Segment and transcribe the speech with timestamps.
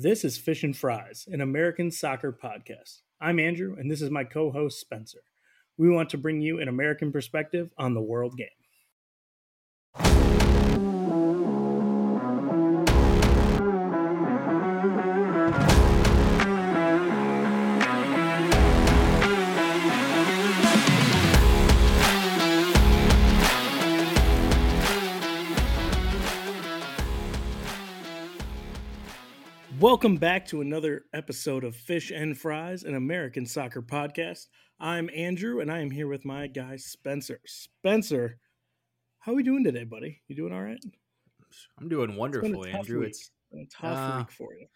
[0.00, 3.00] This is Fish and Fries, an American soccer podcast.
[3.20, 5.24] I'm Andrew, and this is my co host, Spencer.
[5.76, 8.46] We want to bring you an American perspective on the world game.
[29.80, 34.46] Welcome back to another episode of Fish and Fries, an American soccer podcast.
[34.80, 37.40] I'm Andrew, and I am here with my guy Spencer.
[37.46, 38.38] Spencer,
[39.20, 40.20] how are we doing today, buddy?
[40.26, 40.82] You doing all right?
[41.80, 43.00] I'm doing wonderful, It's been a tough Andrew.
[43.00, 43.08] week.
[43.10, 44.66] It's Been a tough uh, week for you.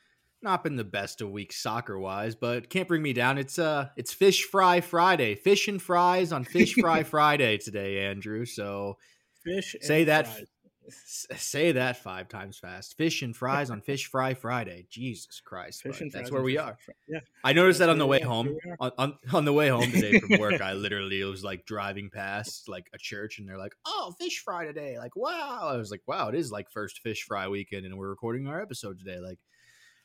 [0.42, 3.38] not been the best of weeks soccer wise, but can't bring me down.
[3.38, 5.34] It's uh it's Fish Fry Friday.
[5.34, 8.44] Fish and fries on Fish Fry Friday today, Andrew.
[8.44, 8.98] So
[9.44, 9.74] Fish.
[9.74, 10.46] and say that- fries.
[10.88, 12.96] Say that five times fast.
[12.96, 14.86] Fish and fries on Fish Fry Friday.
[14.90, 15.84] Jesus Christ.
[16.12, 16.76] That's where we are.
[17.08, 17.20] Yeah.
[17.44, 18.46] I noticed That's that on the way home.
[18.46, 18.76] Here we are.
[18.80, 22.68] On, on, on the way home today from work, I literally was like driving past
[22.68, 24.98] like a church and they're like, Oh, fish fry today.
[24.98, 25.60] Like, wow.
[25.62, 28.60] I was like, Wow, it is like first fish fry weekend and we're recording our
[28.60, 29.18] episode today.
[29.18, 29.38] Like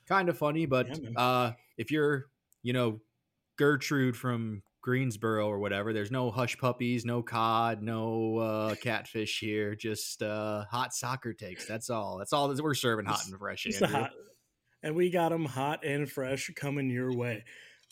[0.08, 2.28] kind of funny, but Yeah, uh if you're,
[2.64, 3.00] you know,
[3.58, 9.76] Gertrude from Greensboro or whatever, there's no hush puppies, no cod, no uh catfish here,
[9.76, 11.66] just uh hot soccer takes.
[11.66, 12.18] That's all.
[12.18, 13.68] That's all that we're serving hot and fresh.
[13.82, 14.12] Hot,
[14.82, 17.44] and we got them hot and fresh coming your way.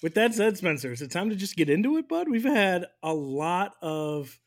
[0.01, 2.29] With that said, Spencer, is it time to just get into it, bud?
[2.29, 4.39] We've had a lot of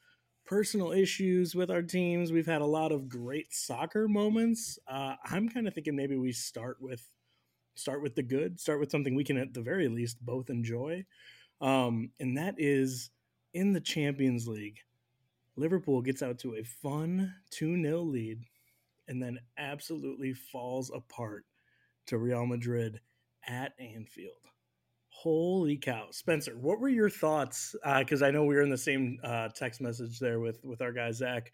[0.46, 2.32] personal issues with our teams.
[2.32, 4.78] We've had a lot of great soccer moments.
[4.88, 7.06] Uh, I'm kind of thinking maybe we start with
[7.74, 11.04] start with the good, start with something we can at the very least both enjoy,
[11.60, 13.10] um, and that is
[13.54, 14.78] in the Champions League.
[15.56, 18.44] Liverpool gets out to a fun 2 0 lead
[19.08, 21.44] and then absolutely falls apart
[22.06, 23.00] to Real Madrid
[23.46, 24.34] at Anfield.
[25.08, 26.56] Holy cow, Spencer!
[26.56, 27.74] What were your thoughts?
[27.98, 30.92] Because I know we were in the same uh, text message there with with our
[30.92, 31.50] guy Zach,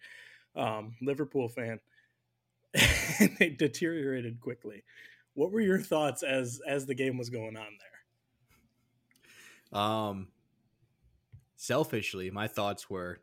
[0.55, 1.81] um, Liverpool fan.
[3.21, 4.83] and they deteriorated quickly.
[5.35, 7.94] What were your thoughts as as the game was going on there?
[9.75, 10.29] Um,
[11.57, 13.21] selfishly, my thoughts were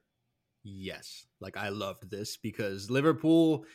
[0.64, 1.26] yes.
[1.40, 3.66] Like I loved this because Liverpool.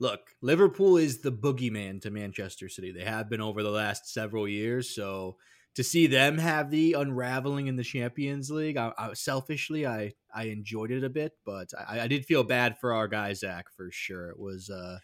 [0.00, 2.90] Look, Liverpool is the boogeyman to Manchester City.
[2.90, 4.92] They have been over the last several years.
[4.92, 5.36] So
[5.76, 10.44] to see them have the unraveling in the Champions League, I, I selfishly I I
[10.44, 13.90] enjoyed it a bit, but I, I did feel bad for our guy Zach for
[13.90, 14.30] sure.
[14.30, 14.98] It was uh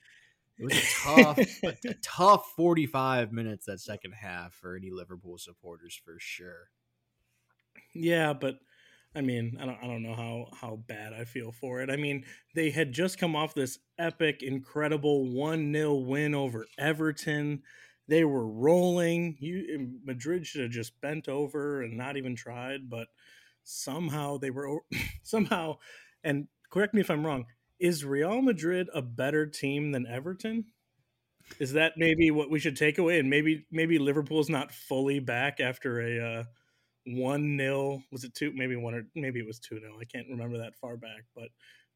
[0.58, 5.38] it was a tough a, tough forty five minutes that second half for any Liverpool
[5.38, 6.69] supporters for sure.
[7.94, 8.58] Yeah, but
[9.14, 11.90] I mean, I don't I don't know how how bad I feel for it.
[11.90, 12.24] I mean,
[12.54, 17.62] they had just come off this epic, incredible 1-0 win over Everton.
[18.08, 19.36] They were rolling.
[19.40, 23.08] You Madrid should have just bent over and not even tried, but
[23.64, 24.80] somehow they were
[25.22, 25.76] somehow
[26.24, 27.46] and correct me if I'm wrong,
[27.80, 30.66] is Real Madrid a better team than Everton?
[31.58, 35.60] Is that maybe what we should take away and maybe maybe Liverpool's not fully back
[35.60, 36.44] after a uh
[37.06, 40.28] one nil was it two maybe one or maybe it was two nil I can't
[40.28, 41.49] remember that far back but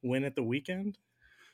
[0.02, 0.98] win at the weekend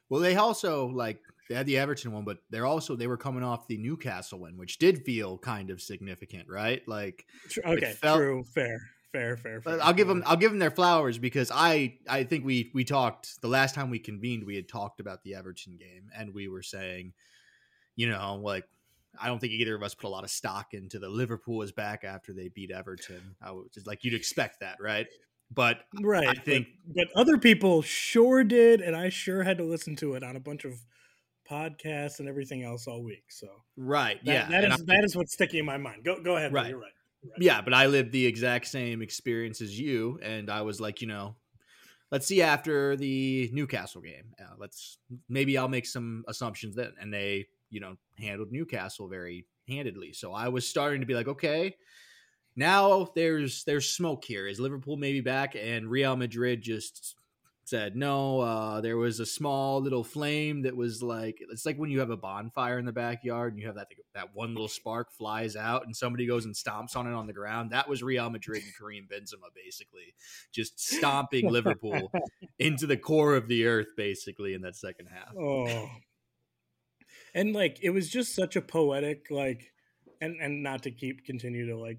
[0.08, 3.42] Well, they also like they had the Everton one, but they're also they were coming
[3.42, 6.82] off the Newcastle win, which did feel kind of significant, right?
[6.86, 7.24] Like
[7.64, 8.80] okay felt- true fair
[9.12, 10.22] fair fair, fair I'll give them.
[10.26, 13.90] I'll give them their flowers because I I think we we talked the last time
[13.90, 17.12] we convened we had talked about the Everton game and we were saying,
[17.96, 18.64] you know, like
[19.18, 21.72] I don't think either of us put a lot of stock into the Liverpool is
[21.72, 23.36] back after they beat Everton.
[23.42, 25.06] I was just like you'd expect that, right?
[25.52, 29.96] But right I think- but, other people sure did and I sure had to listen
[29.96, 30.74] to it on a bunch of
[31.50, 35.16] podcasts and everything else all week so right, that, yeah, that is I, that is
[35.16, 36.68] what's sticking in my mind go go ahead Right.
[36.70, 37.42] you're right You're right.
[37.42, 41.08] Yeah, but I lived the exact same experience as you, and I was like, you
[41.08, 41.34] know,
[42.12, 44.32] let's see after the Newcastle game.
[44.40, 49.46] Uh, let's maybe I'll make some assumptions then, and they, you know, handled Newcastle very
[49.68, 50.12] handedly.
[50.12, 51.76] So I was starting to be like, okay,
[52.56, 54.46] now there's there's smoke here.
[54.46, 55.56] Is Liverpool maybe back?
[55.58, 57.16] And Real Madrid just
[57.64, 58.40] said no.
[58.40, 62.10] Uh, there was a small little flame that was like it's like when you have
[62.10, 65.86] a bonfire in the backyard and you have that that one little spark flies out
[65.86, 67.70] and somebody goes and stomps on it on the ground.
[67.70, 70.14] That was Real Madrid and Karim Benzema basically
[70.52, 72.10] just stomping Liverpool
[72.58, 75.34] into the core of the earth basically in that second half.
[75.38, 75.88] Oh.
[77.34, 79.72] And like it was just such a poetic like
[80.20, 81.98] and and not to keep continue to like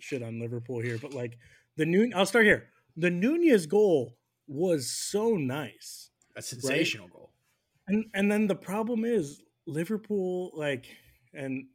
[0.00, 1.38] shit on Liverpool here, but like
[1.76, 2.68] the new I'll start here.
[2.96, 6.10] The Nunez goal was so nice.
[6.36, 7.30] A sensational goal.
[7.88, 10.86] And and then the problem is Liverpool like
[11.34, 11.66] and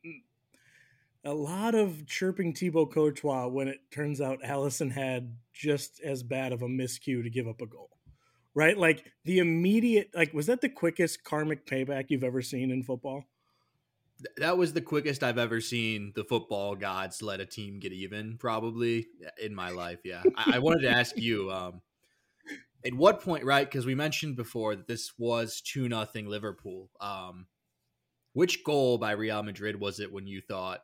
[1.24, 6.52] a lot of chirping Thibaut Courtois when it turns out Alisson had just as bad
[6.52, 7.90] of a miscue to give up a goal.
[8.54, 8.78] Right?
[8.78, 13.26] Like the immediate like was that the quickest karmic payback you've ever seen in football?
[14.38, 18.38] That was the quickest I've ever seen the football gods let a team get even,
[18.38, 19.08] probably
[19.42, 20.00] in my life.
[20.04, 20.22] Yeah.
[20.36, 21.82] I, I wanted to ask you, um,
[22.86, 23.70] at what point, right?
[23.70, 26.90] Because we mentioned before that this was 2 nothing Liverpool.
[27.00, 27.48] Um,
[28.34, 30.82] which goal by Real Madrid was it when you thought,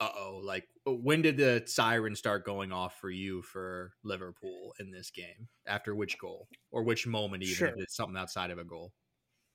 [0.00, 4.90] uh oh, like when did the siren start going off for you for Liverpool in
[4.90, 5.48] this game?
[5.66, 7.68] After which goal or which moment, even sure.
[7.68, 8.92] if it's something outside of a goal?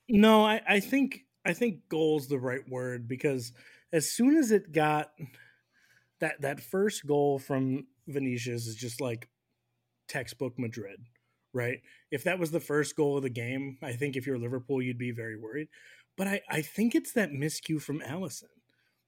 [0.10, 3.54] No, I, I think I think goal's the right word because
[3.94, 5.12] as soon as it got
[6.20, 9.30] that that first goal from Vinicius is just like
[10.08, 11.00] textbook Madrid,
[11.54, 11.80] right?
[12.12, 14.98] If that was the first goal of the game, I think if you're Liverpool, you'd
[14.98, 15.68] be very worried.
[16.18, 18.52] But I, I think it's that miscue from Alisson,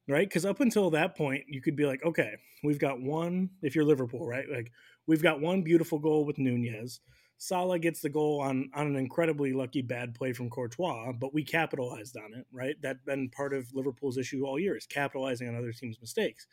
[0.08, 0.28] right?
[0.28, 2.34] Because up until that point, you could be like, okay,
[2.64, 4.46] we've got one, if you're Liverpool, right?
[4.52, 4.72] Like,
[5.08, 7.00] we've got one beautiful goal with Nunez.
[7.38, 11.44] Salah gets the goal on on an incredibly lucky bad play from Courtois, but we
[11.44, 12.76] capitalized on it, right?
[12.82, 16.48] That's been part of Liverpool's issue all year is capitalizing on other teams' mistakes.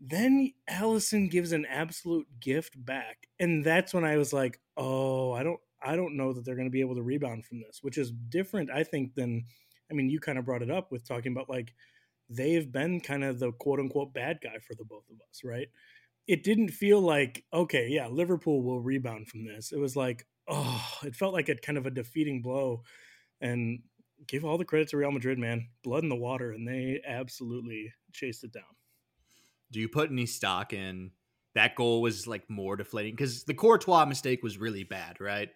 [0.00, 5.42] Then Alisson gives an absolute gift back, and that's when I was like, "Oh, I
[5.42, 7.98] don't, I don't know that they're going to be able to rebound from this," which
[7.98, 9.44] is different, I think, than,
[9.90, 11.74] I mean, you kind of brought it up with talking about like
[12.28, 15.68] they've been kind of the quote unquote bad guy for the both of us, right?
[16.26, 19.72] it didn't feel like okay, yeah, Liverpool will rebound from this.
[19.72, 22.82] It was like, oh, it felt like a kind of a defeating blow,
[23.40, 23.80] and
[24.26, 27.92] give all the credit to Real Madrid, man, blood in the water, and they absolutely
[28.12, 28.62] chased it down.
[29.72, 31.10] Do you put any stock in
[31.54, 32.02] that goal?
[32.02, 35.48] Was like more deflating because the Courtois mistake was really bad, right?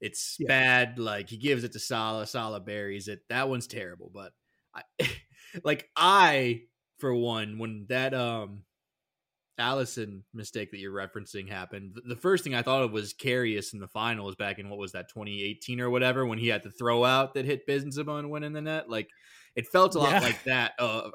[0.00, 0.48] It's yeah.
[0.48, 0.98] bad.
[0.98, 3.20] Like he gives it to Salah, Salah buries it.
[3.28, 4.32] That one's terrible, but
[4.74, 4.82] I,
[5.64, 6.62] like I,
[6.98, 8.62] for one, when that um
[9.58, 13.80] Alisson mistake that you're referencing happened, the first thing I thought of was Karius in
[13.80, 17.04] the finals back in what was that 2018 or whatever when he had the throw
[17.04, 18.88] out that hit Benzema and went in the net.
[18.88, 19.08] Like
[19.56, 20.20] it felt a lot yeah.
[20.20, 21.10] like that, uh,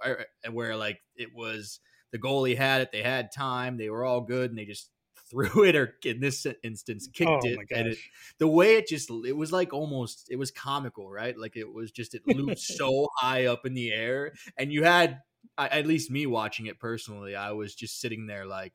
[0.52, 1.80] where like it was
[2.12, 4.90] the goalie had it, they had time, they were all good, and they just
[5.34, 7.98] threw it or in this instance kicked oh it and it,
[8.38, 11.92] the way it just it was like almost it was comical right like it was
[11.92, 15.20] just it looped so high up in the air and you had
[15.58, 18.74] I, at least me watching it personally, I was just sitting there like,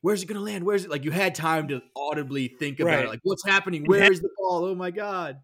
[0.00, 0.64] where's it going to land?
[0.64, 0.90] Where's it?
[0.90, 3.04] Like you had time to audibly think about right.
[3.04, 3.08] it.
[3.08, 3.84] Like what's happening?
[3.84, 4.64] Where is the ball?
[4.64, 5.38] Oh my God.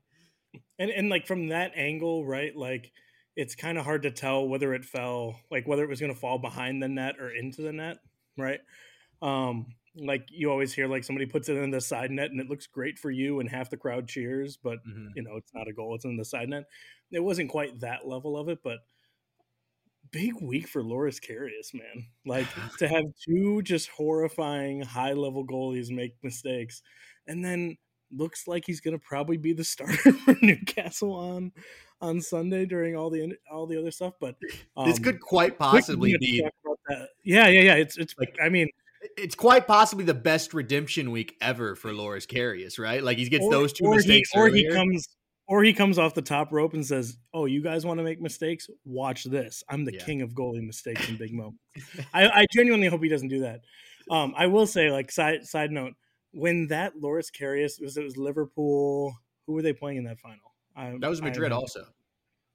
[0.78, 2.54] And, and like from that angle, right?
[2.54, 2.90] Like
[3.36, 6.18] it's kind of hard to tell whether it fell, like whether it was going to
[6.18, 7.98] fall behind the net or into the net.
[8.36, 8.60] Right.
[9.22, 12.48] Um, like you always hear like somebody puts it in the side net and it
[12.48, 15.08] looks great for you and half the crowd cheers, but mm-hmm.
[15.14, 15.94] you know, it's not a goal.
[15.94, 16.64] It's in the side net.
[17.10, 18.78] It wasn't quite that level of it, but
[20.12, 22.06] big week for Loris Karius, man.
[22.24, 22.46] Like
[22.78, 26.82] to have two just horrifying high level goalies make mistakes,
[27.26, 27.76] and then
[28.12, 31.52] looks like he's going to probably be the starter for Newcastle on
[32.00, 34.14] on Sunday during all the all the other stuff.
[34.20, 34.36] But
[34.76, 36.46] um, this could quite possibly be.
[37.24, 37.74] Yeah, yeah, yeah.
[37.74, 38.68] It's it's like I mean.
[39.16, 43.02] It's quite possibly the best redemption week ever for Loris Karius, right?
[43.02, 45.08] Like he gets or, those two or mistakes, he, or he comes
[45.50, 48.20] or he comes off the top rope and says, "Oh, you guys want to make
[48.20, 48.68] mistakes?
[48.84, 49.64] Watch this.
[49.68, 50.04] I'm the yeah.
[50.04, 51.60] king of goalie mistakes and big moments."
[52.14, 53.62] I, I, genuinely hope he doesn't do that.
[54.08, 55.94] Um, I will say, like side side note,
[56.32, 59.14] when that Loris Karius was it was Liverpool.
[59.46, 60.54] Who were they playing in that final?
[60.76, 61.84] I, that was Madrid also.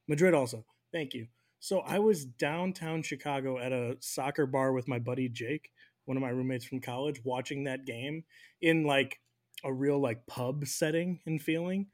[0.08, 0.64] Madrid also.
[0.94, 1.28] Thank you.
[1.60, 5.72] So I was downtown Chicago at a soccer bar with my buddy Jake,
[6.06, 8.24] one of my roommates from college, watching that game
[8.62, 9.20] in like
[9.64, 11.88] a real like pub setting and feeling.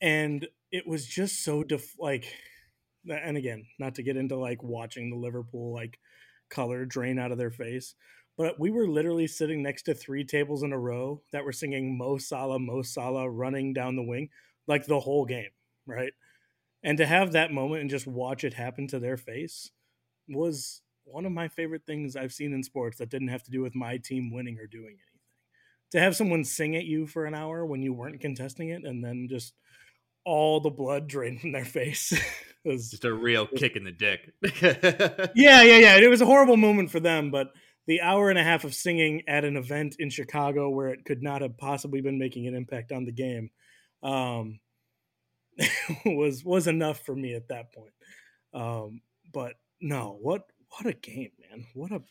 [0.00, 2.32] And it was just so def- like
[3.08, 5.98] and again not to get into like watching the liverpool like
[6.50, 7.96] color drain out of their face
[8.38, 11.98] but we were literally sitting next to three tables in a row that were singing
[11.98, 14.28] mo salah mo salah running down the wing
[14.68, 15.50] like the whole game
[15.86, 16.12] right?
[16.82, 19.70] And to have that moment and just watch it happen to their face
[20.28, 23.60] was one of my favorite things i've seen in sports that didn't have to do
[23.60, 25.12] with my team winning or doing anything
[25.92, 29.04] to have someone sing at you for an hour when you weren't contesting it and
[29.04, 29.54] then just
[30.24, 32.12] all the blood drained from their face.
[32.64, 34.32] was just a real was, kick in the dick.
[35.34, 35.96] yeah, yeah, yeah.
[35.96, 37.52] It was a horrible moment for them, but
[37.86, 41.22] the hour and a half of singing at an event in Chicago where it could
[41.22, 43.50] not have possibly been making an impact on the game
[44.04, 44.60] um,
[46.06, 47.92] was was enough for me at that point.
[48.54, 49.00] Um,
[49.32, 50.42] but no, what
[50.76, 51.66] what a game, man!
[51.74, 52.02] What a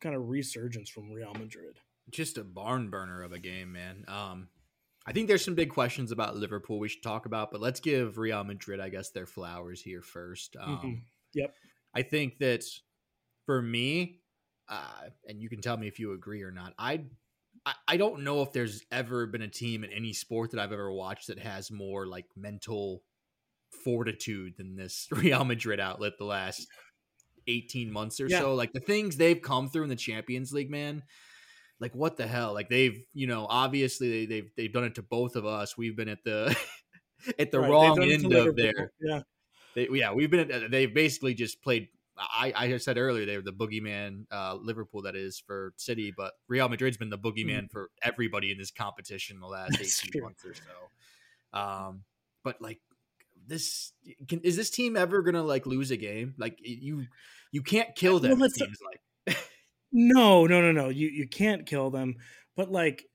[0.00, 1.78] kind of resurgence from Real Madrid.
[2.10, 4.04] Just a barn burner of a game, man.
[4.08, 4.48] Um,
[5.06, 8.18] I think there's some big questions about Liverpool we should talk about, but let's give
[8.18, 10.56] Real Madrid, I guess, their flowers here first.
[10.60, 10.92] Um, mm-hmm.
[11.34, 11.54] Yep.
[11.94, 12.64] I think that
[13.46, 14.20] for me,
[14.68, 16.74] uh, and you can tell me if you agree or not.
[16.78, 17.04] I,
[17.64, 20.72] I I don't know if there's ever been a team in any sport that I've
[20.72, 23.02] ever watched that has more like mental
[23.84, 26.66] fortitude than this Real Madrid outlet the last
[27.46, 28.40] 18 months or yeah.
[28.40, 28.54] so.
[28.54, 31.02] Like the things they've come through in the Champions League, man.
[31.78, 32.54] Like what the hell?
[32.54, 35.76] Like they've, you know, obviously they, have they've done it to both of us.
[35.76, 36.56] We've been at the
[37.38, 38.92] at the right, wrong end of there.
[39.00, 39.20] Yeah.
[39.74, 40.50] They, yeah, we've been.
[40.50, 41.88] At, they've basically just played
[42.18, 46.32] I, I said earlier they were the boogeyman, uh, Liverpool that is for City, but
[46.48, 47.70] Real Madrid's been the boogeyman mm.
[47.70, 50.22] for everybody in this competition the last eighteen true.
[50.22, 51.58] months or so.
[51.58, 52.04] Um,
[52.42, 52.80] but like
[53.46, 53.92] this,
[54.28, 56.34] can, is this team ever gonna like lose a game?
[56.38, 57.06] Like you,
[57.52, 58.38] you can't kill them.
[58.38, 58.48] Well,
[59.28, 59.36] like.
[59.92, 60.88] no, no, no, no.
[60.88, 62.14] You you can't kill them,
[62.56, 63.06] but like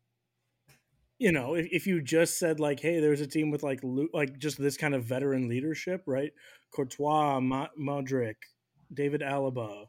[1.20, 3.80] you know, if, if you just said like, "Hey, there's a team with like
[4.14, 6.32] like just this kind of veteran leadership, right?
[6.72, 8.36] Courtois, Modric,
[8.94, 9.86] David Alaba,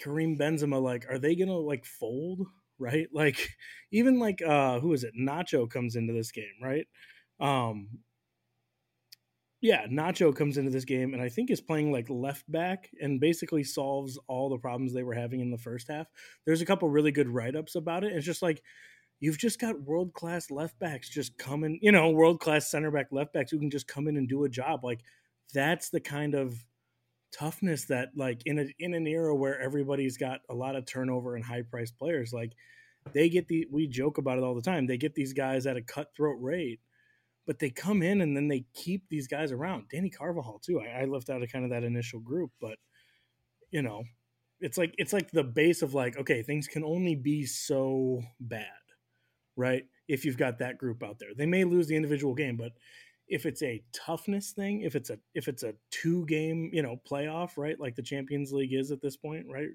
[0.00, 2.42] Karim Benzema, like, are they gonna like fold?
[2.78, 3.08] Right?
[3.14, 3.50] Like,
[3.92, 5.14] even like uh who is it?
[5.18, 6.86] Nacho comes into this game, right?
[7.40, 7.88] Um
[9.60, 13.20] yeah, Nacho comes into this game and I think is playing like left back and
[13.20, 16.06] basically solves all the problems they were having in the first half.
[16.44, 18.12] There's a couple really good write ups about it.
[18.12, 18.62] It's just like
[19.18, 23.06] you've just got world class left backs just coming, you know, world class center back
[23.12, 24.84] left backs who can just come in and do a job.
[24.84, 25.00] Like
[25.54, 26.62] that's the kind of
[27.32, 31.34] toughness that like in a in an era where everybody's got a lot of turnover
[31.34, 32.52] and high priced players like
[33.12, 35.76] they get the we joke about it all the time they get these guys at
[35.76, 36.80] a cutthroat rate
[37.46, 41.02] but they come in and then they keep these guys around dani carvajal too i,
[41.02, 42.76] I left out of kind of that initial group but
[43.70, 44.04] you know
[44.60, 48.66] it's like it's like the base of like okay things can only be so bad
[49.56, 52.72] right if you've got that group out there they may lose the individual game but
[53.28, 56.96] if it's a toughness thing, if it's a if it's a two game, you know,
[57.10, 57.78] playoff, right?
[57.78, 59.70] Like the Champions League is at this point, right?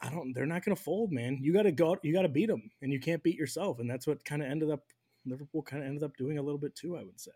[0.00, 1.38] I don't they're not going to fold, man.
[1.40, 3.88] You got to go you got to beat them and you can't beat yourself and
[3.88, 4.80] that's what kind of ended up
[5.26, 7.30] Liverpool kind of ended up doing a little bit too, I would say.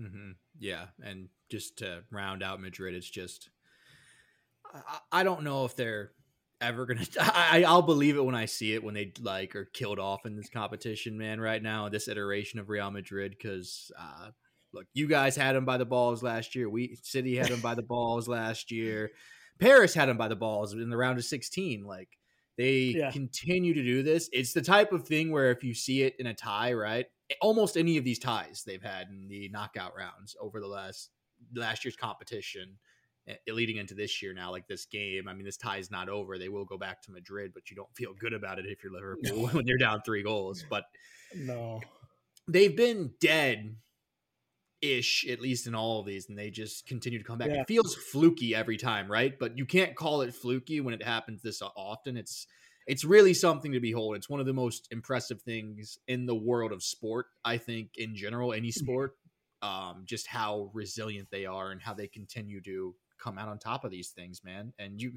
[0.00, 0.32] Mm-hmm.
[0.58, 3.50] Yeah, and just to round out Madrid, it's just
[4.72, 6.12] I, I don't know if they're
[6.60, 7.06] ever gonna.
[7.20, 10.36] I, I'll believe it when I see it when they like are killed off in
[10.36, 11.40] this competition, man.
[11.40, 14.30] Right now, this iteration of Real Madrid, because uh,
[14.72, 16.68] look, you guys had them by the balls last year.
[16.68, 19.12] We City had them by the balls last year.
[19.60, 21.84] Paris had them by the balls in the round of sixteen.
[21.84, 22.08] Like
[22.56, 23.10] they yeah.
[23.10, 24.28] continue to do this.
[24.32, 27.06] It's the type of thing where if you see it in a tie, right?
[27.40, 31.10] Almost any of these ties they've had in the knockout rounds over the last
[31.54, 32.78] last year's competition
[33.26, 35.28] Eh, leading into this year now, like this game.
[35.28, 36.36] I mean, this tie is not over.
[36.36, 38.92] They will go back to Madrid, but you don't feel good about it if you're
[38.92, 40.64] Liverpool when you're down three goals.
[40.68, 40.84] But
[41.34, 41.80] no,
[42.46, 43.76] they've been dead
[44.82, 47.48] ish, at least in all of these, and they just continue to come back.
[47.48, 47.62] Yeah.
[47.62, 49.38] It feels fluky every time, right?
[49.38, 52.18] But you can't call it fluky when it happens this often.
[52.18, 52.46] It's
[52.86, 54.16] it's really something to behold.
[54.16, 58.14] It's one of the most impressive things in the world of sport, I think, in
[58.14, 58.84] general, any mm-hmm.
[58.84, 59.16] sport.
[59.62, 63.84] Um, just how resilient they are and how they continue to come out on top
[63.84, 64.74] of these things, man.
[64.78, 65.12] And you,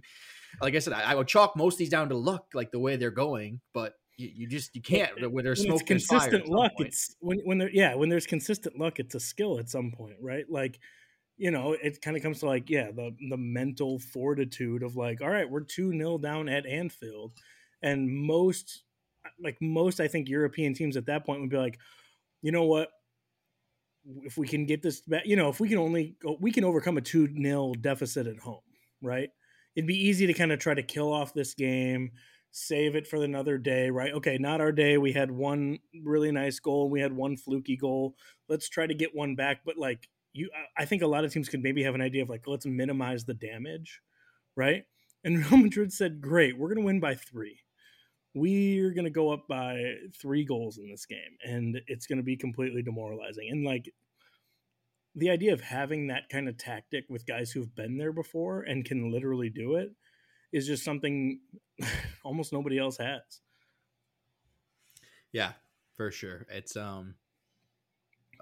[0.62, 2.79] like I said, I, I would chalk most of these down to luck, like the
[2.79, 6.71] way they're going, but you, you just you can't when there's when smoke consistent luck.
[6.77, 10.15] It's when when there yeah when there's consistent luck, it's a skill at some point,
[10.21, 10.45] right?
[10.50, 10.79] Like
[11.38, 15.21] you know, it kind of comes to like, yeah, the the mental fortitude of like,
[15.21, 17.33] all right, we're two nil down at Anfield,
[17.81, 18.84] and most
[19.43, 21.79] like most I think European teams at that point would be like,
[22.41, 22.89] you know what,
[24.24, 26.98] if we can get this back, you know, if we can only we can overcome
[26.98, 28.62] a 2 nil deficit at home,
[29.01, 29.29] right?
[29.75, 32.12] It'd be easy to kind of try to kill off this game,
[32.51, 34.13] save it for another day, right?
[34.13, 34.98] Okay, not our day.
[34.98, 38.15] We had one really nice goal, we had one fluky goal.
[38.50, 41.50] Let's try to get one back, but like you I think a lot of teams
[41.50, 44.01] could maybe have an idea of like let's minimize the damage,
[44.55, 44.86] right?
[45.24, 47.60] And Real Madrid said, "Great, we're going to win by 3."
[48.38, 52.24] We're going to go up by three goals in this game and it's going to
[52.24, 53.91] be completely demoralizing and like
[55.15, 58.86] the idea of having that kind of tactic with guys who've been there before and
[58.86, 59.89] can literally do it
[60.53, 61.39] is just something
[62.24, 63.41] almost nobody else has
[65.32, 65.53] yeah
[65.96, 67.15] for sure it's um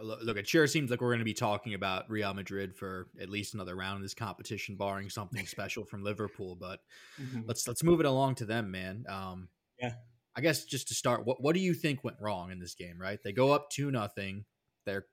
[0.02, 3.30] look it sure seems like we're going to be talking about real madrid for at
[3.30, 6.82] least another round of this competition barring something special from liverpool but
[7.22, 7.42] mm-hmm.
[7.46, 9.48] let's let's move it along to them man um
[9.80, 9.94] yeah.
[10.36, 13.00] I guess just to start, what what do you think went wrong in this game?
[13.00, 14.46] Right, they go up two nothing.
[14.86, 15.06] They're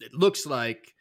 [0.00, 0.92] it looks like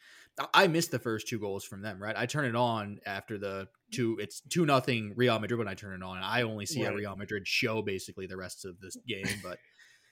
[0.53, 2.01] I missed the first two goals from them.
[2.01, 4.17] Right, I turn it on after the two.
[4.19, 6.17] It's two nothing Real Madrid when I turn it on.
[6.17, 6.93] I only see right.
[6.93, 9.27] a Real Madrid show basically the rest of this game.
[9.43, 9.57] But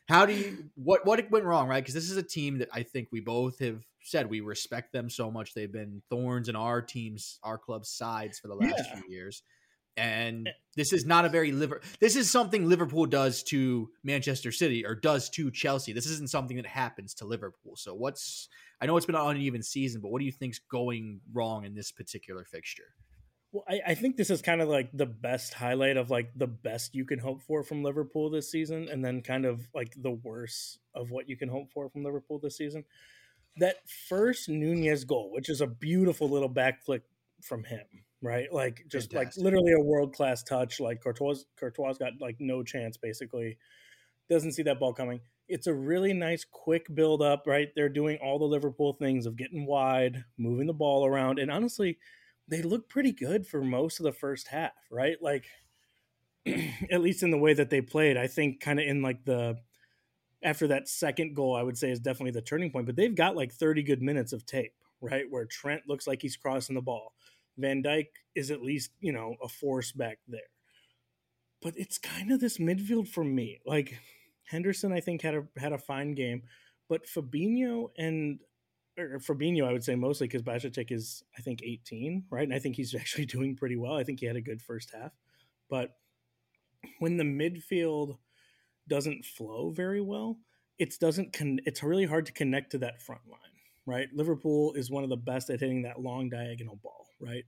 [0.10, 1.70] how do you what what went wrong?
[1.70, 4.92] Right, because this is a team that I think we both have said we respect
[4.92, 5.54] them so much.
[5.54, 9.00] They've been thorns in our teams, our club's sides for the last yeah.
[9.00, 9.42] few years
[9.96, 10.52] And Eh.
[10.76, 11.82] this is not a very liver.
[12.00, 15.94] This is something Liverpool does to Manchester City or does to Chelsea.
[15.94, 17.76] This isn't something that happens to Liverpool.
[17.76, 18.50] So what's?
[18.82, 21.76] I know it's been an uneven season, but what do you think's going wrong in
[21.76, 22.96] this particular fixture?
[23.52, 26.48] Well, I, I think this is kind of like the best highlight of like the
[26.48, 30.10] best you can hope for from Liverpool this season, and then kind of like the
[30.12, 32.84] worst of what you can hope for from Liverpool this season.
[33.58, 37.04] That first Nunez goal, which is a beautiful little back flick
[37.44, 37.86] from him,
[38.24, 38.52] right?
[38.52, 39.42] Like just Fantastic.
[39.42, 40.80] like literally a world class touch.
[40.80, 43.58] Like Courtois, Courtois got like no chance basically.
[44.30, 45.20] Doesn't see that ball coming.
[45.50, 47.68] It's a really nice quick build up, right?
[47.76, 52.00] They're doing all the Liverpool things of getting wide, moving the ball around, and honestly,
[52.48, 55.18] they look pretty good for most of the first half, right?
[55.22, 55.46] Like
[56.92, 58.18] at least in the way that they played.
[58.18, 59.58] I think kind of in like the
[60.42, 62.86] after that second goal, I would say is definitely the turning point.
[62.86, 65.26] But they've got like 30 good minutes of tape, right?
[65.30, 67.14] Where Trent looks like he's crossing the ball.
[67.58, 70.42] Van Dijk is at least, you know, a force back there.
[71.62, 73.62] But it's kind of this midfield for me.
[73.66, 74.00] Like
[74.46, 76.44] Henderson, I think had a had a fine game,
[76.90, 78.40] but Fabinho and
[78.98, 82.44] or Fabinho, I would say mostly because Bajcetic is, I think, 18, right?
[82.44, 83.96] And I think he's actually doing pretty well.
[83.96, 85.12] I think he had a good first half.
[85.70, 85.92] But
[87.00, 88.18] when the midfield
[88.88, 90.38] doesn't flow very well,
[90.78, 93.40] it doesn't con- it's really hard to connect to that front line,
[93.86, 94.08] right?
[94.14, 97.44] Liverpool is one of the best at hitting that long diagonal ball, right?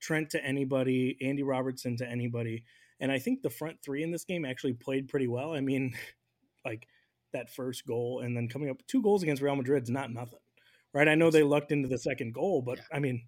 [0.00, 2.64] Trent to anybody, Andy Robertson to anybody.
[3.00, 5.52] And I think the front three in this game actually played pretty well.
[5.52, 5.94] I mean,
[6.64, 6.86] like
[7.32, 10.38] that first goal and then coming up two goals against Real Madrid is not nothing
[10.94, 11.08] right?
[11.08, 12.84] I know they lucked into the second goal, but Yeah.
[12.94, 13.26] I mean,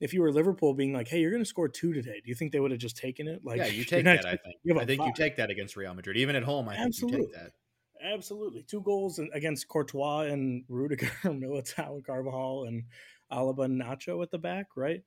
[0.00, 2.36] if you were Liverpool being like, "Hey, you're going to score two today," do you
[2.36, 3.44] think they would have just taken it?
[3.44, 4.24] Like, yeah, you take that.
[4.24, 4.78] I think.
[4.78, 6.68] I think you take that against Real Madrid, even at home.
[6.68, 7.26] I think you Absolutely.
[7.26, 7.52] take that.
[8.02, 12.84] Absolutely, two goals against Courtois and Rudiger, Militao, and Carvajal, and
[13.32, 15.02] Alaba and Nacho at the back, right?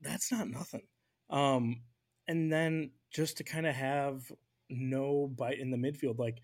[0.00, 0.82] That's not nothing.
[1.30, 1.82] Um,
[2.28, 4.30] and then just to kind of have
[4.70, 6.38] no bite in the midfield, like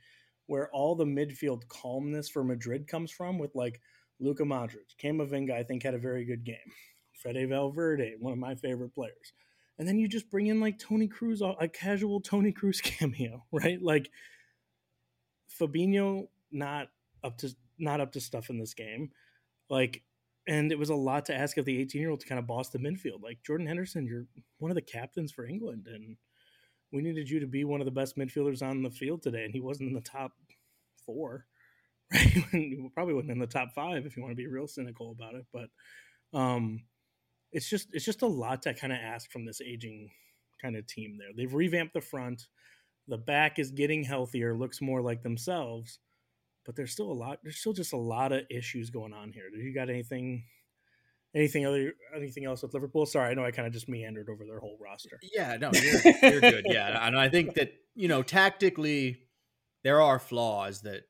[0.46, 3.80] where all the midfield calmness for Madrid comes from, with like
[4.18, 6.56] Luka Modric, Camavinga, I think had a very good game.
[7.14, 9.32] Fede Valverde, one of my favorite players.
[9.78, 13.80] And then you just bring in like Toni Kroos, a casual Toni Kroos cameo, right?
[13.82, 14.10] Like
[15.60, 16.88] Fabinho not
[17.22, 19.10] up to not up to stuff in this game.
[19.68, 20.02] Like
[20.46, 22.46] and it was a lot to ask of the 18 year old to kind of
[22.46, 23.22] boss the midfield.
[23.22, 24.26] Like Jordan Henderson, you're
[24.58, 26.16] one of the captains for England, and
[26.92, 29.54] we needed you to be one of the best midfielders on the field today, and
[29.54, 30.32] he wasn't in the top
[31.06, 31.46] four.
[32.52, 35.36] Right, probably wasn't in the top five if you want to be real cynical about
[35.36, 35.46] it.
[35.52, 35.68] But
[36.36, 36.82] um,
[37.52, 40.10] it's just it's just a lot to kind of ask from this aging
[40.60, 41.18] kind of team.
[41.18, 42.48] There, they've revamped the front.
[43.10, 45.98] The back is getting healthier, looks more like themselves,
[46.64, 47.40] but there's still a lot.
[47.42, 49.50] There's still just a lot of issues going on here.
[49.50, 50.44] Do you got anything?
[51.34, 51.92] Anything other?
[52.16, 53.06] Anything else with Liverpool?
[53.06, 55.18] Sorry, I know I kind of just meandered over their whole roster.
[55.34, 56.66] Yeah, no, you're, you're good.
[56.68, 59.18] Yeah, and I think that you know tactically
[59.82, 61.02] there are flaws that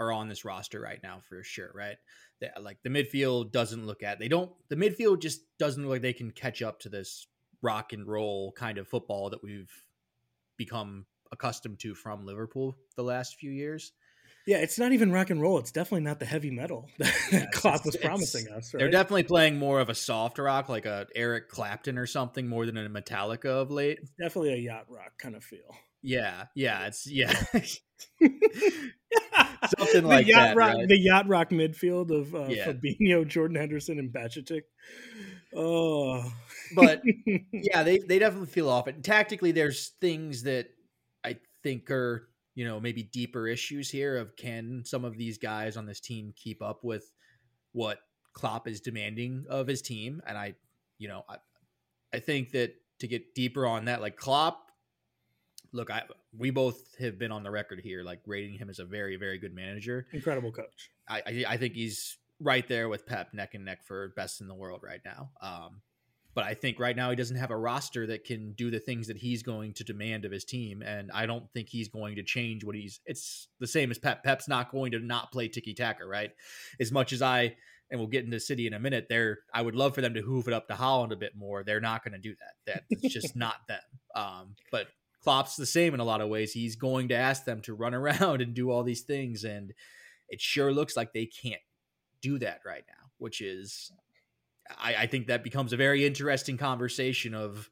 [0.00, 1.70] are on this roster right now for sure.
[1.72, 1.96] Right,
[2.40, 6.02] that like the midfield doesn't look at they don't the midfield just doesn't look like
[6.02, 7.26] they can catch up to this
[7.62, 9.70] rock and roll kind of football that we've
[10.56, 13.92] become accustomed to from Liverpool the last few years.
[14.46, 15.58] Yeah, it's not even rock and roll.
[15.58, 18.70] It's definitely not the heavy metal that Yeah, Klopp was promising us.
[18.72, 22.64] They're definitely playing more of a soft rock, like a Eric Clapton or something, more
[22.66, 23.98] than a Metallica of late.
[24.00, 25.76] It's definitely a yacht rock kind of feel.
[26.02, 27.32] Yeah, yeah, it's yeah.
[29.78, 30.88] Something the like yacht that, rock, right?
[30.88, 32.72] the yacht rock midfield of uh, Yeah.
[32.72, 34.62] Fabinho, Jordan Henderson, and Bajcetic.
[35.54, 36.32] Oh,
[36.74, 37.02] But
[37.52, 39.04] yeah, they they definitely feel off it.
[39.04, 40.68] Tactically, there's things that
[41.60, 44.16] I think are you know maybe deeper issues here.
[44.16, 47.12] Of can some of these guys on this team keep up with
[47.72, 47.98] what
[48.32, 50.22] Klopp is demanding of his team?
[50.26, 50.54] And I,
[50.98, 51.36] you know, I
[52.12, 54.66] I think that to get deeper on that, like Klopp.
[55.72, 56.02] Look, I
[56.36, 59.38] we both have been on the record here, like rating him as a very, very
[59.38, 60.06] good manager.
[60.12, 60.90] incredible coach.
[61.08, 64.48] I, I I think he's right there with Pep, neck and neck for best in
[64.48, 65.30] the world right now.
[65.40, 65.82] Um,
[66.40, 69.08] but I think right now he doesn't have a roster that can do the things
[69.08, 72.22] that he's going to demand of his team, and I don't think he's going to
[72.22, 72.98] change what he's.
[73.04, 74.24] It's the same as Pep.
[74.24, 76.30] Pep's not going to not play tiki taka, right?
[76.80, 77.56] As much as I
[77.90, 79.08] and we'll get into City in a minute.
[79.10, 81.62] There, I would love for them to hoof it up to Haaland a bit more.
[81.62, 82.34] They're not going to do
[82.66, 82.84] that.
[82.88, 83.80] That's just not them.
[84.14, 84.86] Um, but
[85.22, 86.52] Klopp's the same in a lot of ways.
[86.52, 89.74] He's going to ask them to run around and do all these things, and
[90.30, 91.60] it sure looks like they can't
[92.22, 93.92] do that right now, which is,
[94.78, 97.70] I, I think that becomes a very interesting conversation of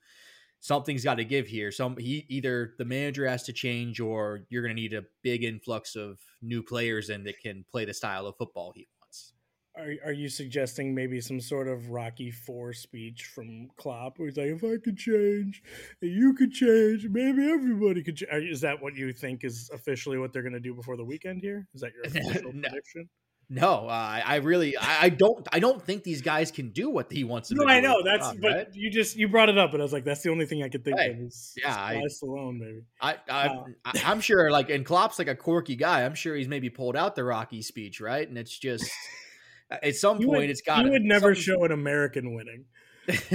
[0.60, 1.70] something's got to give here.
[1.70, 5.44] Some he either the manager has to change, or you're going to need a big
[5.44, 9.32] influx of new players in that can play the style of football he wants.
[9.76, 14.36] are, are you suggesting maybe some sort of Rocky Four speech from Klopp, where he's
[14.36, 15.62] like, "If I could change,
[16.00, 18.50] you could change, maybe everybody could." change.
[18.50, 21.42] Is that what you think is officially what they're going to do before the weekend?
[21.42, 22.68] Here is that your official No.
[22.68, 23.08] prediction?
[23.50, 26.90] No, uh, I I really, I, I don't, I don't think these guys can do
[26.90, 27.72] what he wants them No, to do.
[27.72, 28.66] No, I know that's, but right?
[28.74, 30.68] you just you brought it up, and I was like, that's the only thing I
[30.68, 32.80] could think Hey, of is yeah, I- Sly Stallone, maybe.
[33.00, 36.04] I, I, Uh, I I'm sure, like, and Klopp's like a quirky guy.
[36.04, 38.28] I'm sure he's maybe pulled out the Rocky speech, right?
[38.28, 38.90] And it's just
[39.70, 40.84] at some You point, would, it's got.
[40.84, 42.66] you would never show an American winning.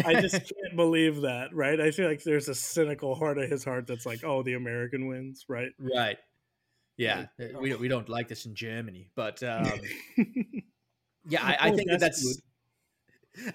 [0.05, 1.81] I just can't believe that, right?
[1.81, 5.07] I feel like there's a cynical heart of his heart that's like, oh, the American
[5.07, 5.71] wins, right?
[5.79, 6.19] right.
[6.97, 9.79] Yeah, Like, we don't, we don't like this in Germany, but um,
[11.27, 12.41] yeah, I, I Oh, think that that's that's.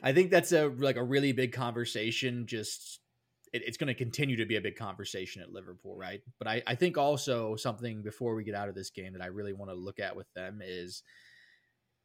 [0.03, 2.47] I think that's a like a really big conversation.
[2.47, 3.01] Just
[3.53, 6.21] it, it's going to continue to be a big conversation at Liverpool, right?
[6.39, 9.27] But I, I think also something before we get out of this game that I
[9.27, 11.03] really want to look at with them is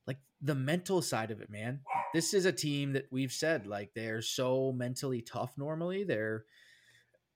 [0.05, 1.81] like the mental side of it, man.
[2.13, 6.03] This is a team that we've said like they're so mentally tough normally.
[6.03, 6.45] They're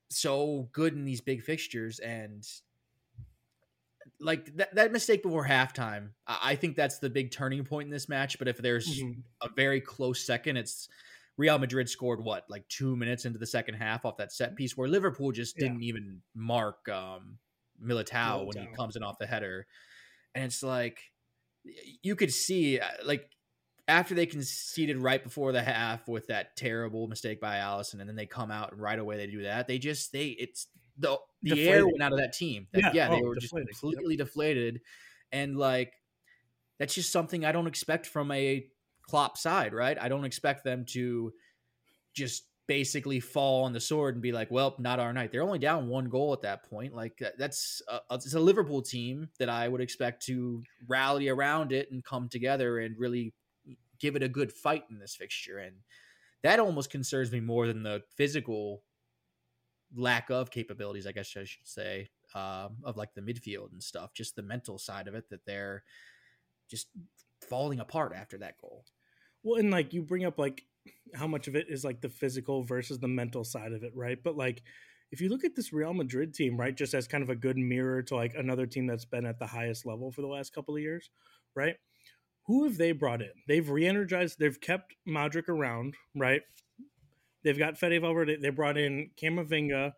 [0.10, 2.44] so good in these big fixtures and
[4.20, 8.10] like that, that mistake before halftime, I, think that's the big turning point in this
[8.10, 8.40] match.
[8.40, 9.24] But if there's Mhm.
[9.42, 10.90] a very close second, it's
[11.38, 14.76] Real Madrid scored what, like two minutes into the second half off that set piece
[14.76, 15.68] where Liverpool just Yeah.
[15.68, 17.40] didn't even mark um,
[17.82, 19.68] Militao, when he comes in off the header.
[20.34, 21.00] And it's like,
[22.02, 23.30] you could see, uh, like,
[23.88, 28.16] after they conceded right before the half with that terrible mistake by Alisson, and then
[28.16, 29.68] they come out and right away they do that.
[29.68, 32.68] They just they it's the the air went out of that team.
[32.74, 33.94] That, Yeah, yeah, they oh, were deflated, just yep.
[33.94, 34.82] completely deflated,
[35.32, 35.94] and like
[36.80, 38.66] that's just something I don't expect from a
[39.04, 39.98] Klopp side, right?
[40.00, 41.34] I don't expect them to
[42.14, 45.60] just basically fall on the sword and be like, "Well, not our night." They're only
[45.60, 46.94] down one goal at that point.
[46.94, 51.92] Like that's a, it's a Liverpool team that I would expect to rally around it
[51.92, 53.34] and come together and really
[54.00, 55.58] give it a good fight in this fixture.
[55.58, 55.78] And
[56.44, 58.84] that almost concerns me more than the physical
[59.96, 64.14] lack of capabilities, I guess I should say, um, of like the midfield and stuff.
[64.14, 65.84] Just the mental side of it that they're
[66.70, 66.88] just
[67.48, 68.86] falling apart after that goal.
[69.44, 70.64] Well, and like you bring up like
[71.14, 74.18] how much of it is like the physical versus the mental side of it, right?
[74.22, 74.62] But like
[75.12, 77.58] if you look at this Real Madrid team, right, just as kind of a good
[77.58, 80.76] mirror to like another team that's been at the highest level for the last couple
[80.76, 81.10] of years,
[81.56, 81.76] right?
[82.48, 83.32] Who have they brought in?
[83.48, 86.42] They've re-energized, they've kept Modric around, right?
[87.48, 89.94] They've got Fede Valverde, they brought in Camavinga,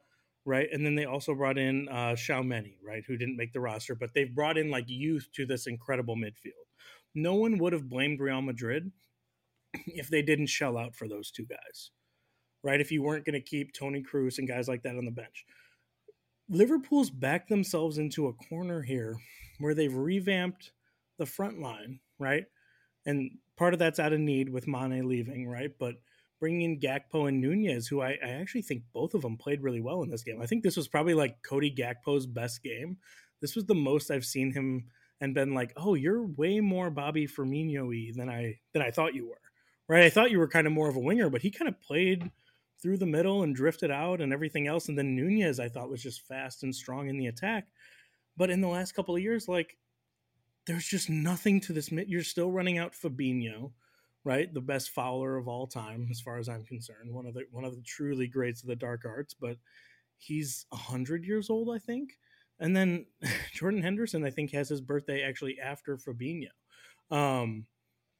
[0.46, 0.68] right?
[0.72, 4.14] And then they also brought in uh Tchouameni, right, who didn't make the roster, but
[4.14, 6.68] they've brought in like youth to this incredible midfield.
[7.16, 8.92] No one would have blamed Real Madrid
[9.88, 11.92] if they didn't shell out for those two guys,
[12.64, 12.80] right?
[12.80, 15.46] If you weren't going to keep Toni Kroos and guys like that on the bench.
[16.50, 19.18] Liverpool's backed themselves into a corner here
[19.60, 20.72] where they've revamped
[21.18, 22.46] the front line, right?
[23.06, 25.72] And part of that's out of need with Mane leaving, right?
[25.80, 25.96] But
[26.40, 29.82] bringing in Gakpo and Nunez, who I, I actually think both of them played really
[29.82, 30.42] well in this game.
[30.42, 32.98] I think this was probably like Cody Gakpo's best game.
[33.42, 34.86] This was the most I've seen him
[35.22, 39.28] and been like, "Oh, you're way more Bobby Firmino-y than I than I thought you
[39.28, 39.42] were."
[39.88, 40.04] Right?
[40.04, 42.32] I thought you were kind of more of a winger, but he kind of played
[42.82, 44.88] through the middle and drifted out and everything else.
[44.88, 47.68] And then Nunez, I thought, was just fast and strong in the attack.
[48.38, 49.78] But in the last couple of years, like
[50.66, 51.92] there's just nothing to this.
[51.92, 53.72] You're still running out Fabinho,
[54.30, 54.54] right?
[54.54, 57.12] The best fowler of all time, as far as I'm concerned.
[57.12, 59.58] One of the one of the truly greats of the dark arts, but
[60.20, 62.12] he's hundred years old, I think.
[62.60, 63.08] And then
[63.54, 66.50] Jordan Henderson, I think, has his birthday actually after Fabinho.
[67.10, 67.66] Um,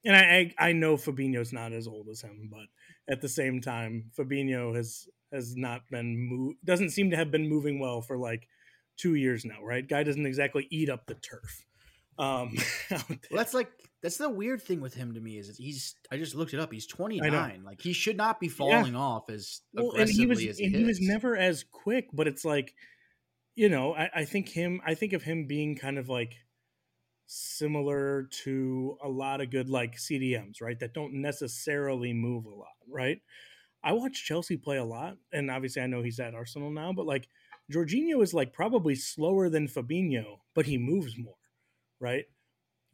[0.04, 2.66] and I, I I know Fabinho's not as old as him, but
[3.08, 7.48] at the same time, Fabinho has has not been move doesn't seem to have been
[7.48, 8.48] moving well for like
[8.96, 9.88] two years now, right?
[9.88, 11.64] Guy doesn't exactly eat up the turf.
[12.18, 12.56] Um.
[12.90, 13.70] Well, that's like
[14.02, 15.94] that's the weird thing with him to me is he's.
[16.10, 16.72] I just looked it up.
[16.72, 17.40] He's twenty I know.
[17.40, 17.62] nine.
[17.64, 20.74] Like he should not be falling off as well, and he was as he, and
[20.74, 22.74] he was never as quick, but it's like,
[23.54, 24.80] you know, I, I think him.
[24.86, 26.34] I think of him being kind of like
[27.26, 30.80] similar to a lot of good like CDMs, right?
[30.80, 33.20] That don't necessarily move a lot, right?
[33.82, 37.06] I watch Chelsea play a lot, and obviously I know he's at Arsenal now, but
[37.06, 37.28] like
[37.72, 41.36] Jorginho is like probably slower than Fabinho, but he moves more,
[42.00, 42.24] right?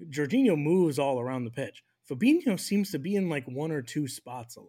[0.02, 1.82] Jorginho moves all around the pitch.
[2.10, 4.68] Fabinho seems to be in like one or two spots a lot,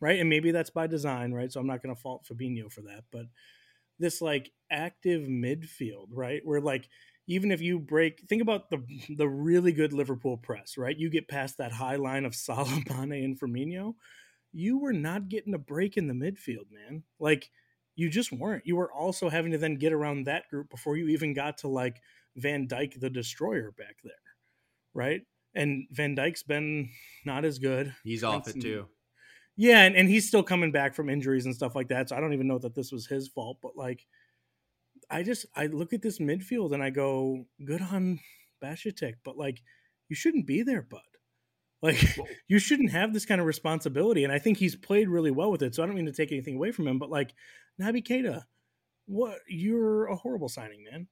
[0.00, 0.20] right?
[0.20, 1.50] And maybe that's by design, right?
[1.50, 3.26] So I'm not going to fault Fabinho for that, but
[3.98, 6.40] this like active midfield, right?
[6.44, 6.88] Where like
[7.26, 8.82] even if you break, think about the
[9.16, 10.96] the really good Liverpool press, right?
[10.96, 13.94] You get past that high line of Salah, and Firmino,
[14.52, 17.04] you were not getting a break in the midfield, man.
[17.18, 17.50] Like
[17.96, 18.66] you just weren't.
[18.66, 21.68] You were also having to then get around that group before you even got to
[21.68, 22.00] like
[22.36, 24.12] Van Dijk the Destroyer back there,
[24.94, 25.22] right?
[25.54, 26.90] and Van Dijk's been
[27.24, 27.94] not as good.
[28.02, 28.86] He's off it too.
[29.56, 32.08] Yeah, and, and he's still coming back from injuries and stuff like that.
[32.08, 34.04] So I don't even know that this was his fault, but like
[35.10, 38.18] I just I look at this midfield and I go, good on
[38.62, 39.60] Bajcetic, but like
[40.08, 41.00] you shouldn't be there, bud.
[41.82, 44.24] Like you shouldn't have this kind of responsibility.
[44.24, 45.74] And I think he's played really well with it.
[45.74, 47.32] So I don't mean to take anything away from him, but like
[47.80, 48.42] Naby Keita,
[49.06, 51.06] what you're a horrible signing, man.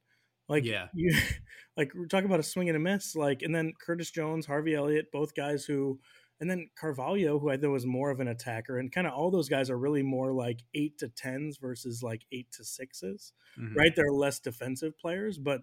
[0.48, 1.16] Like yeah, you
[1.76, 3.14] like we're talking about a swing and a miss.
[3.16, 6.00] Like and then Curtis Jones, Harvey Elliott, both guys who
[6.40, 9.31] and then Carvalho, who I thought was more of an attacker, and kind of all
[9.31, 13.76] those guys are really more like eight to tens versus like eight to 6s mm-hmm.
[13.76, 13.94] right?
[13.94, 15.62] They're less defensive players, but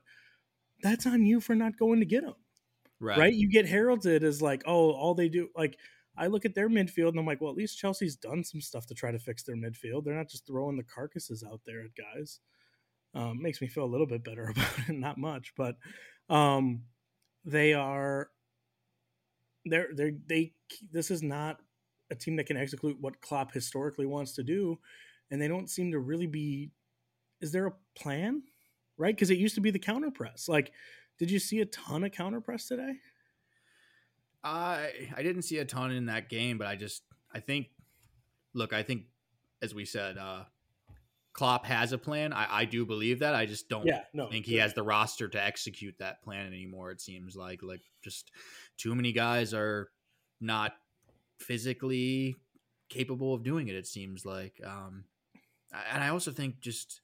[0.82, 2.36] that's on you for not going to get them,
[3.00, 3.18] right?
[3.18, 3.34] right?
[3.34, 5.78] You get heralded as like, oh, all they do, like
[6.18, 8.86] I look at their midfield and I'm like, well, at least Chelsea's done some stuff
[8.88, 10.06] to try to fix their midfield.
[10.06, 12.40] They're not just throwing the carcasses out there at guys.
[13.16, 15.76] Um, makes me feel a little bit better about it, not much, but
[16.30, 16.84] um,
[17.46, 18.30] they are
[19.66, 20.54] they're they're they
[20.92, 21.60] this is not
[22.12, 24.80] a team that can execute what Klopp historically wants to do,
[25.32, 26.72] and they don't seem to really be.
[27.42, 28.44] Is there a plan,
[28.98, 29.16] right?
[29.16, 30.50] Because it used to be the counter press.
[30.50, 30.74] Like,
[31.18, 32.96] did you see a ton of counter press today?
[34.44, 37.68] I I didn't see a ton in that game, but I just I think,
[38.54, 39.04] look, I think
[39.62, 40.44] as we said, uh,
[41.40, 42.34] Klopp has a plan.
[42.34, 43.34] I, I do believe that.
[43.34, 46.92] I just don't yeah, no, think he has the roster to execute that plan anymore.
[46.92, 48.30] It seems like like just
[48.78, 49.90] too many guys are
[50.42, 50.74] not
[51.40, 52.36] physically
[52.90, 53.76] capable of doing it.
[53.76, 55.06] It seems like, um,
[55.94, 57.00] and I also think just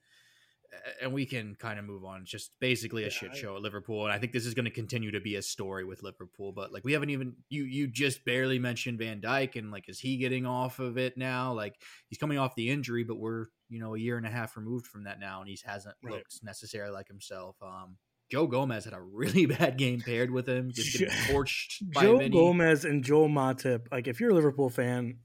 [1.02, 2.22] and we can kind of move on.
[2.22, 4.66] It's just basically a yeah, shit show at Liverpool, and I think this is going
[4.66, 6.52] to continue to be a story with Liverpool.
[6.52, 10.00] But like, we haven't even you you just barely mentioned Van Dijk, and like, is
[10.00, 11.54] he getting off of it now?
[11.54, 11.76] Like,
[12.10, 14.88] he's coming off the injury, but we're you know a year and a half removed
[14.88, 16.16] from that now, and he hasn't right.
[16.16, 17.56] looked necessarily like himself.
[17.62, 17.98] Um,
[18.32, 21.82] Joe Gomez had a really bad game paired with him, just getting torched.
[21.92, 23.88] Joe Gomez and Joel Matip.
[23.92, 25.20] Like, if you're a Liverpool fan,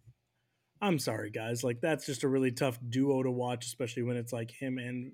[0.81, 1.63] I'm sorry, guys.
[1.65, 5.13] Like, that's just a really tough duo to watch, especially when it's like him and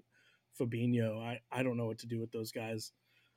[0.59, 1.23] Fabinho.
[1.23, 2.93] I, I don't know what to do with those guys.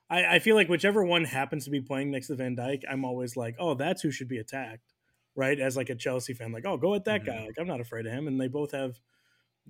[0.08, 3.04] I, I feel like whichever one happens to be playing next to Van Dijk, I'm
[3.04, 4.92] always like, oh, that's who should be attacked,
[5.36, 5.58] right?
[5.58, 7.30] As like a Chelsea fan, like, oh, go at that mm-hmm.
[7.30, 7.46] guy.
[7.46, 8.26] Like, I'm not afraid of him.
[8.26, 8.98] And they both have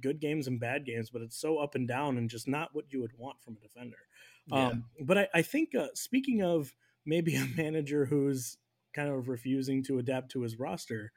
[0.00, 2.86] good games and bad games, but it's so up and down and just not what
[2.90, 3.98] you would want from a defender.
[4.46, 4.68] Yeah.
[4.68, 8.56] Um, but I, I think uh, speaking of maybe a manager who's
[8.94, 11.12] kind of refusing to adapt to his roster,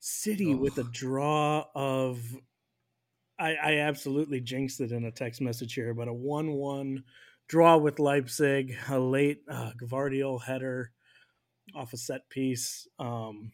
[0.00, 0.56] City oh.
[0.56, 2.20] with a draw of
[3.38, 7.04] I, I absolutely jinxed it in a text message here, but a one-one
[7.48, 10.90] draw with Leipzig, a late uh, Gvardiol header
[11.74, 13.52] off a set piece um,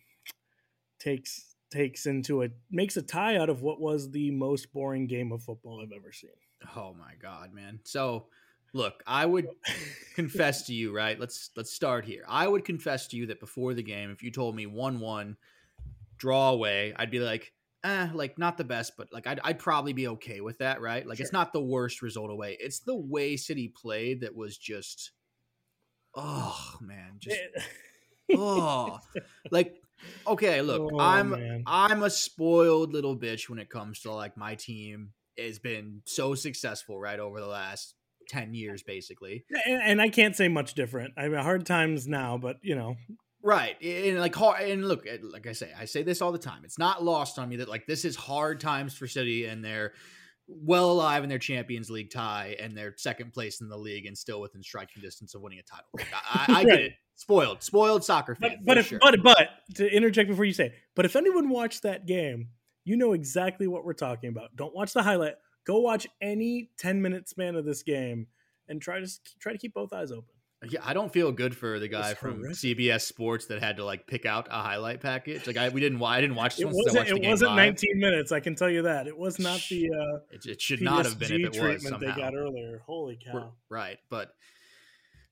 [0.99, 5.33] takes takes into it makes a tie out of what was the most boring game
[5.33, 6.31] of football I've ever seen.
[6.77, 7.81] Oh my god, man!
[7.85, 8.27] So
[8.73, 9.49] look, I would
[10.14, 11.18] confess to you, right?
[11.18, 12.25] Let's let's start here.
[12.29, 15.37] I would confess to you that before the game, if you told me one-one
[16.16, 17.53] draw away, I'd be like,
[17.85, 21.07] eh, like not the best, but like I'd, I'd probably be okay with that, right?
[21.07, 21.25] Like sure.
[21.25, 22.57] it's not the worst result away.
[22.59, 25.12] It's the way City played that was just,
[26.16, 27.40] oh man, just
[28.35, 28.99] oh,
[29.51, 29.77] like
[30.27, 31.62] okay, look, oh, I'm man.
[31.66, 36.35] I'm a spoiled little bitch when it comes to like my team has been so
[36.35, 37.94] successful right over the last
[38.29, 42.38] 10 years basically and, and, i can't say much different i mean hard times now
[42.38, 42.97] but you know
[43.44, 43.80] Right.
[43.83, 46.62] And like and look, eh, like I say, I say this all the time.
[46.64, 49.92] It's not lost on me that like this is hard times for City and they're
[50.48, 54.16] well alive in their Champions League tie and they're second place in the league and
[54.16, 55.87] still within striking distance of winning a title.
[55.94, 56.66] Like, I, I right.
[56.66, 56.92] get it.
[57.16, 58.57] Spoiled, spoiled soccer fan.
[58.61, 58.98] But but if, sure.
[59.00, 62.48] but but to interject before you say, but if anyone watched that game,
[62.85, 64.57] you know exactly what we're talking about.
[64.57, 65.35] Don't watch the highlight.
[65.66, 68.26] Go watch any ten minute span of this game
[68.68, 70.34] and try to try to keep both eyes open.
[70.70, 74.07] Yeah, I don't feel good for the guy from CBS Sports that had to like
[74.07, 75.46] pick out a highlight package.
[75.46, 76.03] Like I, we didn't.
[76.03, 76.61] I didn't watch.
[76.61, 77.09] It wasn't.
[77.09, 77.57] It wasn't live.
[77.57, 78.33] 19 minutes.
[78.33, 79.90] I can tell you that it was not the.
[79.90, 81.98] Uh, it, it should PSG not have been if it was somehow.
[81.98, 82.83] they got earlier.
[82.87, 83.53] Holy cow!
[83.68, 84.35] Right, but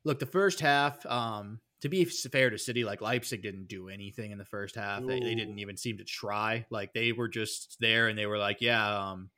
[0.04, 1.04] look, the first half.
[1.06, 5.04] Um, to be fair to City, like Leipzig didn't do anything in the first half.
[5.04, 6.64] They, they, didn't even seem to try.
[6.70, 9.30] Like they were just there, and they were like, "Yeah, um,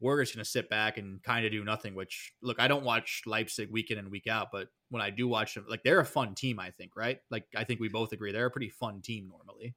[0.00, 1.94] we're just going to sit back and kind of do nothing.
[1.94, 5.28] Which, look, I don't watch Leipzig week in and week out, but when I do
[5.28, 6.58] watch them, like they're a fun team.
[6.58, 7.18] I think, right?
[7.30, 9.74] Like I think we both agree they're a pretty fun team normally.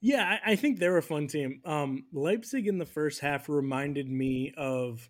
[0.00, 1.60] yeah, I, I think they're a fun team.
[1.64, 5.08] Um, Leipzig in the first half reminded me of.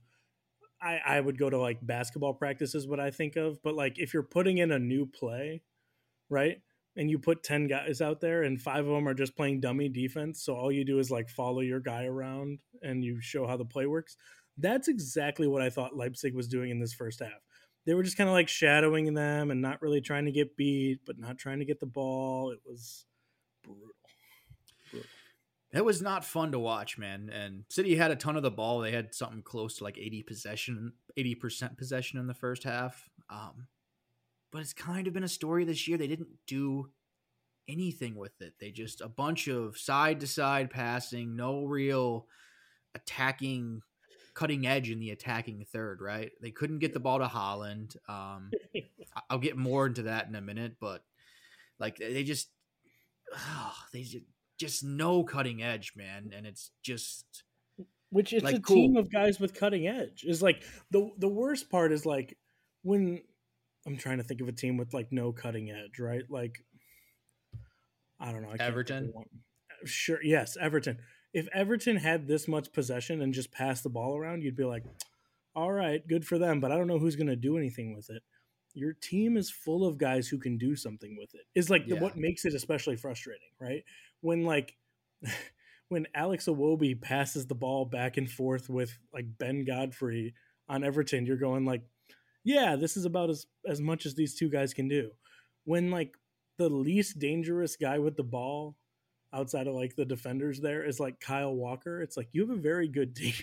[0.79, 4.13] I, I would go to like basketball practices, what I think of, but like if
[4.13, 5.63] you're putting in a new play,
[6.29, 6.59] right?
[6.97, 9.89] And you put 10 guys out there and five of them are just playing dummy
[9.89, 13.57] defense so all you do is like follow your guy around and you show how
[13.57, 14.17] the play works
[14.59, 17.43] that's exactly what i thought leipzig was doing in this first half
[17.87, 21.01] they were just kind of like shadowing them and not really trying to get beat,
[21.07, 22.51] but not trying to get the ball.
[22.51, 23.07] It was
[23.63, 23.93] brutal.
[25.73, 27.31] It was not fun to watch, man.
[27.33, 28.81] And City had a ton of the ball.
[28.81, 33.09] They had something close to like 80 possession, 80% possession in the first half.
[33.29, 33.67] Um,
[34.57, 35.99] but it's kind of been a story this year.
[35.99, 36.89] They didn't do
[37.69, 38.55] anything with it.
[38.59, 42.27] They just a bunch of side to side passing, no real
[42.95, 43.83] attacking
[44.33, 46.33] cutting edge in the attacking third, right?
[46.41, 47.97] They couldn't get the ball to Haaland.
[48.09, 48.51] Um,
[49.31, 51.03] I'll get more into that in a minute, but
[51.79, 52.49] like they just,
[53.35, 54.25] oh, they just,
[54.59, 57.45] just no cutting edge, man, and it's just
[58.09, 58.77] which it's like, a cool.
[58.77, 60.25] team of guys with cutting edge.
[60.27, 62.39] Is like the the worst part is like
[62.83, 63.21] when
[63.87, 66.25] I'm trying to think of a team with like no cutting edge, right?
[66.29, 66.59] Like
[68.21, 69.13] I don't know, I Everton.
[69.85, 70.99] Sure, yes, Everton
[71.37, 74.85] if Everton had this much possession and just passed the ball around, you'd be like,
[75.55, 78.09] all right, good for them, but I don't know who's going to do anything with
[78.09, 78.23] it.
[78.73, 81.43] Your team is full of guys who can do something with it.
[81.55, 81.97] Is like yeah.
[81.97, 83.85] the, what makes it especially frustrating, right?
[84.23, 84.77] When like
[85.89, 90.33] when Alex Iwobi passes the ball back and forth with like Ben Godfrey
[90.71, 91.83] on Everton, you're going like,
[92.47, 95.11] yeah, this is about as as much as these two guys can do.
[95.65, 96.17] When like
[96.59, 98.77] the least dangerous guy with the ball
[99.33, 102.01] outside of like the defenders there is like Kyle Walker.
[102.01, 103.35] It's like you have a very good team.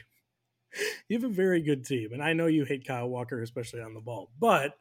[1.10, 2.14] you have a very good team.
[2.14, 4.74] And I know you hate Kyle Walker, especially on the ball, but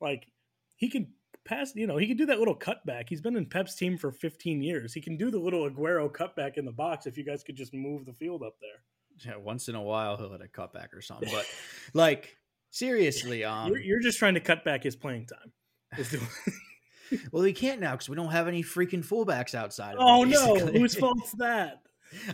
[0.00, 0.26] like
[0.74, 1.12] he can
[1.44, 3.08] pass, you know, he can do that little cutback.
[3.08, 4.92] He's been in Pep's team for 15 years.
[4.92, 7.72] He can do the little Aguero cutback in the box if you guys could just
[7.72, 8.82] move the field up there.
[9.24, 11.28] Yeah, once in a while he'll hit a cutback or something.
[11.32, 11.46] But
[11.94, 12.36] like
[12.72, 15.52] seriously, um you're, you're just trying to cut back his playing time.
[17.32, 19.94] well, we can't now because we don't have any freaking fullbacks outside.
[19.98, 21.82] oh no, whose fault's that?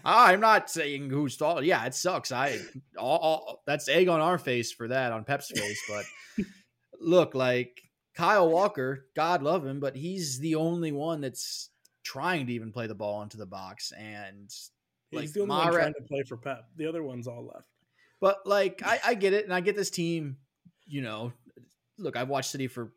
[0.04, 1.64] I'm not saying whose fault.
[1.64, 2.32] Yeah, it sucks.
[2.32, 2.58] I
[2.96, 5.80] all, all, that's egg on our face for that on Pep's face.
[5.88, 6.46] But
[7.00, 7.82] look, like
[8.14, 11.70] Kyle Walker, God love him, but he's the only one that's
[12.04, 13.92] trying to even play the ball into the box.
[13.92, 14.50] And
[15.12, 16.64] like, he's the only Mara, one trying to play for Pep.
[16.76, 17.68] The other one's all left.
[18.20, 20.36] But like, I, I get it, and I get this team.
[20.86, 21.32] You know,
[21.98, 22.92] look, I've watched City for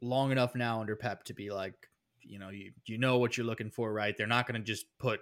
[0.00, 1.74] long enough now under Pep to be like,
[2.20, 4.16] you know, you you know what you're looking for, right?
[4.16, 5.20] They're not going to just put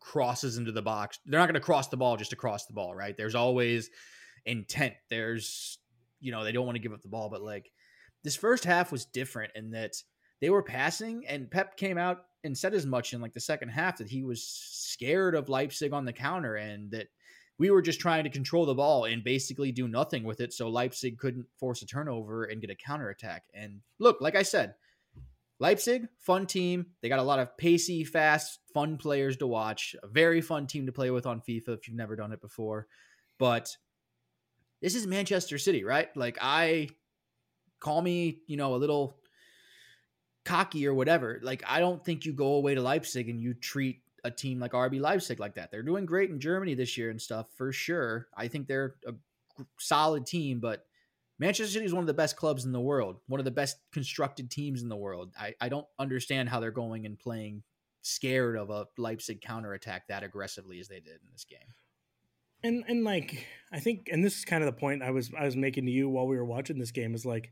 [0.00, 1.18] crosses into the box.
[1.24, 3.16] They're not going to cross the ball just to cross the ball, right?
[3.16, 3.90] There's always
[4.44, 4.94] intent.
[5.08, 5.78] There's,
[6.20, 7.70] you know, they don't want to give up the ball, but like
[8.24, 9.92] this first half was different in that
[10.40, 13.68] they were passing and Pep came out and said as much in like the second
[13.68, 17.06] half that he was scared of Leipzig on the counter and that
[17.58, 20.68] we were just trying to control the ball and basically do nothing with it so
[20.68, 23.44] Leipzig couldn't force a turnover and get a counterattack.
[23.54, 24.74] And look, like I said,
[25.60, 26.86] Leipzig, fun team.
[27.00, 29.94] They got a lot of pacey, fast, fun players to watch.
[30.02, 32.88] A very fun team to play with on FIFA if you've never done it before.
[33.38, 33.76] But
[34.80, 36.08] this is Manchester City, right?
[36.16, 36.88] Like I
[37.78, 39.18] call me, you know, a little
[40.44, 41.38] cocky or whatever.
[41.42, 44.72] Like I don't think you go away to Leipzig and you treat a team like
[44.72, 45.70] RB Leipzig like that.
[45.70, 48.28] They're doing great in Germany this year and stuff for sure.
[48.36, 49.12] I think they're a
[49.78, 50.86] solid team, but
[51.38, 53.78] Manchester City is one of the best clubs in the world, one of the best
[53.92, 55.32] constructed teams in the world.
[55.38, 57.62] I, I don't understand how they're going and playing
[58.02, 61.58] scared of a Leipzig counterattack that aggressively as they did in this game.
[62.64, 65.44] And and like I think and this is kind of the point I was I
[65.44, 67.50] was making to you while we were watching this game is like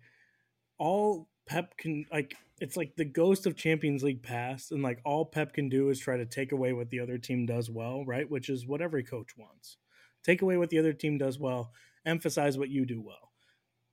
[0.78, 5.24] all Pep can like it's like the ghost of Champions League past, and like all
[5.24, 8.30] Pep can do is try to take away what the other team does well, right?
[8.30, 9.78] Which is what every coach wants.
[10.22, 11.72] Take away what the other team does well,
[12.04, 13.32] emphasize what you do well.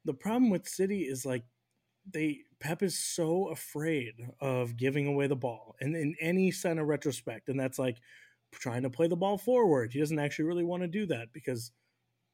[0.06, 1.44] The problem with City is like
[2.12, 6.88] they Pep is so afraid of giving away the ball, and in any kind of
[6.88, 7.98] retrospect, and that's like
[8.52, 9.94] trying to play the ball forward.
[9.94, 11.72] He doesn't actually really want to do that because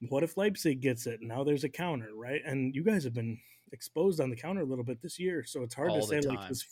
[0.10, 1.20] what if Leipzig gets it?
[1.22, 2.42] Now there's a counter, right?
[2.46, 3.40] And you guys have been
[3.74, 6.22] exposed on the counter a little bit this year, so it's hard All to say
[6.22, 6.66] like his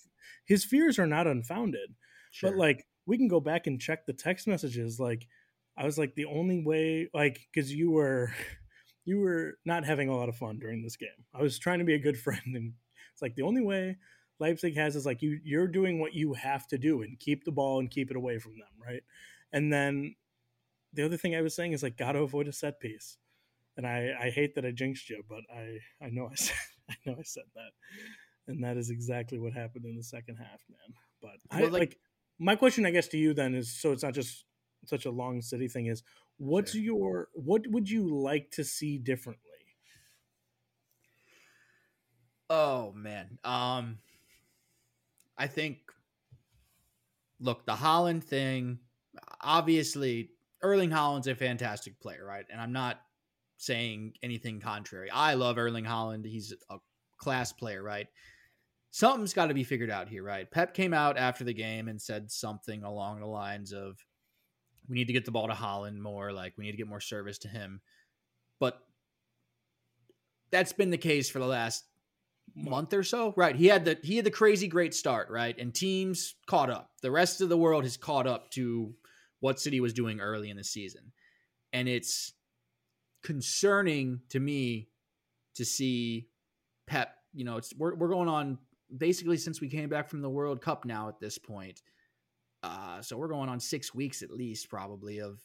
[0.46, 1.96] his fears are not unfounded.
[2.32, 2.52] Sure.
[2.52, 5.00] But like we can go back and check the text messages.
[5.00, 5.28] Like
[5.78, 8.32] I was like the only way, like because you were
[9.06, 11.10] you were not having a lot of fun during this game.
[11.34, 12.74] I was trying to be a good friend, and
[13.12, 13.98] it's like the only way
[14.40, 17.52] Leipzig has is like you you're doing what you have to do and keep the
[17.52, 19.04] ball and keep it away from them, right?
[19.52, 20.15] And then
[20.94, 23.17] the other thing I was saying is like gotta avoid a set piece.
[23.78, 26.56] And I, I hate that I jinxed you, but I, I know I said
[27.08, 27.71] I know I said that,
[28.48, 30.96] and that is exactly what happened in the second half, man.
[31.21, 31.98] But well, I like, like
[32.39, 34.46] my question, I guess, to you then is so it's not just
[34.85, 35.87] such a long city thing.
[35.87, 36.04] Is
[36.37, 36.81] what's sure.
[36.81, 39.42] your what would you like to see differently?
[42.50, 44.00] Oh man, um,
[45.37, 45.77] I think.
[47.39, 48.77] Look, the Haaland thing.
[49.42, 50.29] Obviously,
[50.62, 52.46] Erling Haaland's a fantastic player, right?
[52.52, 53.02] And I'm not
[53.62, 55.12] saying anything contrary.
[55.12, 56.26] I love Erling Haaland.
[56.26, 56.78] He's a
[57.20, 58.08] class player, right?
[58.90, 60.50] Something's got to be figured out here, right?
[60.50, 64.04] Pep came out after the game and said something along the lines of
[64.90, 67.00] we need to get the ball to Haaland more, like we need to get more
[67.00, 67.82] service to him.
[68.60, 68.80] But
[70.52, 71.84] that's been the case for the last
[72.56, 73.56] month or so, right?
[73.56, 75.58] He had the he had the crazy great start, right?
[75.58, 76.90] And teams caught up.
[77.04, 78.96] The rest of the world has caught up to
[79.40, 81.12] what City was doing early in the season.
[81.72, 82.34] And it's
[83.24, 84.90] concerning to me
[85.56, 86.28] to see
[86.88, 88.58] Pep, you know, it's we're we're going on
[88.96, 91.82] basically since we came back from the World Cup now at this point.
[92.63, 95.40] Uh, so we're going on six weeks at least, probably of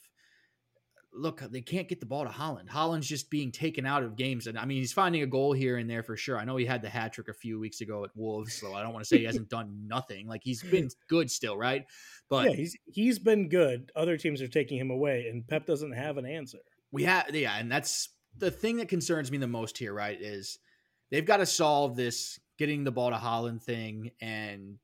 [1.19, 2.69] look, they can't get the ball to Haaland.
[2.69, 4.47] Haaland's just being taken out of games.
[4.47, 6.39] And I mean, he's finding a goal here and there for sure.
[6.39, 8.83] I know he had the hat trick a few weeks ago at Wolves, so I
[8.83, 10.27] don't want to say he hasn't done nothing.
[10.27, 11.85] Like he's been good still, right?
[12.29, 13.91] But yeah, he's he's been good.
[13.97, 16.59] Other teams are taking him away, and Pep doesn't have an answer.
[16.93, 20.21] We have yeah, and that's the thing that concerns me the most here, right?
[20.21, 20.59] Is
[21.11, 24.79] they've got to solve this getting the ball to Haaland thing and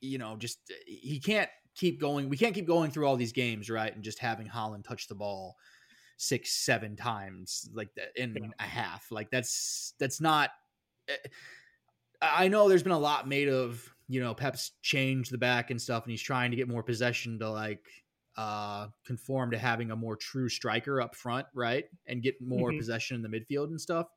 [0.00, 2.28] you know, just he can't keep going.
[2.28, 3.94] We can't keep going through all these games, right?
[3.94, 5.56] And just having Haaland touch the ball
[6.16, 8.48] six, seven times like that in yeah.
[8.58, 9.10] a half.
[9.10, 10.50] Like that's that's not.
[11.08, 11.16] Eh,
[12.22, 15.80] I know there's been a lot made of you know Pep's changed the back and
[15.80, 17.84] stuff, and he's trying to get more possession to like
[18.36, 21.84] uh conform to having a more true striker up front, right?
[22.06, 22.78] And get more mm-hmm.
[22.78, 24.08] possession in the midfield and stuff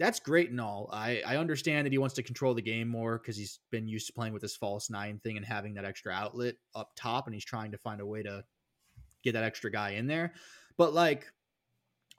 [0.00, 0.88] that's great and all.
[0.90, 4.06] I, I understand that he wants to control the game more because he's been used
[4.06, 7.34] to playing with this false nine thing and having that extra outlet up top, and
[7.34, 8.42] he's trying to find a way to
[9.22, 10.32] get that extra guy in there.
[10.78, 11.26] But like,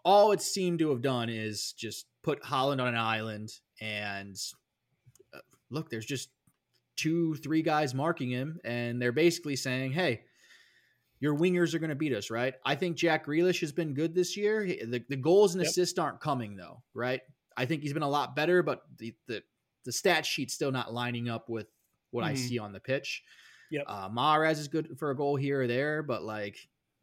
[0.05, 4.37] all it seemed to have done is just put Haaland on an island, and
[5.33, 5.39] uh,
[5.71, 6.29] look, there's just
[6.97, 10.21] two, three guys marking him, and they're basically saying, "Hey."
[11.21, 12.55] Your wingers are going to beat us, right?
[12.65, 14.65] I think Jack Grealish has been good this year.
[14.65, 15.69] The, the goals and yep.
[15.69, 17.21] assists aren't coming though, right?
[17.55, 19.43] I think he's been a lot better, but the the,
[19.85, 21.67] the stat sheet's still not lining up with
[22.09, 22.31] what mm-hmm.
[22.31, 23.21] I see on the pitch.
[23.71, 23.85] Yep.
[23.87, 26.57] Uh, Mahrez is good for a goal here or there, but like,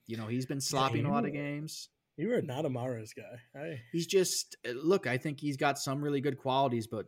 [0.06, 1.88] you know, he's been sloppy yeah, in a lot of games.
[2.16, 3.58] You are not a Mahrez guy.
[3.58, 3.80] I...
[3.92, 5.06] He's just uh, look.
[5.06, 7.06] I think he's got some really good qualities, but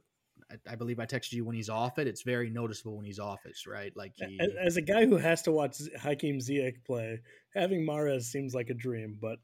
[0.50, 2.06] I, I, believe I texted you when he's off it.
[2.06, 3.92] It's very noticeable when he's off it, right?
[3.96, 7.20] Like he, as, a guy who has to watch Hakim Ziyech play,
[7.54, 9.18] having Mahrez seems like a dream.
[9.20, 9.38] But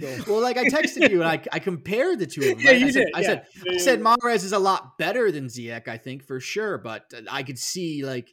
[0.28, 2.56] well, like I texted you and I, I compared the two of them.
[2.58, 2.64] Right?
[2.64, 3.14] Yeah, you I said, did.
[3.14, 3.26] I yeah.
[3.26, 6.78] said, yeah, I said Mahrez is a lot better than Ziyech, I think for sure.
[6.78, 8.28] But uh, I could see like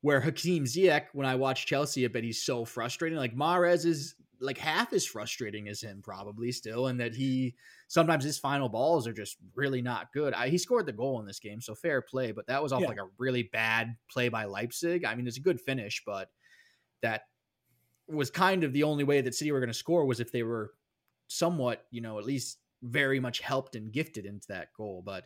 [0.00, 3.18] where Hakim Ziyech, when I watch Chelsea, I bet he's so frustrating.
[3.18, 7.54] Like Mahrez is like half as frustrating as him probably still, and that he
[7.88, 10.34] sometimes his final balls are just really not good.
[10.34, 12.82] I, he scored the goal in this game, so fair play, but that was off
[12.82, 15.04] like a really bad play by Leipzig.
[15.04, 16.30] I mean, it's a good finish, but
[17.02, 17.22] that
[18.08, 20.42] was kind of the only way that City were going to score was if they
[20.42, 20.72] were
[21.28, 25.02] somewhat, you know, at least very much helped and gifted into that goal.
[25.04, 25.24] But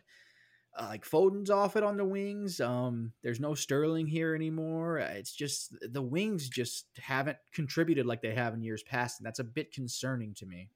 [0.77, 2.61] uh, like Foden's off it on the wings.
[2.61, 4.99] Um, there's no Sterling here anymore.
[4.99, 9.25] Uh, it's just the wings just haven't contributed like they have in years past, and
[9.25, 10.69] that's a bit concerning to me.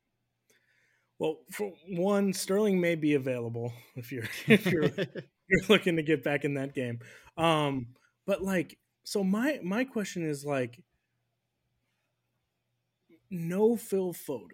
[1.18, 6.24] Well, for one, Sterling may be available if you're if you're you're looking to get
[6.24, 7.00] back in that game.
[7.38, 7.88] Um,
[8.26, 10.84] but like, so my my question is like,
[13.30, 14.52] no Phil Foden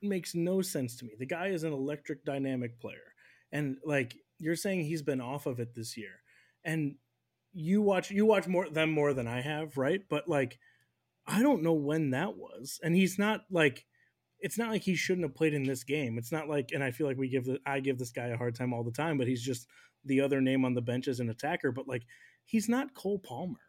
[0.00, 1.12] makes no sense to me.
[1.18, 3.14] The guy is an electric dynamic player.
[3.52, 6.20] And like you're saying he's been off of it this year.
[6.64, 6.96] And
[7.52, 10.02] you watch you watch more them more than I have, right?
[10.08, 10.58] But like
[11.26, 12.80] I don't know when that was.
[12.82, 13.86] And he's not like
[14.40, 16.18] it's not like he shouldn't have played in this game.
[16.18, 18.36] It's not like and I feel like we give the I give this guy a
[18.36, 19.68] hard time all the time, but he's just
[20.04, 22.02] the other name on the bench as an attacker, but like
[22.44, 23.60] he's not Cole Palmer,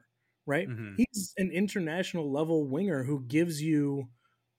[0.48, 0.68] right?
[0.68, 0.96] Mm-hmm.
[0.98, 4.08] He's an international level winger who gives you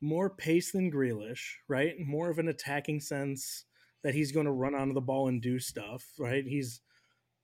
[0.00, 1.94] more pace than Grealish, right?
[1.98, 3.64] More of an attacking sense
[4.04, 6.44] that he's going to run onto the ball and do stuff, right?
[6.46, 6.80] He's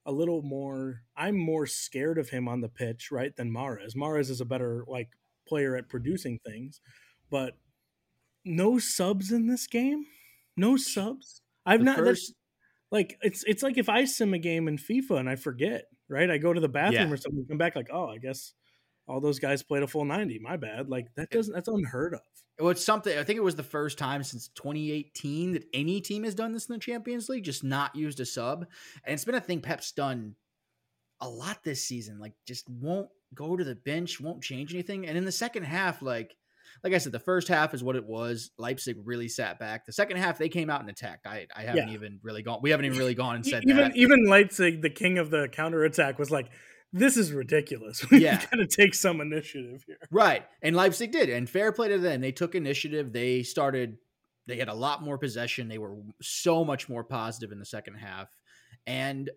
[0.05, 1.01] a little more.
[1.17, 3.95] I'm more scared of him on the pitch, right, than Mahrez.
[3.95, 5.09] Mahrez is a better like
[5.47, 6.79] player at producing things,
[7.29, 7.57] but
[8.45, 10.05] no subs in this game.
[10.55, 11.41] No subs.
[11.65, 11.97] I've the not.
[11.97, 12.33] First...
[12.91, 16.29] like it's it's like if I sim a game in FIFA and I forget, right?
[16.29, 17.13] I go to the bathroom yeah.
[17.13, 18.53] or something, come back like, oh, I guess
[19.11, 22.21] all those guys played a full 90 my bad like that doesn't that's unheard of
[22.59, 26.23] well it's something i think it was the first time since 2018 that any team
[26.23, 28.65] has done this in the champions league just not used a sub
[29.05, 30.35] and it's been a thing pep's done
[31.19, 35.17] a lot this season like just won't go to the bench won't change anything and
[35.17, 36.35] in the second half like
[36.83, 38.51] like I said, the first half is what it was.
[38.57, 39.85] Leipzig really sat back.
[39.85, 41.27] The second half, they came out and attacked.
[41.27, 41.93] I, I haven't yeah.
[41.93, 42.59] even really gone.
[42.61, 43.95] We haven't even really gone and said even that.
[43.95, 46.49] even Leipzig, the king of the counter attack, was like,
[46.93, 48.05] this is ridiculous.
[48.11, 48.41] We yeah.
[48.41, 49.97] got to take some initiative here.
[50.09, 50.45] Right.
[50.61, 51.29] And Leipzig did.
[51.29, 52.21] And fair play to them.
[52.21, 53.13] They took initiative.
[53.13, 53.97] They started
[54.47, 55.67] they had a lot more possession.
[55.67, 58.27] They were so much more positive in the second half.
[58.85, 59.29] And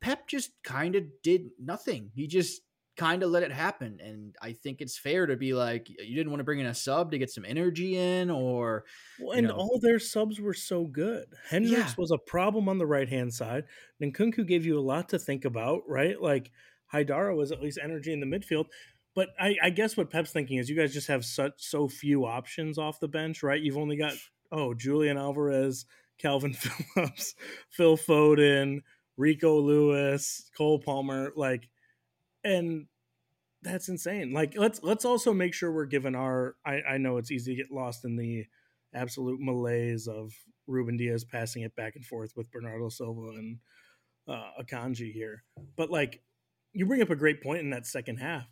[0.00, 2.10] Pep just kind of did nothing.
[2.14, 2.60] He just
[2.98, 3.98] kind of let it happen.
[4.02, 6.74] And I think it's fair to be like, you didn't want to bring in a
[6.74, 8.84] sub to get some energy in, or
[9.20, 9.54] well, and know.
[9.54, 11.24] all their subs were so good.
[11.48, 11.94] Henrichs Yeah.
[11.96, 13.64] was a problem on the right hand side.
[14.02, 16.20] Nkunku gave you a lot to think about, right?
[16.20, 16.50] Like
[16.92, 18.66] Haidara was at least energy in the midfield.
[19.14, 22.26] But I, I guess what Pep's thinking is you guys just have such so few
[22.26, 23.60] options off the bench, right?
[23.62, 24.12] You've only got
[24.52, 25.86] oh Julian Alvarez,
[26.18, 27.34] Calvin Phillips,
[27.70, 28.80] Phil Foden,
[29.16, 31.68] Rico Lewis, Cole Palmer, like,
[32.44, 32.86] and
[33.62, 34.32] that's insane.
[34.32, 36.56] Like, let's let's also make sure we're given our.
[36.64, 38.44] I, I know it's easy to get lost in the
[38.94, 40.32] absolute malaise of
[40.66, 43.58] Ruben Dias passing it back and forth with Bernardo Silva and
[44.28, 45.44] uh, Akanji here,
[45.76, 46.22] but like,
[46.72, 48.46] you bring up a great point in that second half.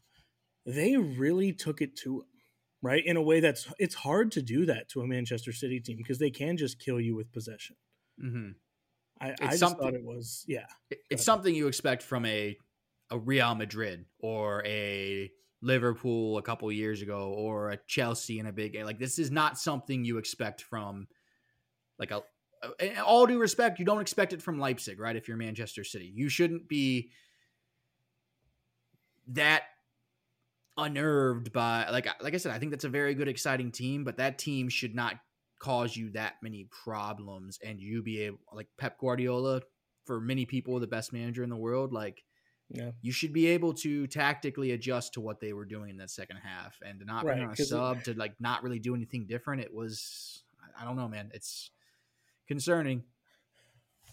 [0.64, 2.26] They really took it to him,
[2.82, 3.04] right?
[3.04, 6.18] In a way that's it's hard to do that to a Manchester City team because
[6.18, 7.76] they can just kill you with possession.
[8.22, 8.48] Mm-hmm.
[9.20, 10.66] I, It's I thought it was yeah.
[11.10, 12.56] It's something you expect from a
[13.10, 15.30] a Real Madrid or a
[15.62, 18.84] Liverpool a couple years ago or a Chelsea in a big game.
[18.84, 21.06] Like this is not something you expect from
[21.98, 22.22] like a
[23.04, 25.16] all due respect, you don't expect it from Leipzig, right?
[25.16, 27.10] If you're Manchester City, you shouldn't be
[29.28, 29.62] that
[30.76, 32.52] unnerved by like like I said.
[32.52, 35.16] I think that's a very good, exciting team, but that team should not
[35.58, 39.62] cause you that many problems, and you be able like Pep Guardiola
[40.04, 41.92] for many people the best manager in the world.
[41.92, 42.22] Like
[42.68, 42.90] Yeah.
[43.00, 46.38] you should be able to tactically adjust to what they were doing in that second
[46.38, 48.80] half, and to not bring Right, on a 'cause it- sub to like not really
[48.80, 49.62] do anything different.
[49.62, 51.30] It was I- I don't know, man.
[51.32, 51.70] It's
[52.48, 53.04] concerning.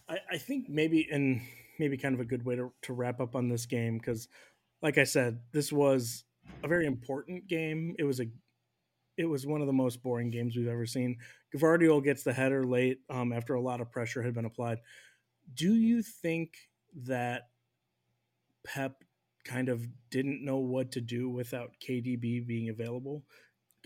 [0.08, 1.42] I, I think maybe and
[1.80, 4.28] maybe kind of a good way to, to wrap up on this game because
[4.82, 6.24] like I said, this was
[6.64, 7.96] a very important game.
[7.98, 8.26] It was a
[9.18, 11.18] it was one of the most boring games we've ever seen.
[11.56, 14.80] Gvardiol gets the header late um, after a lot of pressure had been applied.
[15.54, 16.56] Do you think
[17.04, 17.50] that
[18.66, 19.04] Pep
[19.46, 23.24] kind of didn't know what to do without KDB being available?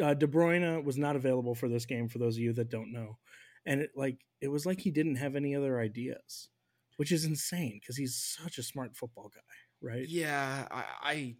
[0.01, 2.07] Uh, De Bruyne was not available for this game.
[2.07, 3.17] For those of you that don't know,
[3.65, 6.49] and it like it was like he didn't have any other ideas,
[6.97, 9.41] which is insane because he's such a smart football guy,
[9.81, 10.07] right?
[10.07, 11.35] Yeah, I, I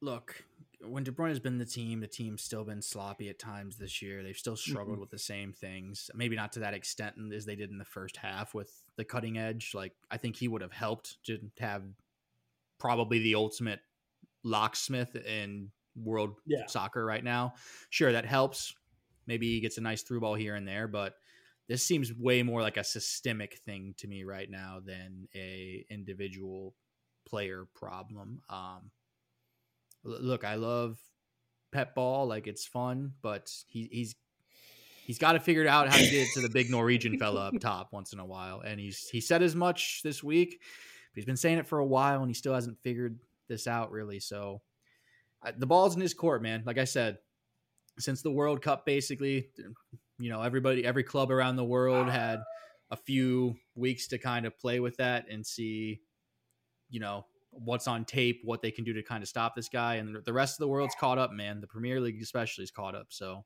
[0.00, 0.44] look
[0.80, 4.00] when De Bruyne has been the team, the team's still been sloppy at times this
[4.00, 4.22] year.
[4.22, 5.00] They've still struggled Mhm.
[5.00, 6.08] with the same things.
[6.14, 9.36] Maybe not to that extent as they did in the first half with the cutting
[9.38, 9.72] edge.
[9.74, 11.82] Like I think he would have helped to have
[12.78, 13.80] probably the ultimate
[14.44, 16.66] locksmith in world Yeah.
[16.66, 17.54] soccer right now.
[17.90, 18.74] Sure, that helps.
[19.26, 21.14] Maybe he gets a nice through ball here and there, but
[21.68, 26.74] this seems way more like a systemic thing to me right now than a individual
[27.26, 28.40] player problem.
[28.48, 28.90] Um,
[30.04, 30.98] look, I love
[31.72, 34.14] pet ball, like it's fun, but he, he's
[35.06, 37.54] he's got to figure out how to get it to the big Norwegian fella up
[37.60, 40.62] top once in a while, and he's he said as much this week,
[41.18, 44.20] he's been saying it for a while, and he still hasn't figured this out really.
[44.20, 44.62] So
[45.42, 46.62] I, the ball's in his court, man.
[46.64, 47.18] Like I said,
[47.98, 49.48] since the World Cup, basically,
[50.18, 52.40] you know, everybody, every club around the world had
[52.90, 56.00] a few weeks to kind of play with that and see,
[56.88, 59.96] you know, what's on tape, what they can do to kind of stop this guy.
[59.96, 61.60] And the rest of the world's caught up, man.
[61.60, 63.06] The Premier League, especially, is caught up.
[63.08, 63.44] So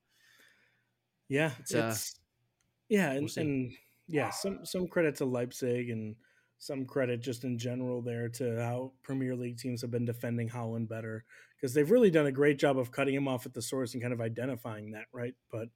[1.29, 2.19] Yeah, It's, it's, uh,
[2.89, 3.41] yeah, and, see.
[3.41, 3.73] and
[4.07, 6.15] yeah, some some credit to Leipzig and
[6.63, 10.89] some credit just in general there to how Premier League teams have been defending Haaland
[10.89, 11.25] better
[11.57, 14.03] because they've really done a great job of cutting him off at the source and
[14.03, 15.35] kind of identifying that, right?
[15.51, 15.71] But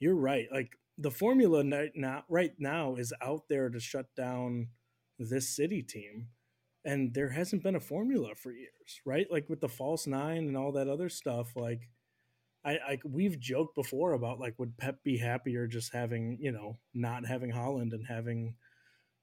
[0.00, 1.62] you're right, like the formula
[1.94, 4.70] now right now is out there to shut down
[5.20, 6.26] this city team.
[6.84, 9.28] And there hasn't been a formula for years, right?
[9.30, 11.52] Like with the false nine and all that other stuff.
[11.54, 11.82] Like,
[12.64, 16.78] I, I we've joked before about like would Pep be happier just having you know
[16.94, 18.56] not having Haaland and having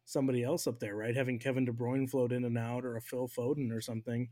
[0.08, 1.16] somebody else up there, right?
[1.16, 4.30] Having Kevin De Bruyne float in and out or a Phil Foden or something.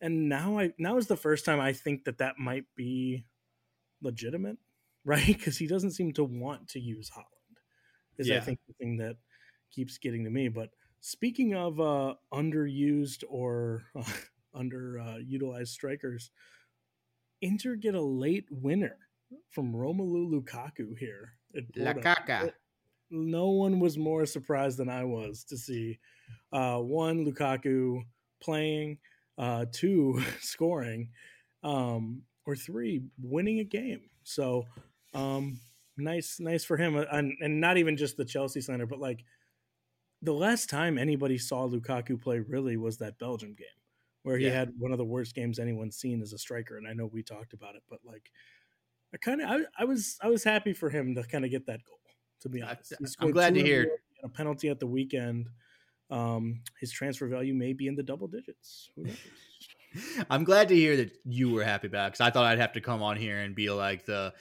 [0.00, 3.26] And now I now is the first time I think that that might be
[4.02, 4.56] legitimate,
[5.04, 5.26] right?
[5.26, 7.26] Because he doesn't seem to want to use Haaland.
[8.18, 9.16] Is I think the thing that
[9.70, 10.48] keeps getting to me.
[10.48, 14.04] But speaking of uh, underused or uh,
[14.56, 16.30] underutilized strikers,
[17.42, 18.96] Inter get a late winner
[19.50, 21.34] from Romelu Lukaku here.
[21.56, 22.08] at La Porto.
[22.08, 22.52] Caca.
[23.10, 25.98] No one was more surprised than I was to see
[26.52, 28.04] uh, one Lukaku
[28.40, 28.98] playing,
[29.38, 31.12] uh, two scoring,
[31.62, 34.10] um, or three winning a game.
[34.24, 34.68] So
[35.14, 35.60] um,
[35.96, 39.24] nice, nice for him, and, and not even just the Chelsea slander, but like
[40.22, 43.66] the last time anybody saw Lukaku play really was that Belgium game
[44.22, 44.50] where he Yeah.
[44.50, 46.76] had one of the worst games anyone's seen as a striker.
[46.76, 48.30] And I know we talked about it, but like
[49.14, 51.66] I kind of I, I was I was happy for him to kind of get
[51.66, 51.99] that goal.
[52.42, 53.90] To be honest, I'm glad to hear
[54.22, 55.48] a penalty at the weekend.
[56.10, 58.90] Um, his transfer value may be in the double digits.
[60.30, 62.80] I'm glad to hear that you were happy about because I thought I'd have to
[62.80, 64.32] come on here and be like the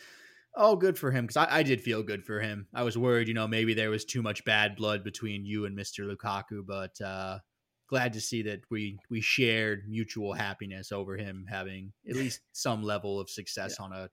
[0.56, 2.68] oh good for him because I, I, did feel good for him.
[2.74, 5.78] I was worried, you know, maybe there was too much bad blood between you and
[5.78, 6.10] Mr.
[6.10, 7.39] Lukaku, but uh,
[7.88, 12.84] glad to see that we we shared mutual happiness over him having at least some
[12.84, 13.86] level of success yeah.
[13.86, 14.10] on a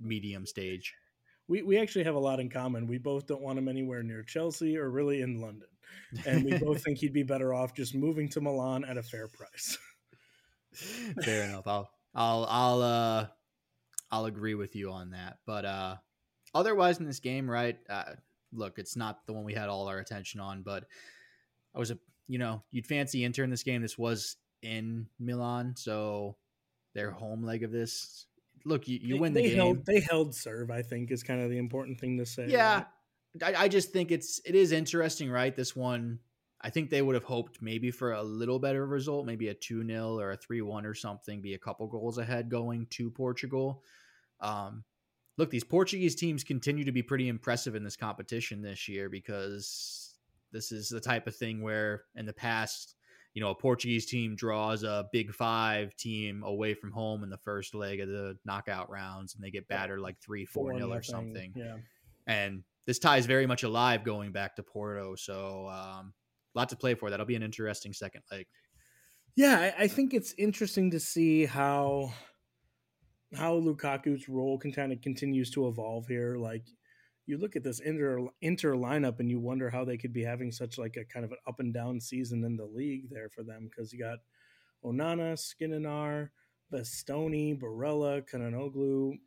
[0.00, 0.94] medium stage.
[1.48, 2.86] We we actually have a lot in common.
[2.86, 5.68] We both don't want him anywhere near Chelsea or really in London,
[6.26, 9.28] and we both think he'd be better off just moving to Milan at a fair
[9.28, 9.78] price.
[11.24, 11.66] fair enough.
[11.66, 13.26] I'll I'll I'll uh
[14.10, 15.38] I'll agree with you on that.
[15.46, 15.96] But uh
[16.54, 17.78] otherwise in this game, right?
[17.88, 18.14] Uh,
[18.52, 20.84] look, it's not the one we had all our attention on, but
[21.74, 23.80] I was a you know, you'd fancy Inter in this game.
[23.80, 26.36] This was in Milan, so
[26.94, 28.26] their home leg of this.
[28.64, 29.56] Look, you, you they, win the they game.
[29.56, 32.46] Held, they held serve, I think, is kind of the important thing to say.
[32.48, 32.84] Yeah.
[33.40, 33.56] Right?
[33.56, 35.54] I, I just think it's it is interesting, right?
[35.54, 36.18] This one
[36.60, 39.86] I think they would have hoped maybe for a little better result, maybe a 2
[39.86, 43.84] 0 or a 3 1 or something, be a couple goals ahead going to Portugal.
[44.40, 44.84] Um,
[45.36, 50.16] look, these Portuguese teams continue to be pretty impressive in this competition this year because
[50.52, 52.96] this is the type of thing where in the past,
[53.38, 57.38] you know, a Portuguese team draws a big five team away from home in the
[57.38, 61.02] first leg of the knockout rounds and they get battered like 3 4 0 or
[61.04, 61.52] something.
[61.54, 61.76] Yeah.
[62.26, 65.14] And this tie is very much alive going back to Porto.
[65.14, 66.14] So, um,
[66.56, 67.10] lot to play for.
[67.10, 68.48] That'll be an interesting second leg.
[69.36, 72.12] Yeah, I, I think it's interesting to see how
[73.36, 76.38] how Lukaku's role can kind of continues to evolve here.
[76.38, 76.64] Like
[77.28, 80.50] you look at this inter inter lineup and you wonder how they could be having
[80.50, 83.42] such like a kind of an up and down season in the league there for
[83.42, 84.18] them because you got
[84.84, 86.30] Onana, Skriniar,
[86.72, 89.18] Bastoni, Barella, Calhanoglu,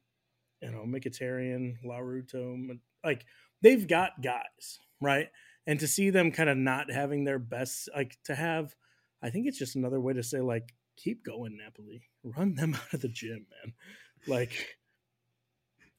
[0.62, 3.26] you know, Mkhitaryan, Lautaro, like
[3.62, 5.28] they've got guys, right?
[5.68, 8.76] and to see them kind of not having their best like to have
[9.22, 12.94] i think it's just another way to say like keep going napoli run them out
[12.94, 13.74] of the gym man
[14.28, 14.78] like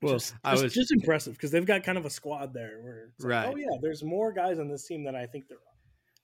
[0.02, 3.10] well just, i was just impressive because they've got kind of a squad there where
[3.20, 5.74] right like, oh yeah there's more guys on this team than i think there are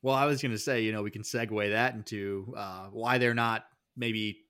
[0.02, 3.18] well i was going to say you know we can segue that into uh, why
[3.18, 3.64] they're not
[3.96, 4.44] maybe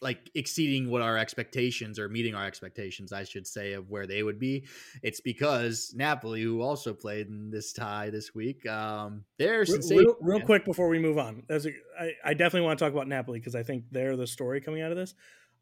[0.00, 4.22] like exceeding what our expectations or meeting our expectations, I should say, of where they
[4.22, 4.64] would be.
[5.02, 10.16] It's because Napoli, who also played in this tie this week, um, they're real, real,
[10.20, 11.44] real quick before we move on.
[11.48, 11.60] A,
[11.98, 14.82] I, I definitely want to talk about Napoli because I think they're the story coming
[14.82, 15.14] out of this.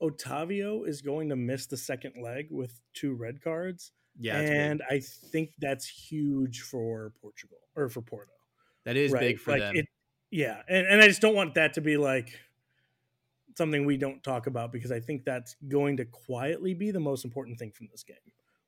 [0.02, 3.92] Otavio is going to miss the second leg with two red cards.
[4.18, 8.32] Yeah, and I think that's huge for Portugal or for Porto.
[8.84, 9.20] That is right?
[9.20, 9.76] big for like them.
[9.76, 9.86] It,
[10.30, 12.38] yeah, and, and I just don't want that to be like
[13.56, 17.24] something we don't talk about because I think that's going to quietly be the most
[17.24, 18.16] important thing from this game.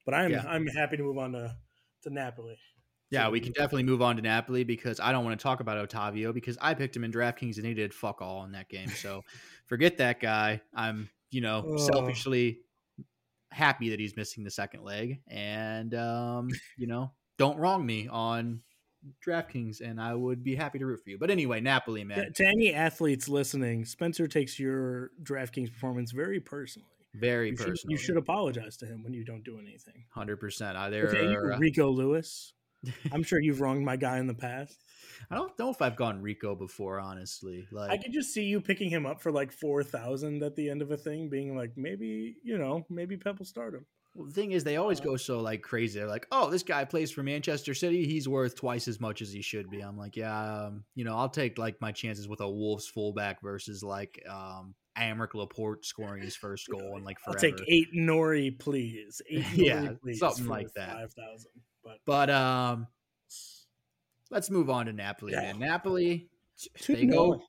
[0.04, 0.44] But I'm yeah.
[0.46, 1.56] I'm happy to move on to
[2.02, 2.58] to Napoli.
[3.10, 5.86] Yeah, we can definitely move on to Napoli because I don't want to talk about
[5.86, 8.88] Otavio because I picked him in DraftKings and he did fuck all in that game.
[8.88, 9.22] So
[9.66, 10.62] forget that guy.
[10.74, 11.76] I'm, you know, oh.
[11.76, 12.60] selfishly
[13.50, 15.20] happy that he's missing the second leg.
[15.26, 18.60] And um, you know, don't wrong me on
[19.26, 21.18] DraftKings, and I would be happy to root for you.
[21.18, 22.32] But anyway, Napoli, man.
[22.34, 26.88] To any athletes listening, Spencer takes your DraftKings performance very personally.
[27.14, 27.76] Very you personally.
[27.76, 30.04] Should, you should apologize to him when you don't do anything.
[30.10, 30.76] Hundred percent.
[30.76, 32.54] Either okay, Rico Lewis.
[33.12, 34.78] I'm sure you've wronged my guy in the past.
[35.30, 37.66] I don't know if I've gone Rico before, honestly.
[37.70, 40.68] Like I could just see you picking him up for like four thousand at the
[40.68, 43.86] end of a thing, being like, maybe you know, maybe Pep will start him.
[44.14, 45.98] Well, the thing is, they always go so like crazy.
[45.98, 48.04] They're like, "Oh, this guy plays for Manchester City.
[48.04, 51.16] He's worth twice as much as he should be." I'm like, "Yeah, um, you know,
[51.16, 56.22] I'll take like my chances with a Wolves fullback versus like um, Aymeric Laporte scoring
[56.22, 57.38] his first goal and like forever.
[57.38, 59.22] I'll take Ait-Nouri, please.
[59.30, 60.90] Ait-Nouri, yeah, please, something like that.
[60.90, 61.52] Five thousand,
[61.84, 62.86] but but um,
[64.30, 65.32] let's move on to Napoli.
[65.32, 65.52] Yeah.
[65.52, 66.28] Man, Napoli,
[66.86, 67.42] they go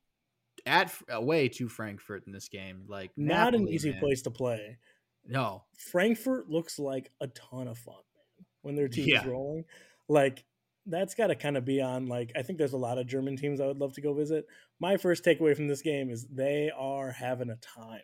[0.65, 2.85] at away to Frankfurt in this game.
[2.87, 3.99] Like not Napoli, an easy man.
[3.99, 4.77] place to play.
[5.25, 8.45] No, Frankfurt looks like a ton of fun, man.
[8.61, 9.21] When their team Yeah.
[9.21, 9.65] is rolling,
[10.07, 10.43] like
[10.85, 12.07] that's got to kind of be on.
[12.07, 14.45] Like I think there's a lot of German teams I would love to go visit.
[14.79, 18.01] My first takeaway from this game is they are having a time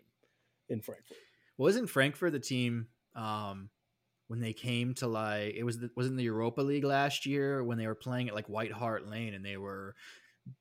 [0.69, 1.17] in Frankfurt.
[1.57, 3.69] wasn't Frankfurt the team um
[4.29, 7.79] when they came to like it was the, wasn't the Europa League last year when
[7.79, 9.95] they were playing at like White Hart Lane and they were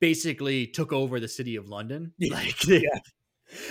[0.00, 2.12] basically took over the city of London.
[2.18, 2.34] Yeah.
[2.34, 2.98] Like Yeah.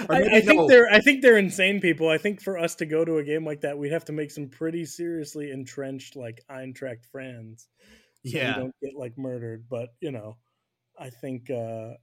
[0.10, 0.68] I, I think no.
[0.68, 2.10] they're I think they're insane people.
[2.10, 4.32] I think for us to go to a game like that, we'd have to make
[4.32, 7.68] some pretty seriously entrenched like Eintracht fans.
[8.26, 8.56] So Yeah.
[8.56, 9.66] we don't get like murdered.
[9.70, 10.38] But you know,
[11.00, 11.94] I think uh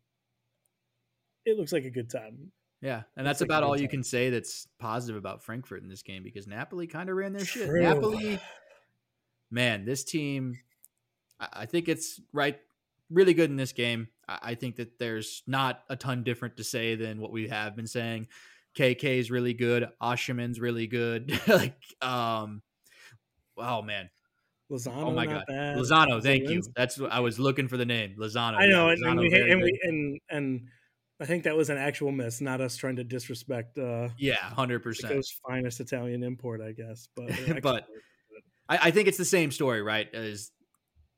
[1.44, 2.50] it looks like a good time.
[2.84, 6.02] Yeah, and that's, That's about all you can say that's positive about Frankfurt in this
[6.02, 7.70] game because Napoli kind of ran their shit.
[7.72, 8.38] Napoli,
[9.50, 10.58] man, this team,
[11.40, 12.58] I, think it's right,
[13.08, 14.08] really good in this game.
[14.28, 17.86] I, think that there's not a ton different to say than what we have been
[17.86, 18.26] saying.
[18.76, 19.88] KK is really good.
[20.02, 21.40] Osimhen's really good.
[21.48, 22.60] like, um,
[23.56, 24.10] oh man,
[24.70, 25.78] Lozano, oh my not god, bad.
[25.78, 26.22] Lozano.
[26.22, 26.60] Thank you.
[26.76, 28.16] That's what I was looking for the name.
[28.18, 28.56] Lozano.
[28.58, 30.68] I know, yeah, and, and we and we and and
[31.20, 34.82] I think that was an actual miss, not us trying to disrespect uh yeah, hundred
[34.82, 35.14] percent.
[35.14, 37.08] Mexico's finest Italian import, I guess.
[37.14, 37.86] But, they're But-
[38.68, 40.12] I, I think it's the same story, right?
[40.14, 40.50] As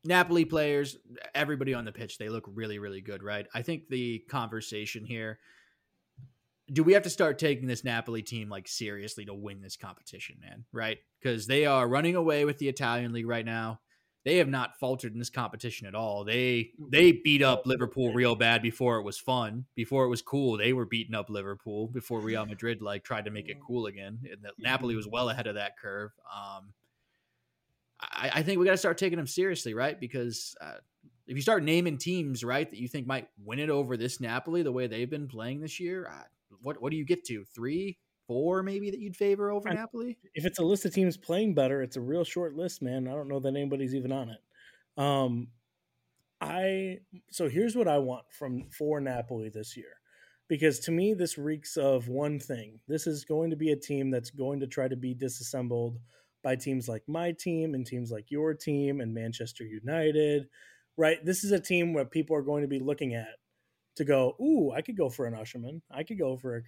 [0.05, 0.97] Napoli players,
[1.35, 3.47] everybody on the pitch, they look really, really good, right?
[3.55, 5.39] I think the conversation here
[6.73, 10.37] do we have to start taking this Napoli team like seriously to win this competition,
[10.41, 10.65] man?
[10.73, 10.99] Right?
[11.21, 13.81] Because they are running away with the Italian league right now.
[14.27, 16.25] They have not faltered in this competition at all.
[16.25, 20.59] They they beat up Liverpool real bad before it was fun, before it was cool.
[20.59, 24.19] They were beating up Liverpool before Real Madrid like tried to make it cool again.
[24.29, 26.11] And that Napoli was well ahead of that curve.
[26.25, 26.73] Um,
[28.01, 29.99] I, I think we got to start taking them seriously, right?
[29.99, 30.79] Because uh,
[31.29, 34.65] if you start naming teams, right, that you think might win it over this Napoli
[34.65, 36.25] the way they've been playing this year, uh,
[36.61, 37.45] what what do you get to?
[37.55, 37.97] Three,
[38.27, 40.19] four, maybe that you'd favor over I- Napoli?
[40.35, 43.09] if it's a list of teams playing better, it's a real short list, man.
[43.09, 44.41] I don't know that anybody's even on it.
[44.97, 45.49] Um,
[46.41, 46.99] I
[47.31, 50.01] so here's what I want from for Napoli this year,
[50.49, 52.81] because to me this reeks of one thing.
[52.89, 55.99] This is going to be a team that's going to try to be disassembled
[56.43, 60.49] by teams like my team and teams like your team and Manchester United.
[60.99, 63.37] Right, this is a team where people are going to be looking at
[63.97, 66.63] to go, ooh, I could go for an Osimhen, I could go for a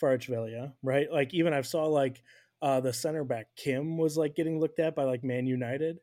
[0.00, 1.10] Kvaratskhelia, right?
[1.10, 2.22] Like even I saw like
[2.62, 5.98] uh, the center back Kim was like getting looked at by like Man United,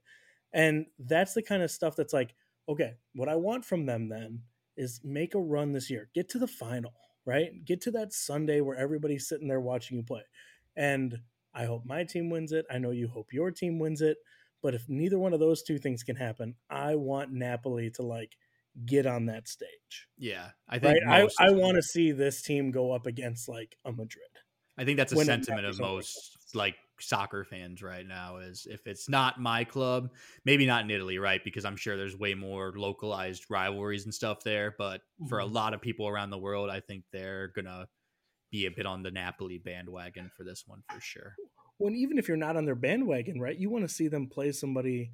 [0.53, 2.35] and that's the kind of stuff that's like,
[2.69, 4.41] okay, what I want from them then
[4.77, 6.93] is make a run this year, get to the final,
[7.25, 7.63] right?
[7.65, 10.23] Get to that Sunday where everybody's sitting there watching you play,
[10.75, 11.17] and
[11.53, 12.65] I hope my team wins it.
[12.71, 14.17] I know you hope your team wins it,
[14.61, 18.37] but if neither one of those two things can happen, I want Napoli to like
[18.85, 20.07] get on that stage.
[20.17, 21.01] Yeah, I think Right?
[21.09, 24.29] I, I want to see this team go up against like a Madrid.
[24.77, 29.07] I think that's a sentiment of most like soccer fans right now is if it's
[29.09, 30.13] not my club,
[30.45, 31.43] maybe not in Italy, right?
[31.43, 34.73] Because I'm sure there's way more localized rivalries and stuff there.
[34.77, 35.51] But for a Mhm.
[35.51, 37.87] lot of people around the world, I think they're gonna
[38.51, 41.39] be a bit on the Napoli bandwagon for this one for sure.
[41.77, 44.51] when even if you're not on their bandwagon, right, you want to see them play
[44.51, 45.11] somebody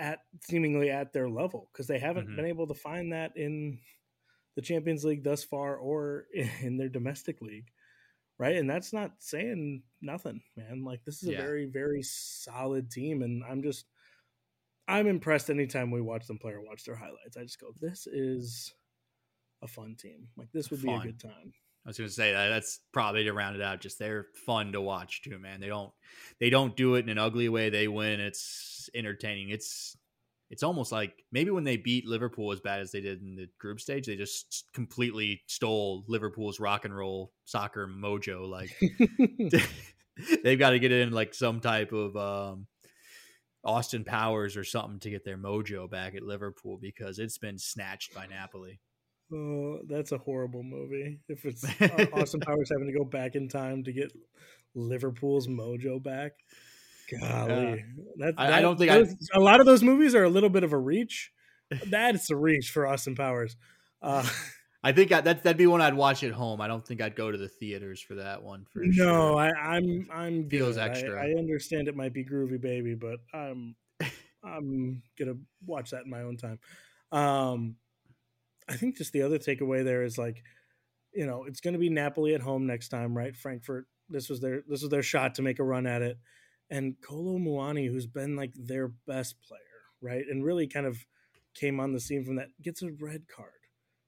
[0.00, 2.36] at seemingly at their level because they haven't Mhm.
[2.36, 3.78] been able to find that in
[4.56, 6.26] the Champions League thus far or
[6.62, 7.70] in their domestic league,
[8.38, 8.56] right?
[8.56, 10.82] And that's not saying nothing, man.
[10.84, 13.86] Like this is a very very solid team, and I'm just
[14.88, 17.36] I'm impressed anytime we watch them play or watch their highlights.
[17.36, 18.74] I just go, this is
[19.62, 20.28] a fun team.
[20.36, 21.52] Like this would be a good time.
[21.84, 23.80] I was gonna say that that's probably to round it out.
[23.80, 25.60] Just they're fun to watch too, man.
[25.60, 25.92] They don't
[26.38, 27.70] they don't do it in an ugly way.
[27.70, 28.20] They win.
[28.20, 29.50] It's entertaining.
[29.50, 29.96] It's
[30.50, 33.48] it's almost like maybe when they beat Liverpool as bad as they did in the
[33.58, 38.48] group stage, they just completely stole Liverpool's rock and roll soccer mojo.
[38.48, 38.76] Like
[40.44, 42.66] they've got to get in like some type of um,
[43.64, 48.14] Austin Powers or something to get their mojo back at Liverpool because it's been snatched
[48.14, 48.80] by Napoli.
[49.32, 51.20] Oh, that's a horrible movie.
[51.28, 51.64] If it's
[52.12, 54.12] Austin Powers having to go back in time to get
[54.74, 56.32] Liverpool's mojo back,
[57.18, 57.84] golly,
[58.16, 60.64] that, I- I don't think those- a lot of those movies are a little bit
[60.64, 61.32] of a reach.
[61.86, 63.56] That's a reach for Austin Powers.
[64.02, 64.28] Uh,
[64.82, 66.60] I think I, that that'd be one I'd watch at home.
[66.60, 69.36] I don't think I'd go to the theaters for that one for no, sure.
[69.38, 70.82] I, I'm I'm Feels good.
[70.82, 71.22] I- extra.
[71.22, 73.76] I, understand it might be groovy, baby, but I'm
[74.44, 75.34] I'm gonna
[75.66, 76.58] watch that in my own time.
[77.12, 77.76] Um,
[78.68, 80.42] I think just the other takeaway there is like,
[81.12, 83.36] you know, it's to be Napoli at home next time, right?
[83.36, 83.86] Frankfurt.
[84.08, 86.18] This was their this was their shot to make a run at it,
[86.70, 89.60] and Kolo Muani, who's been like their best player,
[90.00, 91.04] right, and really kind of
[91.54, 93.50] came on the scene from that, gets a red card,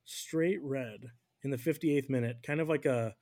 [0.05, 1.11] straight red
[1.43, 3.15] in the 58th minute, kind of like a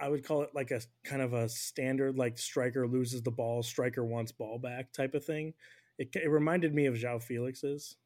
[0.00, 3.62] I would call it like a kind of a standard like striker loses the ball,
[3.62, 5.52] striker wants ball back type of thing.
[5.98, 7.96] It, it reminded me of João Felix's.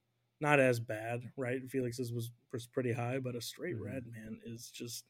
[0.41, 1.61] Not as bad, right?
[1.71, 3.85] Felix's was, was pretty high, but a straight Mhm.
[3.85, 5.05] red man is just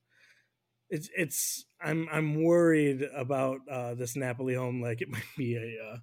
[0.91, 5.85] it's it's I'm I'm worried about uh, this Napoli home like it might be a
[5.85, 5.99] uh,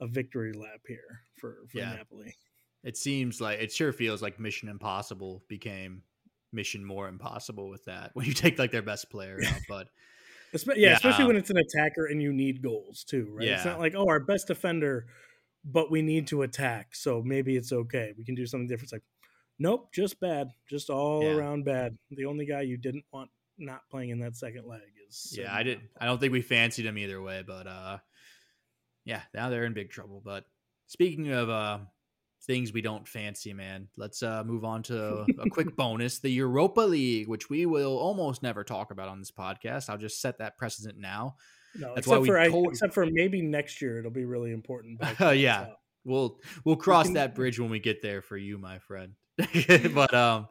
[0.00, 1.96] a victory lap here for for Yeah.
[1.96, 2.36] Napoli.
[2.84, 6.02] It seems like it sure feels like Mission Impossible became
[6.52, 9.62] Mission More Impossible with that when you take like their best player out.
[9.68, 9.88] But
[10.54, 13.50] Espe- yeah, Yeah, especially uh, when it's an attacker and you need goals too, right?
[13.50, 15.06] It's not like, oh, our best defender,
[15.64, 18.14] but we need to attack, so maybe it's okay.
[18.16, 18.84] We can do something different.
[18.84, 19.02] It's like,
[19.58, 21.34] nope, just bad, just all Yeah.
[21.38, 21.96] around bad.
[22.10, 25.54] The only guy you didn't want not playing in that second leg is yeah.
[25.54, 25.80] I did.
[26.00, 27.98] I don't think we fancied them either way, but uh,
[29.04, 30.22] yeah, now they're in big trouble.
[30.24, 30.44] But
[30.86, 31.78] speaking of uh,
[32.46, 36.80] things we don't fancy, man, let's uh, move on to a quick bonus: the Europa
[36.80, 39.88] League, which we will almost never talk about on this podcast.
[39.88, 41.36] I'll just set that precedent now.
[41.76, 44.24] No, That's except why we for I, told- except for maybe next year it'll be
[44.24, 45.00] really important.
[45.20, 45.66] yeah.
[46.04, 49.14] We'll we'll cross can- that bridge when we get there for you, my friend.
[49.94, 50.48] but um,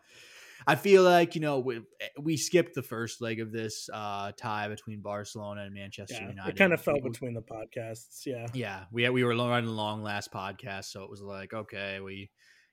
[0.65, 1.81] I feel like you know we,
[2.19, 6.29] we skipped the first leg of this uh tie between Barcelona and Manchester yeah.
[6.29, 6.49] United.
[6.49, 8.25] It kind of fell We- we- between the podcasts.
[8.25, 8.47] Yeah.
[8.53, 12.29] Yeah, we we were running long last podcast, so it was like okay, we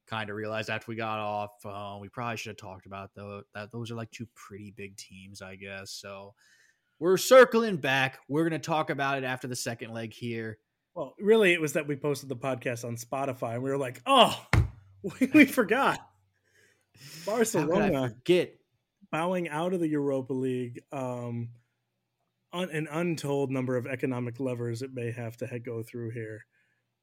[0.07, 3.43] kind of realized after we got off, uh, we probably should have talked about though
[3.55, 5.93] that those are like two pretty big teams, I guess.
[5.93, 6.35] So
[6.99, 8.19] we're circling back.
[8.29, 10.59] We're gonna talk about it after the second leg here.
[10.95, 14.03] Well, really, it was that we posted the podcast on Spotify, and we were like,
[14.05, 14.45] "Oh,
[15.21, 16.01] we, we forgot."
[17.27, 18.61] How could I Barcelona get
[19.11, 20.81] bowing out of the Europa League.
[20.93, 21.51] Um,
[22.53, 26.47] un, an untold number of economic levers it may have to ha- go through here.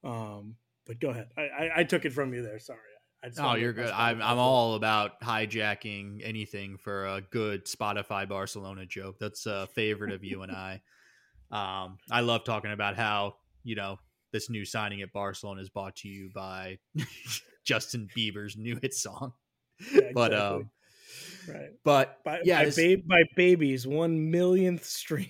[0.03, 1.29] Um, but go ahead.
[1.37, 2.59] I, I, I took it from you there.
[2.59, 2.79] Sorry.
[3.23, 3.89] I just oh, you're good.
[3.89, 4.21] I'm.
[4.21, 9.17] I'm all about hijacking anything for a good Spotify Barcelona joke.
[9.19, 10.81] That's a favorite of you and I.
[11.49, 13.99] Um, I love talking about how you know
[14.33, 16.77] this new signing at Barcelona is brought to you by
[17.63, 19.31] Justin Bieber's new hit song.
[19.93, 20.37] Yeah, But exactly.
[20.37, 20.69] um,
[21.47, 21.69] right.
[21.83, 25.29] but By, yeah, by, ba- by babies, one millionth stream.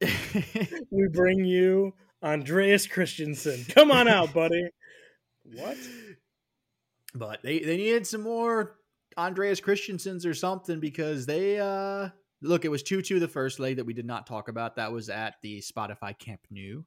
[0.90, 1.92] We bring you
[2.22, 3.64] Andreas Christensen.
[3.68, 4.68] Come on out, buddy.
[5.54, 5.76] What?
[7.14, 8.76] but they they needed some more
[9.16, 12.10] Andreas Christensen's or something because they uh
[12.42, 15.08] look it was 2-2 the first leg that we did not talk about that was
[15.08, 16.82] at the Spotify Camp Nou.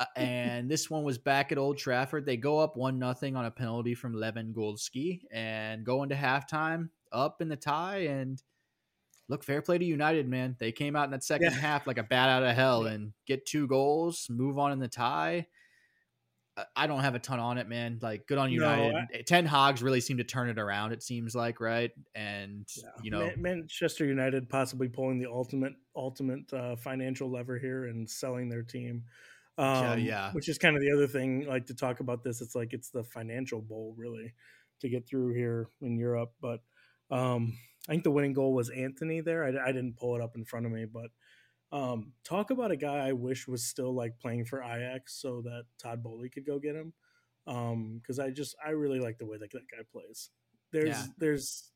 [0.00, 2.24] Uh, and this one was back at Old Trafford.
[2.24, 7.42] They go up one nothing on a penalty from Lewandowski and go into halftime up
[7.42, 8.42] in the tie and
[9.28, 10.56] look fair play to United man.
[10.58, 11.58] They came out in that second Yeah.
[11.60, 14.88] half like a bat out of hell and get two goals, move on in the
[14.88, 15.46] tie.
[16.76, 17.98] I- don't have a ton on it, man.
[18.02, 18.94] Like good on No, United.
[18.94, 20.92] I- Ten Hag's really seem to turn it around.
[20.92, 22.90] It seems like right, and Yeah.
[23.02, 28.08] you know, Man- Manchester United possibly pulling the ultimate ultimate uh, financial lever here and
[28.08, 29.04] selling their team.
[29.60, 30.32] Um, Yeah, yeah.
[30.32, 31.46] Which is kind of the other thing.
[31.46, 34.32] Like to talk about this, it's like it's the financial bowl really
[34.80, 36.32] to get through here in Europe.
[36.40, 36.60] But
[37.10, 37.58] um,
[37.88, 39.44] I think the winning goal was Antony there.
[39.44, 41.10] I, I didn't pull it up in front of me, but
[41.72, 45.64] um, talk about a guy I wish was still like playing for Ajax so that
[45.78, 46.92] Todd Boehly could go get him.
[47.44, 50.30] Because I just I really like the way that that guy plays.
[50.72, 51.06] There's Yeah.
[51.18, 51.70] there's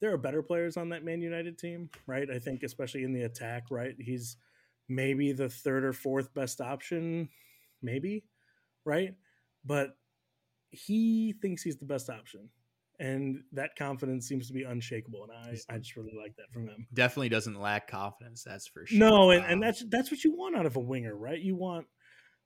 [0.00, 2.28] there are better players on that Man United team, right?
[2.30, 3.94] I think especially in the attack, right?
[3.98, 4.36] He's
[4.88, 7.28] maybe the third or fourth best option,
[7.82, 8.24] maybe,
[8.84, 9.14] right?
[9.64, 9.96] But
[10.70, 12.48] he thinks he's the best option.
[12.98, 15.24] And that confidence seems to be unshakable.
[15.24, 16.86] And I, I just really like that from him.
[16.94, 18.44] definitely doesn't lack confidence.
[18.44, 18.98] That's for sure.
[18.98, 21.40] No, and, Um, and that's that's what you want out of a winger, right?
[21.40, 21.86] You want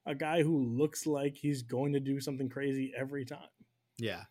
[0.07, 3.49] a guy who looks like he's going to do something crazy every time.
[3.99, 4.23] Yeah,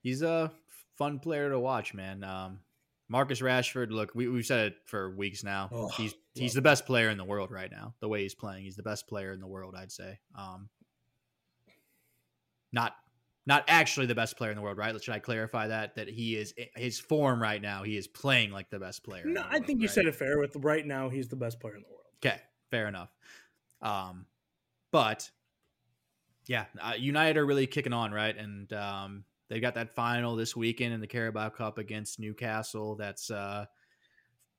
[0.00, 0.50] he's a
[0.96, 2.24] fun player to watch, man.
[2.24, 2.60] Um,
[3.08, 3.90] Marcus Rashford.
[3.90, 5.68] Look, we, we've said it for weeks now.
[5.72, 7.94] Oh, he's he's the best player in the world right now.
[8.00, 9.74] The way he's playing, he's the best player in the world.
[9.76, 10.18] I'd say.
[10.34, 10.68] Um,
[12.72, 12.94] not
[13.46, 15.02] not actually the best player in the world, right?
[15.02, 15.94] Should I clarify that?
[15.94, 17.82] That he is his form right now.
[17.82, 19.24] He is playing like the best player.
[19.24, 19.94] in No, I think you right?
[19.94, 20.38] said it fair.
[20.38, 22.04] With right now, he's the best player in the world.
[22.22, 22.40] Okay,
[22.70, 23.08] fair enough.
[23.80, 24.26] Um,
[24.92, 25.30] but
[26.46, 28.36] yeah, uh, United are really kicking on, right?
[28.36, 32.96] And um, they got that final this weekend in the Carabao Cup against Newcastle.
[32.96, 33.66] That's uh,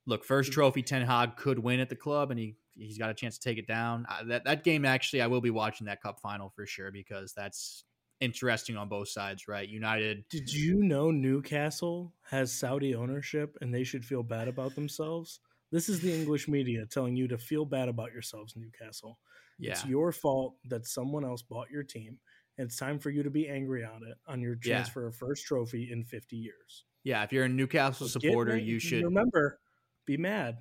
[0.05, 3.13] look, first trophy Ten Hag could win at the club, and he he's got a
[3.13, 4.05] chance to take it down.
[4.09, 7.33] Uh, that that game actually, I will be watching that cup final for sure because
[7.33, 7.83] that's
[8.19, 9.67] interesting on both sides, right?
[9.67, 10.25] United.
[10.29, 15.39] Did you know Newcastle has Saudi ownership and they should feel bad about themselves?
[15.71, 19.19] This is the English media telling you to feel bad about yourselves, Newcastle.
[19.59, 22.17] Yeah, It's your fault that someone else bought your team.
[22.59, 24.77] It's time for you to be angry on it on your Yeah.
[24.77, 26.85] chance for a first trophy in 50 years.
[27.03, 27.23] yeah.
[27.23, 29.03] If you're a Newcastle So supporter, you should.
[29.03, 29.59] remember
[30.05, 30.57] be mad.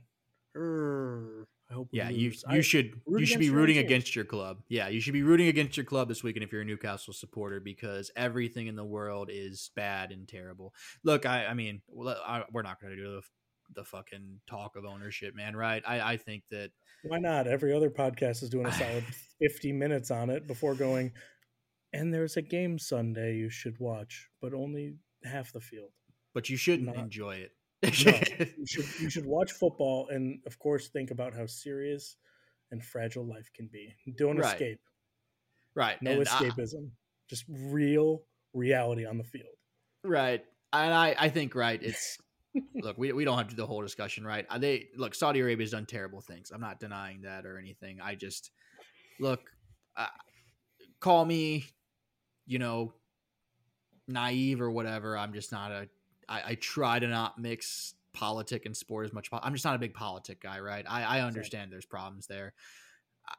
[1.70, 1.88] I hope.
[1.92, 4.62] Yeah, you you I- should you should be rooting against your club.
[4.68, 7.60] Yeah, you should be rooting against your club this weekend if you're a Newcastle supporter
[7.60, 10.74] because everything in the world is bad and terrible.
[11.04, 13.22] Look, I I mean, I, we're not going to do the
[13.74, 15.54] the fucking talk of ownership, man.
[15.54, 15.82] Right?
[15.86, 16.70] I I think that
[17.02, 17.46] Why not?
[17.46, 19.04] Every other podcast is doing a solid
[19.40, 21.12] 50 minutes on it before going.
[21.92, 25.90] And there's a game Sunday you should watch, but only half the field.
[26.34, 27.52] but you shouldn't Not- enjoy it.
[27.82, 27.88] No,
[28.58, 32.16] you should you should watch football and of course think about how serious
[32.70, 33.94] and fragile life can be.
[34.18, 34.52] Don't Right.
[34.52, 34.80] escape.
[35.74, 36.00] right.
[36.02, 36.90] No and I- escapism.
[37.30, 38.22] Just real
[38.52, 39.54] reality on the field.
[40.04, 40.44] Right.
[40.72, 41.80] And I, I think right.
[41.82, 42.18] It's
[42.74, 44.46] look, we, we don't have to do the whole discussion, right?
[44.50, 46.50] Uh, They look, Saudi Arabia's done terrible things.
[46.52, 48.00] I'm not denying that or anything.
[48.02, 48.50] I just
[49.20, 49.40] look,
[49.96, 50.06] uh,
[51.00, 51.64] call me,
[52.48, 52.92] you know,
[54.08, 55.16] naive or whatever.
[55.16, 55.88] I'm just not a.
[56.28, 59.28] I, I try to not mix politic and sport as much.
[59.32, 60.84] I'm just not a big politic guy, right?
[60.88, 62.54] I, I understand there's problems there.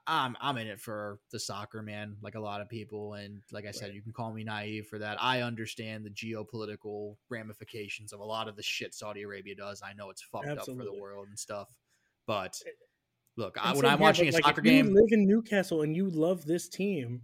[0.05, 3.65] I'm I'm in it for the soccer man, like a lot of people, and like
[3.65, 3.95] I said, Right.
[3.95, 5.17] you can call me naive for that.
[5.19, 9.81] I understand the geopolitical ramifications of a lot of the shit Saudi Arabia does.
[9.83, 11.73] I know it's fucked up for the world and stuff,
[12.27, 12.69] but eh,
[13.35, 15.27] look, I, when same I'm here, watching a like, soccer if you game, live in
[15.27, 17.23] Newcastle and you love this team,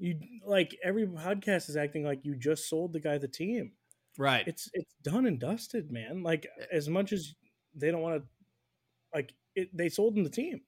[0.00, 3.72] you like every podcast is acting like you just sold the guy the team.
[4.18, 4.46] right?
[4.46, 6.22] It's it's done and dusted, man.
[6.22, 7.34] Like eh as much as
[7.74, 8.28] they don't want to,
[9.14, 10.62] like it, they sold him the team.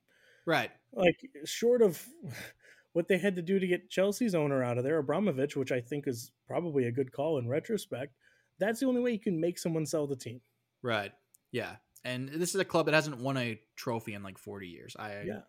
[0.47, 0.70] right.
[0.93, 2.05] Like short of
[2.93, 5.80] what they had to do to get Chelsea's owner out of there, Abramovich, which I
[5.80, 8.14] think is probably a good call in retrospect.
[8.59, 10.41] That's the only way you can make someone sell the team.
[10.83, 11.12] Right.
[11.51, 11.76] Yeah.
[12.05, 14.95] And this is a club that hasn't won a trophy in like 40 years.
[14.99, 15.41] I Yeah.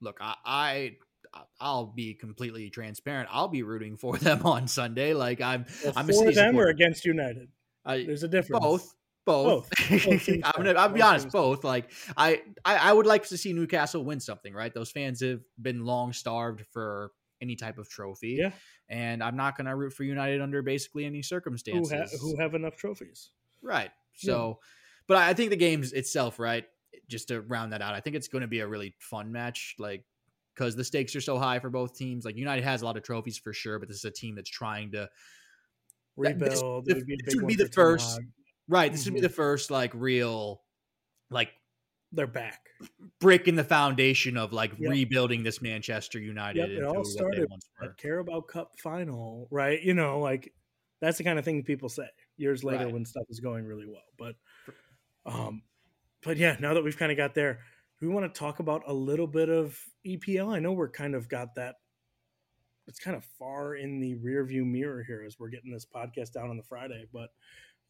[0.00, 0.96] look, I, I
[1.60, 3.28] I'll be completely transparent.
[3.30, 5.14] I'll be rooting for them on Sunday.
[5.14, 7.48] Like I'm Well, I'm for them or against United.
[7.84, 8.62] I, There's a difference.
[8.64, 8.94] both.
[9.26, 9.70] Both.
[9.70, 10.04] Both.
[10.04, 11.64] Both I'm gonna I'll be Both honest, seems both.
[11.64, 14.72] Like I, I I would like to see Newcastle win something, right?
[14.72, 18.38] Those fans have been long starved for any type of trophy.
[18.40, 18.50] Yeah.
[18.88, 21.92] And I'm not gonna root for United under basically any Who, circumstances.
[21.92, 23.30] ha- who have enough trophies?
[23.62, 23.90] Right.
[24.22, 24.32] Yeah.
[24.32, 24.58] So,
[25.06, 26.64] but I think the games itself, right?
[27.08, 29.76] Just to round that out, I think it's going to be a really fun match,
[29.78, 30.04] like
[30.54, 32.24] because the stakes are so high for both teams.
[32.24, 34.50] Like United has a lot of trophies for sure, but this is a team that's
[34.50, 35.08] trying to.
[36.18, 36.86] That- this- Rebuild.
[36.86, 38.20] would be this would be the first.
[38.68, 38.92] Right.
[38.92, 40.62] This would be the first like real,
[41.30, 41.50] like
[42.12, 42.60] They're back.
[43.20, 44.90] brick in the foundation of like Yep.
[44.90, 47.94] rebuilding this Manchester United Yep, it all started once A were.
[47.94, 49.80] Carabao Cup final, right?
[49.82, 50.52] You know, like
[51.00, 52.92] that's the kind of thing people say years later Right.
[52.92, 54.04] when stuff is going really well.
[54.18, 54.36] But,
[55.24, 55.62] um,
[56.22, 57.60] but yeah, now that we've kind of got there,
[58.00, 60.54] we want to talk about a little bit of EPL.
[60.54, 61.76] I know we're kind of got that.
[62.86, 66.32] It's kind of far in the rear view mirror here as we're getting this podcast
[66.32, 67.06] down on the Friday.
[67.12, 67.28] But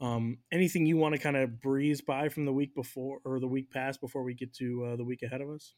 [0.00, 3.46] um, anything you want to kind of breeze by from the week before or the
[3.46, 5.74] week past before we get to uh, the week ahead of us?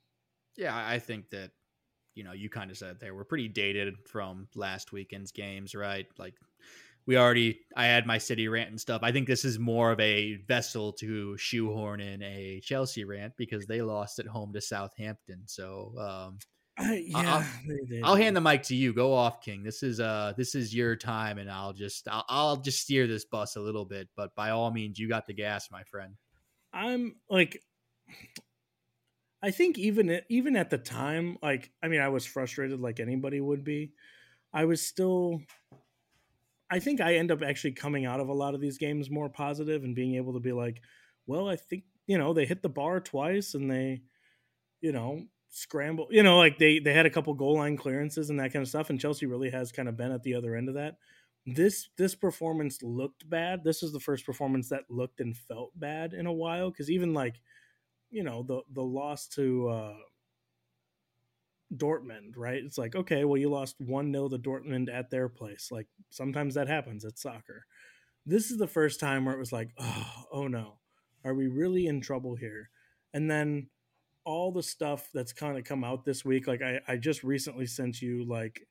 [0.57, 1.51] Yeah, I think that
[2.15, 6.07] you know you kind of said there we're pretty dated from last weekend's games, right?
[6.19, 6.35] Like
[7.07, 9.01] we already, I had my city rant and stuff.
[9.03, 13.67] I think this is more of a vessel to shoehorn in a Chelsea rant because
[13.67, 15.43] they lost at home to Southampton.
[15.47, 16.39] So um,
[16.79, 17.47] I'll- yeah,
[17.89, 18.01] they.
[18.03, 18.93] I'll hand the mic to you.
[18.93, 19.63] Go off, King.
[19.63, 23.25] This is uh this is your time, and I'll just I'll, I'll just steer this
[23.25, 24.09] bus a little bit.
[24.17, 26.15] But by all means, you got the gas, my friend.
[26.73, 27.63] I'm like,
[29.43, 33.41] I think even even at the time, like, I mean, I was frustrated like anybody
[33.41, 33.93] would be.
[34.53, 35.41] I was still.
[36.73, 39.29] I think I end up actually coming out of a lot of these games more
[39.29, 40.81] positive and being able to be like,
[41.27, 44.01] well, I think you know they hit the bar twice and they,
[44.81, 46.09] you know, scramble.
[46.11, 48.69] You know, like they they had a couple goal line clearances and that kind of
[48.71, 50.97] stuff, and Chelsea really has kind of been at the other end of that.
[51.45, 53.65] This this performance looked bad.
[53.65, 57.13] This is the first performance that looked and felt bad in a while because even
[57.13, 57.37] like,
[58.11, 59.95] you know, the the loss to uh
[61.75, 62.63] Dortmund, right?
[62.63, 65.69] It's like, okay, well, you lost 1 0 to Dortmund at their place.
[65.71, 67.05] Like, sometimes that happens.
[67.05, 67.65] It's soccer.
[68.27, 70.79] This is the first time where it was like, oh, oh no,
[71.25, 72.71] are we really in trouble here?
[73.15, 73.69] And then
[74.25, 77.67] all the stuff that's kind of come out this week, like, I, I just recently
[77.67, 78.67] sent you, like,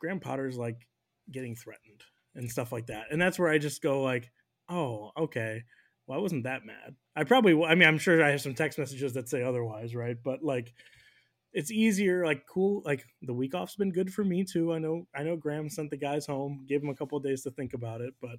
[0.00, 0.86] Graham Potter's like
[1.30, 2.02] getting threatened
[2.34, 3.06] and stuff like that.
[3.10, 4.30] And that's where I just go, like,
[4.68, 5.64] oh, okay.
[6.06, 6.94] Well, I wasn't that mad.
[7.16, 10.16] I probably, I mean, I'm sure I have some text messages that say otherwise, right?
[10.22, 10.72] But like,
[11.56, 15.06] it's easier like cool like the week off's been good for me too i know
[15.14, 17.72] i know graham sent the guys home gave them a couple of days to think
[17.72, 18.38] about it but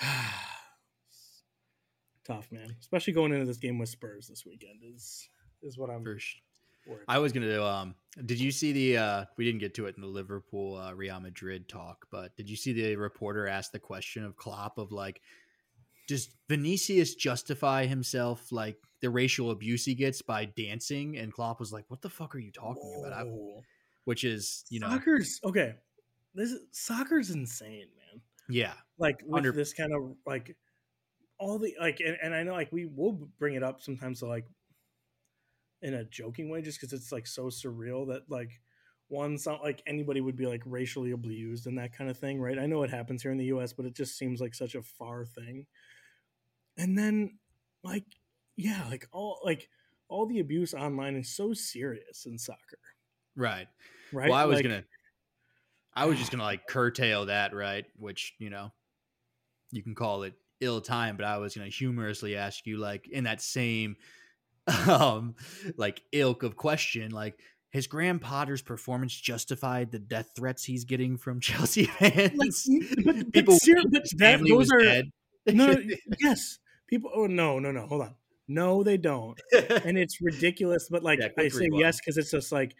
[2.24, 5.28] tough man especially going into this game with spurs this weekend is
[5.62, 6.22] is what i'm worried
[7.08, 7.48] I was gonna.
[7.48, 7.64] Do.
[7.64, 8.96] Um, did you see the?
[8.96, 12.48] Uh, we didn't get to it in the Liverpool uh, Real Madrid talk, but did
[12.48, 15.20] you see the reporter ask the question of Klopp of like,
[16.06, 21.16] does Vinicius justify himself like the racial abuse he gets by dancing?
[21.18, 23.62] And Klopp was like, "What the fuck are you talking about?" I-
[24.04, 25.74] Which is, you know, soccer's okay
[26.34, 30.56] this is, soccer's insane man yeah, like with Under- this kind of like
[31.38, 34.26] all the like and, and i know like we will bring it up sometimes to
[34.26, 34.46] like
[35.82, 38.60] in a joking way just because it's like so surreal that like
[39.08, 42.58] one not like anybody would be like racially abused and that kind of thing right
[42.58, 44.82] i know it happens here in the us but it just seems like such a
[44.82, 45.66] far thing
[46.78, 47.38] and then
[47.82, 48.04] like
[48.56, 49.68] yeah like all like
[50.08, 52.78] all the abuse online is so serious in soccer
[53.36, 53.66] right.
[54.12, 54.84] right Well, I was Like, gonna,
[55.94, 57.84] I was just gonna like curtail that, right?
[57.98, 58.72] Which you know,
[59.72, 63.24] you can call it ill time, but I was gonna humorously ask you, like in
[63.24, 63.96] that same
[64.88, 65.34] um
[65.76, 67.40] like ilk of question, like
[67.72, 72.32] has Graham Potter's performance justified the death threats he's getting from Chelsea fans?
[72.36, 73.58] Like, but, but, People,
[73.92, 75.10] but that, those are dead.
[75.46, 75.74] no,
[76.20, 76.58] yes.
[76.86, 77.10] People.
[77.14, 77.86] Oh no, no, no.
[77.86, 78.14] Hold on.
[78.48, 79.40] No, they don't.
[79.52, 80.88] and it's ridiculous.
[80.90, 82.74] But like, yeah, I say yes because it's just like,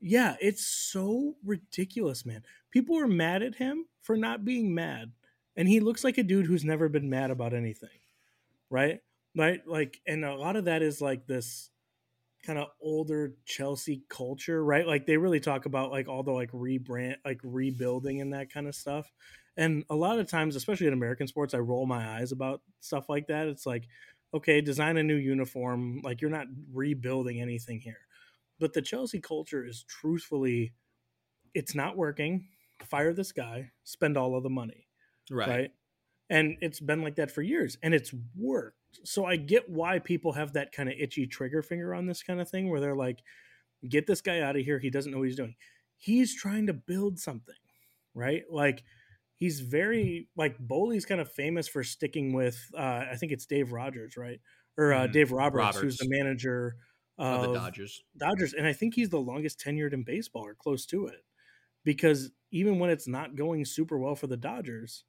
[0.00, 2.42] yeah, it's so ridiculous, man.
[2.70, 5.12] People are mad at him for not being mad,
[5.56, 8.00] and he looks like a dude who's never been mad about anything,
[8.70, 9.00] right?
[9.34, 9.60] Right?
[9.66, 11.70] Like, and a lot of that is like this
[12.44, 14.86] kind of older Chelsea culture, right?
[14.86, 18.66] Like they really talk about like all the like rebrand, like rebuilding and that kind
[18.66, 19.10] of stuff.
[19.56, 23.08] And a lot of times, especially in American sports, I roll my eyes about stuff
[23.08, 23.46] like that.
[23.46, 23.84] It's like,
[24.34, 26.00] okay, design a new uniform.
[26.02, 28.06] Like you're not rebuilding anything here.
[28.58, 30.74] But the Chelsea culture is truthfully,
[31.54, 32.48] it's not working.
[32.84, 34.88] Fire this guy, spend all of the money.
[35.30, 35.48] Right.
[35.48, 35.70] Right.
[36.30, 40.32] And it's been like that for years and it's worked so I get why people
[40.32, 43.22] have that kind of itchy trigger finger on this kind of thing where they're like,
[43.88, 44.78] get this guy out of here.
[44.78, 45.54] He doesn't know what he's doing.
[45.98, 47.54] He's trying to build something,
[48.14, 48.42] right?
[48.50, 48.84] Like
[49.42, 53.72] he's very like Boehly's kind of famous for sticking with uh, I think it's Dave
[53.72, 54.38] Rogers, right?
[54.78, 56.76] Or uh, mm, Dave Roberts, Roberts, who's the manager
[57.18, 58.04] of, of the Dodgers.
[58.16, 61.24] Dodgers, and I think he's the longest tenured in baseball or close to it.
[61.84, 65.02] Because even when it's not going super well for the Dodgers,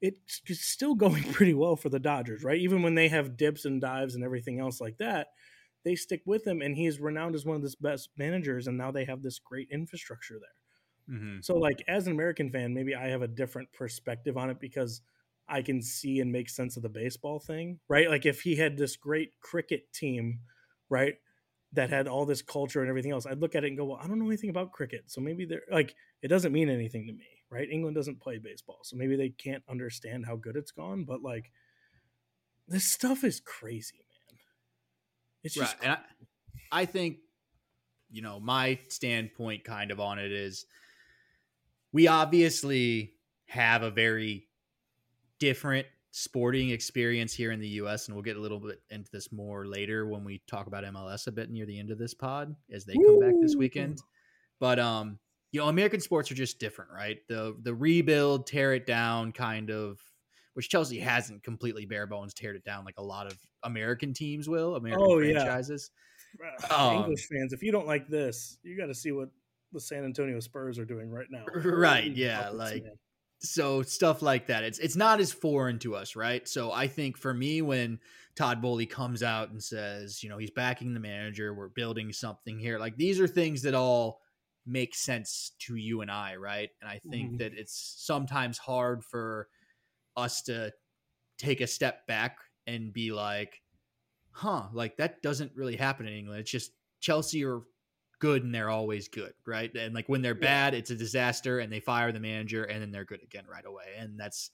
[0.00, 2.60] it's still going pretty well for the Dodgers, right?
[2.60, 5.26] Even when they have dips and dives and everything else like that,
[5.84, 8.68] they stick with him, and he's renowned as one of the best managers.
[8.68, 10.59] And now they have this great infrastructure there.
[11.08, 11.40] Mm-hmm.
[11.42, 15.02] So, like as an American fan, maybe I have a different perspective on it because
[15.48, 18.08] I can see and make sense of the baseball thing, right?
[18.08, 20.40] Like if he had this great cricket team,
[20.88, 21.14] right,
[21.72, 24.00] that had all this culture and everything else, I'd look at it and go, well,
[24.02, 27.12] I don't know anything about cricket, so maybe they're like it doesn't mean anything to
[27.12, 27.68] me right?
[27.70, 31.04] England doesn't play baseball, so maybe they can't understand how good it's gone.
[31.04, 31.50] But like,
[32.68, 34.38] this stuff is crazy, man.
[35.42, 35.76] It's just.
[35.82, 35.98] Right.
[36.72, 37.18] I, I think,
[38.10, 40.66] you know, my standpoint kind of on it is,
[41.92, 43.14] we obviously
[43.46, 44.48] have a very
[45.38, 49.30] different sporting experience here in the US and we'll get a little bit into this
[49.32, 52.54] more later when we talk about MLS a bit near the end of this pod
[52.72, 54.00] as they come back this weekend.
[54.58, 55.18] But um
[55.52, 57.18] you know, American sports are just different, right?
[57.28, 60.00] The the rebuild, tear it down kind of
[60.54, 64.48] which Chelsea hasn't completely bare bones teared it down like a lot of American teams
[64.48, 65.90] will, American oh, franchises.
[66.38, 66.76] Yeah.
[66.76, 69.30] Um, English fans, if you don't like this, you got to see what
[69.72, 71.44] the San Antonio Spurs are doing right now.
[71.54, 72.92] Right, yeah, like man.
[73.40, 74.64] so stuff like that.
[74.64, 76.46] It's it's not as foreign to us, right?
[76.46, 77.98] So I think for me when
[78.36, 82.58] Todd Boehly comes out and says, you know, he's backing the manager, we're building something
[82.58, 82.78] here.
[82.78, 84.20] Like these are things that all
[84.66, 86.70] make sense to you and I, right?
[86.80, 87.36] And I think mm-hmm.
[87.38, 89.48] that it's sometimes hard for
[90.16, 90.72] us to
[91.38, 93.60] take a step back and be like,
[94.32, 96.40] huh, like that doesn't really happen in England.
[96.40, 97.62] It's just Chelsea are
[98.20, 99.74] good and they're always good, right?
[99.74, 102.92] And like when they're bad, it's a disaster and they fire the manager and then
[102.92, 103.84] they're good again right away.
[103.98, 104.50] And that's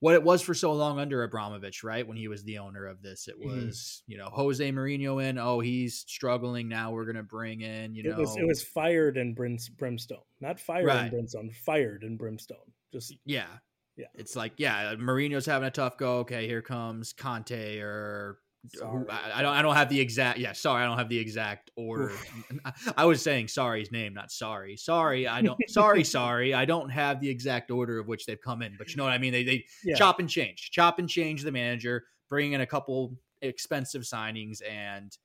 [0.00, 2.06] what it was for so long under Abramovich, right?
[2.06, 3.66] When he was the owner of this, it mm-hmm.
[3.66, 4.12] was mm-hmm.
[4.12, 5.38] you know Jose Mourinho in.
[5.38, 6.90] Oh, he's struggling now.
[6.90, 10.86] We're gonna bring in you know it was, it was fired in brimstone, not fired
[10.86, 11.04] right.
[11.04, 12.58] in brimstone, fired in brimstone.
[12.92, 13.46] Just yeah,
[13.96, 14.06] yeah.
[14.14, 16.18] It's like yeah, Mourinho's having a tough go.
[16.18, 18.38] Okay, here comes Conte or
[18.74, 19.54] who, I, I, don't.
[19.54, 20.38] I don't have the exact.
[20.38, 22.12] Yeah, sorry, I don't have the exact order.
[22.96, 24.76] I was saying sorry's name, not sorry.
[24.76, 25.58] Sorry, I don't.
[25.68, 28.74] sorry, sorry, I don't have the exact order of which they've come in.
[28.78, 29.32] But you know what I mean.
[29.32, 29.96] They they yeah.
[29.96, 35.16] chop and change, chop and change the manager, bring in a couple expensive signings, and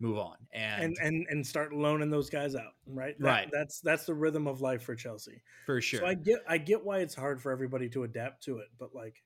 [0.00, 2.72] move on and and and, and start loaning those guys out.
[2.86, 3.18] Right.
[3.18, 3.48] That, right.
[3.52, 6.00] That's that's the rhythm of life for Chelsea for sure.
[6.00, 8.94] So I get I get why it's hard for everybody to adapt to it, but
[8.94, 9.22] like,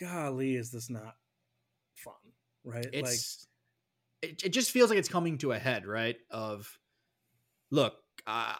[0.00, 1.14] golly, is this not?
[2.64, 2.86] Right?
[2.92, 3.46] It's
[4.22, 6.16] like, it, it just feels like it's coming to a head, right?
[6.30, 6.78] Of
[7.70, 7.94] look,
[8.26, 8.54] uh,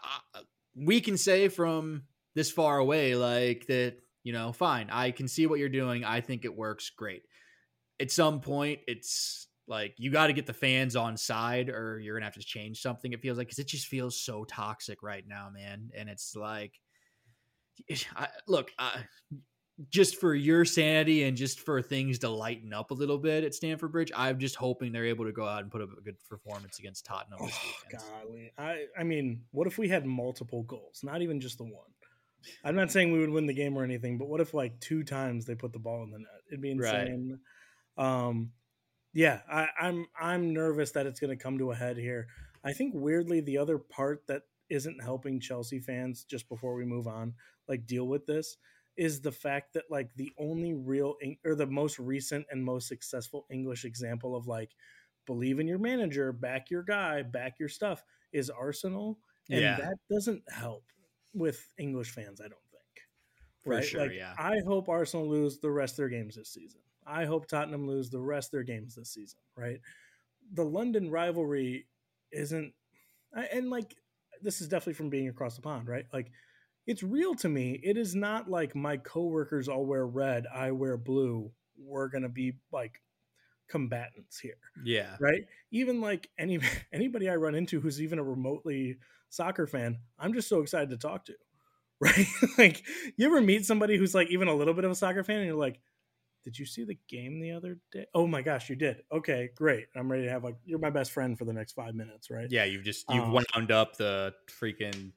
[0.75, 2.03] we can say from
[2.35, 6.03] this far away, like that, you know, fine, I can see what you're doing.
[6.03, 7.23] I think it works great.
[7.99, 12.15] At some point, it's like you got to get the fans on side, or you're
[12.15, 13.13] gonna have to change something.
[13.13, 15.89] It feels like because it just feels so toxic right now, man.
[15.95, 16.73] And it's like,
[18.15, 19.03] I, look, I,
[19.89, 23.55] just for your sanity and just for things to lighten up a little bit at
[23.55, 26.17] Stamford Bridge, I'm just hoping they're able to go out and put up a good
[26.29, 27.49] performance against Tottenham oh.
[27.91, 28.51] Golly.
[28.57, 31.91] I, I mean, what if we had multiple goals, not even just the one?
[32.63, 35.03] I'm not saying we would win the game or anything, but what if like two
[35.03, 36.27] times they put the ball in the net?
[36.49, 37.39] It'd be insane.
[37.97, 38.27] Right.
[38.27, 38.51] Um,
[39.13, 42.27] yeah, I, I'm I'm nervous that it's going to come to a head here.
[42.63, 47.07] I think weirdly the other part that isn't helping Chelsea fans just before we move
[47.07, 47.33] on,
[47.67, 48.57] like deal with this,
[48.97, 51.15] is the fact that like the only real
[51.45, 54.71] or the most recent and most successful English example of like
[55.25, 59.19] believe in your manager, back your guy, back your stuff is Arsenal,
[59.49, 59.77] and Yeah.
[59.77, 60.83] that doesn't help
[61.33, 62.41] with English fans.
[62.41, 63.07] I don't think.
[63.63, 63.83] For right?
[63.83, 64.33] sure, like, yeah.
[64.37, 66.81] I hope Arsenal lose the rest of their games this season.
[67.05, 69.39] I hope Tottenham lose the rest of their games this season.
[69.55, 69.79] Right?
[70.53, 71.87] The London rivalry
[72.31, 72.73] isn't,
[73.33, 73.95] and like
[74.41, 76.05] this is definitely from being across the pond, right?
[76.11, 76.31] Like
[76.87, 77.79] it's real to me.
[77.83, 81.51] It is not like my coworkers all wear red, I wear blue.
[81.77, 83.01] We're gonna be like
[83.67, 85.15] combatants here, Yeah.
[85.19, 85.43] right?
[85.71, 86.59] Even like any
[86.93, 88.97] anybody I run into who's even a remotely
[89.29, 91.35] soccer fan, I'm just so excited to talk to,
[91.99, 92.25] right?
[92.57, 92.83] like
[93.15, 95.47] you ever meet somebody who's like even a little bit of a soccer fan, and
[95.47, 95.79] you're like.
[96.43, 98.07] Did you see the game the other day?
[98.15, 99.03] Oh my gosh, you did.
[99.11, 99.85] Okay, great.
[99.95, 102.47] I'm ready to have like you're my best friend for the next five minutes, right?
[102.49, 105.11] Yeah, you've just you've Um, wound up the freaking.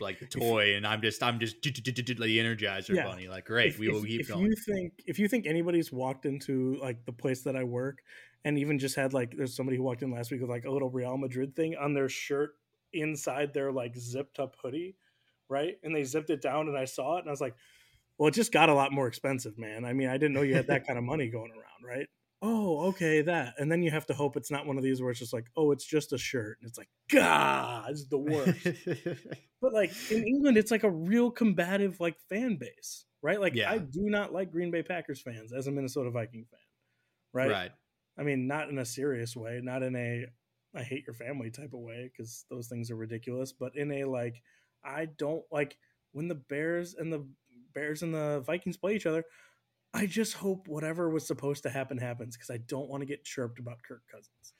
[0.00, 3.04] Like the toy, and I'm just I'm just the Energizer Yeah.
[3.04, 3.28] Bunny.
[3.28, 4.46] Like, great, if, we will if- keep if going.
[4.46, 7.98] you think if you think anybody's walked into like the place that I work
[8.44, 10.70] and even just had like there's somebody who walked in last week with like a
[10.70, 12.56] little Real Madrid thing on their shirt
[12.92, 14.94] inside their like zipped up hoodie,
[15.48, 15.76] right?
[15.82, 17.56] And they zipped it down and I saw it and I was like,
[18.18, 19.84] well, it just got a lot more expensive, man.
[19.84, 22.06] I mean, I didn't know you had that kind of money going around, right?
[22.46, 23.54] Oh, okay, that.
[23.56, 25.46] And then you have to hope it's not one of these where it's just like,
[25.56, 26.58] oh, it's just a shirt.
[26.60, 28.66] And it's like, God, it's the worst.
[29.62, 33.40] But like in England, it's like a real combative like fan base, right?
[33.40, 33.70] Like Yeah.
[33.70, 36.60] I do not like Green Bay Packers fans as a Minnesota Viking fan,
[37.32, 37.50] right?
[37.50, 37.70] right.
[38.18, 40.26] I mean, not in a serious way, not in a
[40.76, 44.04] I hate your family type of way because those things are ridiculous, but in a
[44.04, 44.42] like
[44.84, 45.78] I don't like
[46.12, 47.26] when the Bears and the
[47.72, 49.24] Bears and the Vikings play each other.
[49.94, 53.24] I just hope whatever was supposed to happen happens because I don't want to get
[53.24, 54.52] chirped about Kirk Cousins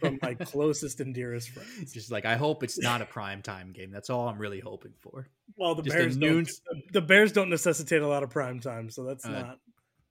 [0.00, 1.92] from my closest and dearest friends.
[1.92, 3.90] just like I hope it's not a prime time game.
[3.90, 5.28] That's all I'm really hoping for.
[5.58, 6.50] Well, the Just Bears don't.
[6.92, 9.58] The Bears don't necessitate a lot of prime time, so that's Uh, not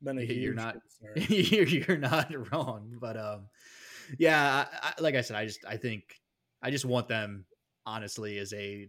[0.04, 0.78] been a you're not-
[1.16, 3.48] you're, you're not wrong, but um,
[4.20, 6.04] yeah, I, I, like I said, I just I think
[6.62, 7.46] I just want them
[7.88, 8.88] honestly as a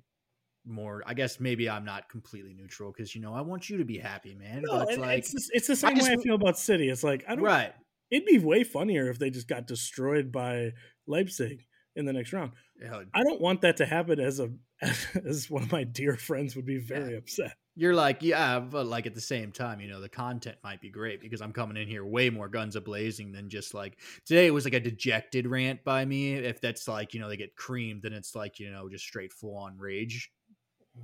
[0.66, 1.02] more.
[1.06, 3.98] I guess maybe I'm not completely neutral because you know I want you to be
[3.98, 4.62] happy, man.
[4.64, 6.88] No, it's like it's, the- it's the same just way I feel about City.
[6.88, 7.44] It's like I don't.
[7.44, 7.72] right.
[8.10, 10.72] It'd be way funnier if they just got destroyed by
[11.06, 11.64] Leipzig
[11.96, 12.52] in the next round.
[12.80, 14.20] Yeah, I don't want that to happen.
[14.20, 14.50] As a
[15.24, 17.54] as one of my dear friends would be very upset.
[17.74, 20.90] You're like, yeah, but like at the same time, you know, the content might be
[20.90, 24.46] great because I'm coming in here way more guns a blazing than just like today.
[24.46, 26.34] It was like a dejected rant by me.
[26.34, 29.32] If that's like, you know, they get creamed, then it's like, you know, just straight
[29.32, 30.30] full on rage.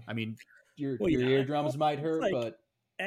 [0.07, 0.37] I mean,
[0.77, 2.61] your Well, your yeah, eardrums well, might hurt, like, but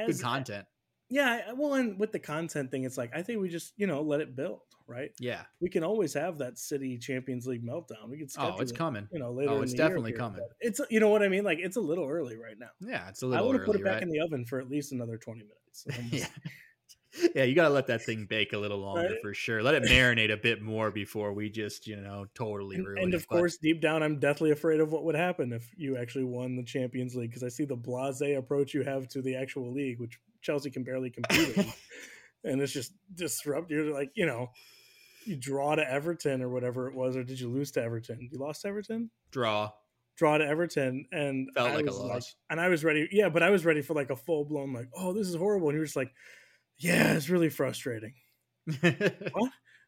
[0.08, 0.66] good content.
[1.10, 3.88] yeah, I- well, and with the content thing, it's like I think we just you
[3.88, 4.62] know let it build.
[4.88, 5.44] Right, Yeah.
[5.62, 8.10] we can always have that City Champions League meltdown.
[8.10, 9.08] We can Oh, it's it, coming.
[9.14, 9.52] you know later.
[9.52, 10.42] Oh, it's definitely coming.
[10.60, 11.46] It's you know what I mean.
[11.46, 12.72] Like it's a little early right now.
[12.82, 14.04] Yeah, it's a little want early, to put it back right?
[14.04, 15.86] in the oven for at least another twenty minutes.
[15.96, 16.14] almost.
[16.14, 16.26] yeah.
[17.36, 19.22] Yeah, you got to let that thing bake a little longer Right?
[19.22, 19.62] for sure.
[19.62, 23.14] Let it marinate a bit more before we just, you know, totally And, ruin and
[23.14, 23.18] it.
[23.18, 26.56] of course, deep down, I'm deathly afraid of what would happen if you actually won
[26.56, 30.00] the Champions League because I see the blasé approach you have to the actual league,
[30.00, 31.66] which Chelsea can barely compete in,
[32.50, 33.70] and it's just disrupt.
[33.72, 34.50] You're like, you know,
[35.26, 38.30] you draw to Everton or whatever it was, or did you lose to Everton?
[38.32, 39.10] You lost to Everton.
[39.32, 39.72] draw
[40.18, 42.36] Draw to Everton, and felt I like a was loss.
[42.50, 43.08] and I was ready.
[43.12, 45.70] Yeah, but I was ready for like a full blown like, oh, this is horrible.
[45.70, 46.12] And you were just like,
[46.82, 48.14] yeah, it's really frustrating.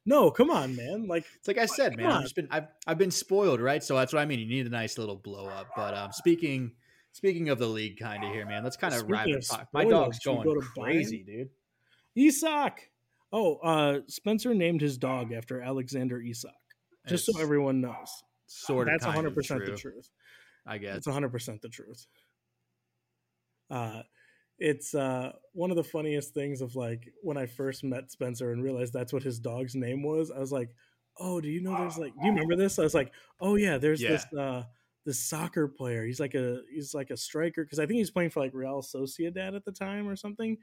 [0.06, 1.08] No, come on, man.
[1.08, 2.08] Like, It's like I said, man.
[2.08, 3.82] I've just been I've I've been spoiled, right?
[3.82, 4.40] So that's what I mean.
[4.40, 5.70] You need a nice little blow up.
[5.76, 6.74] But um, speaking
[7.14, 8.64] speaking of the league, kind of here, man.
[8.64, 9.46] Let's kind of it.
[9.72, 11.50] My dog's going go crazy, dude.
[12.16, 12.90] Isak.
[13.32, 16.52] Oh, uh, Spencer named his dog after Alexander Isak.
[17.08, 20.10] Just so everyone knows, sort of that's 100 percent the truth.
[20.66, 20.98] I guess.
[20.98, 22.06] It's 100 percent the truth.
[23.70, 24.04] Uh,
[24.64, 28.64] it's uh one of the funniest things of like when I first met Spencer and
[28.64, 30.32] realized that's what his dog's name was.
[30.32, 30.70] I was like,
[31.20, 32.80] oh, do you know there's like, do you remember this?
[32.80, 34.10] I was like, oh yeah, there's Yeah.
[34.12, 34.64] this uh
[35.06, 36.06] this soccer player.
[36.06, 38.82] He's like a he's like a striker because I think he's playing for like Real
[38.82, 40.58] Sociedad at the time or something,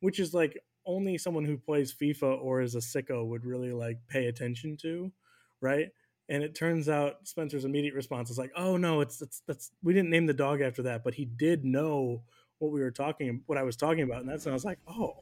[0.00, 3.98] which is like only someone who plays FIFA or is a sicko would really like
[4.08, 5.12] pay attention to,
[5.60, 5.90] right?
[6.28, 9.92] And it turns out Spencer's immediate response is like, "Oh no, it's it's that's we
[9.92, 12.24] didn't name the dog after that, but he did know
[12.58, 14.78] what we were talking what I was talking about." And that's when I was like,
[14.88, 15.14] "Oh,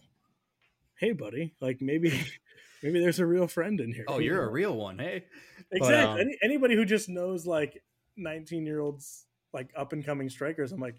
[0.99, 2.11] hey buddy, like maybe
[2.83, 5.25] maybe there's a real friend in here." Oh, you're a real one, hey.
[5.71, 6.03] exactly.
[6.03, 7.83] um, Any, anybody who just knows like
[8.17, 10.97] 19 year olds like up and coming strikers, I'm like,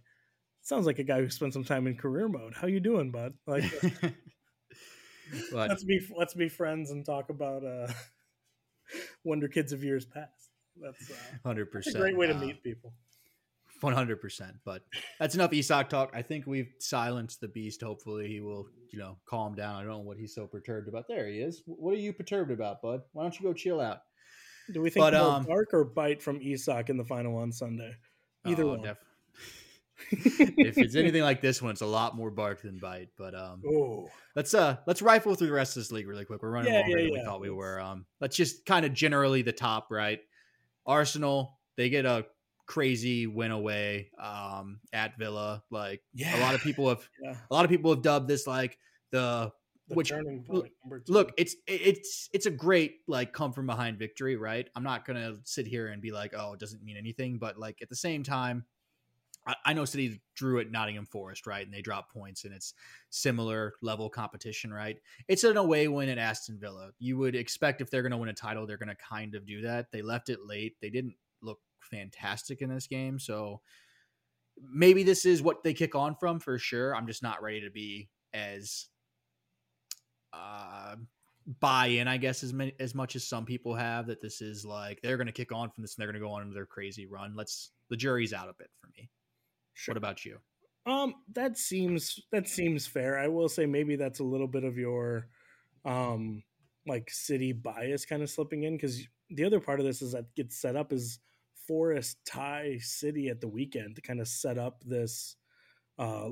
[0.62, 2.54] sounds like a guy who spent some time in career mode.
[2.54, 3.34] How you doing, bud?
[3.48, 3.64] Like,
[5.52, 7.92] but let's be let's be friends and talk about uh
[9.24, 10.50] Wonder Kids of years past.
[10.82, 11.14] That's, uh,
[11.46, 12.02] hundred that's a percent.
[12.02, 12.94] great way to meet people.
[13.84, 14.56] One hundred percent.
[14.64, 14.84] But
[15.20, 16.12] that's enough Isak talk.
[16.14, 17.82] I think we've silenced the beast.
[17.82, 19.76] Hopefully, he will, you know, calm down.
[19.76, 21.06] I don't know what he's so perturbed about.
[21.10, 21.64] There he is.
[21.66, 23.02] What are you perturbed about, bud?
[23.12, 24.00] Why don't you go chill out?
[24.72, 27.52] Do we think but, more um, bark or bite from Isak in the final on
[27.52, 27.94] Sunday?
[28.46, 28.82] Either oh, one.
[28.84, 28.98] Def-
[30.12, 33.10] if it's anything like this one, it's a lot more bark than bite.
[33.18, 34.08] But um, oh.
[34.34, 36.42] let's uh let's rifle through the rest of this league really quick.
[36.42, 37.20] We're running yeah, longer yeah, than yeah.
[37.20, 37.82] we thought we were.
[37.82, 40.20] Um, let's just kind of generally the top right.
[40.86, 42.26] Arsenal they get a
[42.66, 45.64] crazy win away um at Villa.
[45.70, 46.38] Like yeah.
[46.38, 48.78] a lot of people have a lot of people have dubbed this like
[49.12, 49.52] the,
[49.90, 50.12] the which
[51.08, 55.36] look it's it's it's a great like come from behind victory right i'm not gonna
[55.44, 58.24] sit here and be like oh it doesn't mean anything but like at the same
[58.24, 58.66] time
[59.66, 61.66] I know City drew at Nottingham Forest, right?
[61.66, 62.74] And they dropped points, and it's
[63.10, 64.98] similar level competition, right?
[65.28, 66.92] It's an away win at Aston Villa.
[67.00, 69.46] You would expect if they're going to win a title, they're going to kind of
[69.46, 69.92] do that.
[69.92, 70.76] They left it late.
[70.82, 73.62] They didn't look fantastic in this game, so
[74.72, 76.96] maybe this is what they kick on from for sure.
[76.96, 78.88] I'm just not ready to be as
[80.34, 80.96] uh,
[81.60, 84.08] buy in, I guess, as many, as much as some people have.
[84.08, 86.28] That this is like they're going to kick on from this and they're going to
[86.28, 87.34] go on their crazy run.
[87.36, 89.10] Let's the jury's out a bit for me.
[89.74, 89.94] Sure.
[89.94, 90.38] What about you?
[90.86, 93.18] Um, that seems that seems fair.
[93.18, 95.28] I will say maybe that's a little bit of your
[95.86, 96.44] um
[96.86, 100.34] like city bias kind of slipping in because the other part of this is that
[100.36, 101.20] gets set up is
[101.68, 105.36] Forest tie City at the weekend to kind of set up this
[105.98, 106.30] uh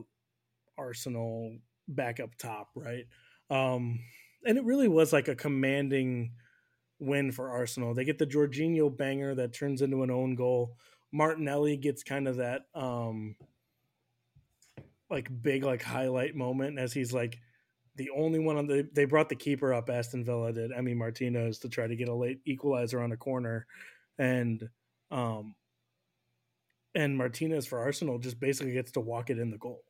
[0.78, 3.06] Arsenal back up top, right?
[3.50, 4.00] Um
[4.46, 6.32] and it really was like a commanding
[7.00, 7.94] win for Arsenal.
[7.94, 10.78] They get the Jorginho banger that turns into an own goal.
[11.12, 13.36] Martinelli gets kind of that um
[15.10, 17.38] like big like highlight moment as he's like
[17.98, 21.60] the only one on the they brought the keeper up Aston Villa did Emi Martinez
[21.60, 23.68] to try to get a late equalizer on a corner
[24.18, 24.70] and
[25.12, 25.56] um
[26.94, 29.84] and Martinez for Arsenal just basically gets to walk it in the goal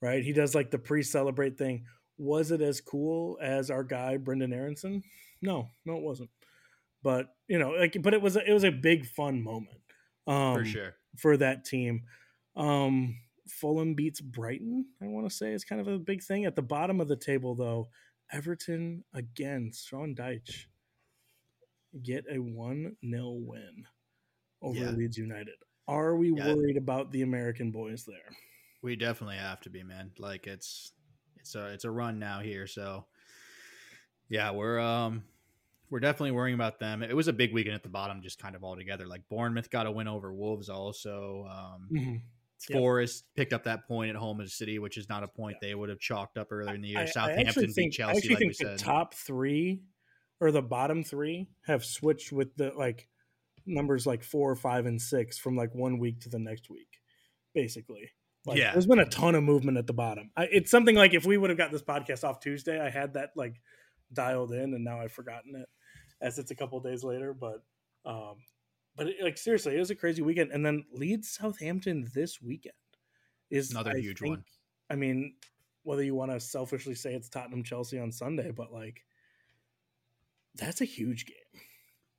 [0.00, 1.84] right he does like the pre-celebrate thing
[2.16, 5.02] was it as cool as our guy Brenden Aaronson
[5.42, 6.30] no no it wasn't
[7.02, 9.80] but you know like but it was a, it was a big fun moment
[10.26, 12.02] um, for sure for that team.
[12.56, 13.16] Um,
[13.48, 14.86] Fulham beats Brighton.
[15.02, 17.16] I want to say is kind of a big thing at the bottom of the
[17.16, 17.88] table, though.
[18.30, 20.66] Everton again, Sean Dyche
[22.02, 23.84] get a one 0 win
[24.62, 24.90] over yeah.
[24.90, 25.54] Leeds United.
[25.86, 26.54] Are we yeah.
[26.54, 28.36] worried about the American boys there?
[28.82, 30.12] We definitely have to be, man.
[30.18, 30.92] Like it's
[31.36, 33.06] it's a it's a run now here, so
[34.28, 35.24] yeah, we're um
[35.90, 37.02] we're definitely worrying about them.
[37.02, 39.06] It was a big weekend at the bottom, just kind of all together.
[39.06, 41.46] Like Bournemouth got a win over Wolves, also.
[41.50, 42.16] Um, mm-hmm.
[42.72, 45.74] Forest picked up that point at home in City, which is not a point they
[45.74, 47.00] would have chalked up earlier in the year.
[47.00, 48.28] I, Southampton I beat think, Chelsea.
[48.28, 48.78] I like think the said.
[48.78, 49.82] top three
[50.40, 53.08] or the bottom three have switched with the like
[53.68, 57.00] numbers like four, five, and six from like one week to the next week,
[57.54, 58.10] basically.
[58.46, 60.30] Like, yeah, there's been a ton of movement at the bottom.
[60.36, 63.14] I, it's something like if we would have got this podcast off Tuesday, I had
[63.14, 63.60] that like
[64.12, 65.68] dialed in, and now I've forgotten it
[66.20, 67.34] as it's a couple days later.
[67.34, 67.62] But
[68.04, 68.36] um,
[68.96, 70.50] but it, like seriously, it was a crazy weekend.
[70.52, 72.74] And then Leeds Southampton this weekend
[73.50, 74.44] is another I huge think, one.
[74.90, 75.34] I mean,
[75.82, 79.04] whether you want to selfishly say it's Tottenham Chelsea on Sunday, but like
[80.54, 81.62] that's a huge game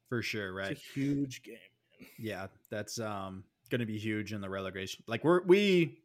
[0.10, 0.54] for sure.
[0.54, 1.56] Right, it's a huge game.
[2.00, 2.10] Man.
[2.18, 5.04] Yeah, that's um going to be huge in the relegation.
[5.08, 6.00] Like we're we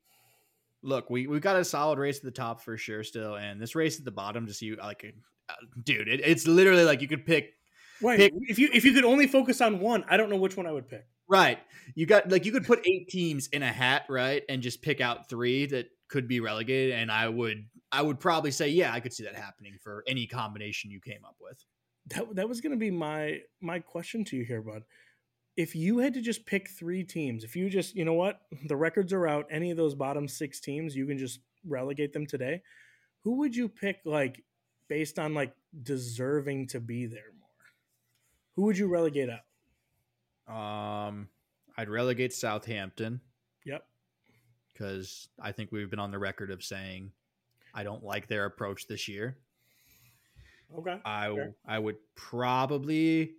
[0.83, 3.75] look we we got a solid race at the top for sure still, and this
[3.75, 5.05] race at the bottom just you like,
[5.49, 7.55] uh, dude, it, it's literally like you could pick
[8.03, 8.19] Right.
[8.19, 10.67] Pick, if you if you could only focus on one, I don't know which one
[10.67, 11.07] I would pick.
[11.29, 11.59] Right.
[11.95, 15.01] You got like you could put eight teams in a hat, right, and just pick
[15.01, 19.01] out three that could be relegated, and I would I would probably say yeah, I
[19.01, 21.65] could see that happening for any combination you came up with.
[22.09, 24.83] That that was going to be my my question to you here, bud.
[25.57, 28.77] If you had to just pick three teams, if you just you know what the
[28.77, 32.63] records are out, any of those bottom six teams, you can just relegate them today.
[33.21, 34.45] Who would you pick like
[34.89, 37.49] based on like deserving to be there more.
[38.55, 39.41] who would you relegate out?
[40.47, 41.29] Um,
[41.77, 43.21] I'd relegate Southampton.
[43.65, 43.85] Yep.
[44.73, 47.13] Because I think we've been on the record of saying
[47.73, 49.37] I don't like their approach this year.
[50.79, 50.99] Okay.
[51.05, 51.35] I.
[51.67, 53.35] I would probably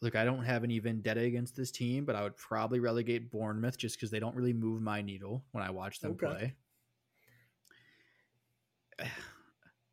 [0.00, 0.16] look.
[0.16, 3.96] I don't have any vendetta against this team, but I would probably relegate Bournemouth just
[3.96, 6.54] because they don't really move my needle when I watch them okay.
[8.98, 9.08] play.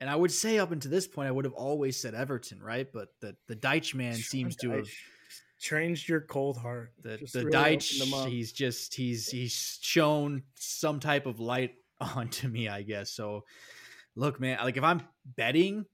[0.02, 2.88] And I would say up until this point, I would have always said Everton, right?
[2.90, 4.88] But the the Dyche man seems to have
[5.60, 6.94] changed your cold heart.
[7.02, 12.68] The the really Dyche, he's just he's he's shown some type of light onto me,
[12.70, 13.11] I guess.
[13.11, 13.44] So,
[14.16, 15.86] look, man, like if I'm betting,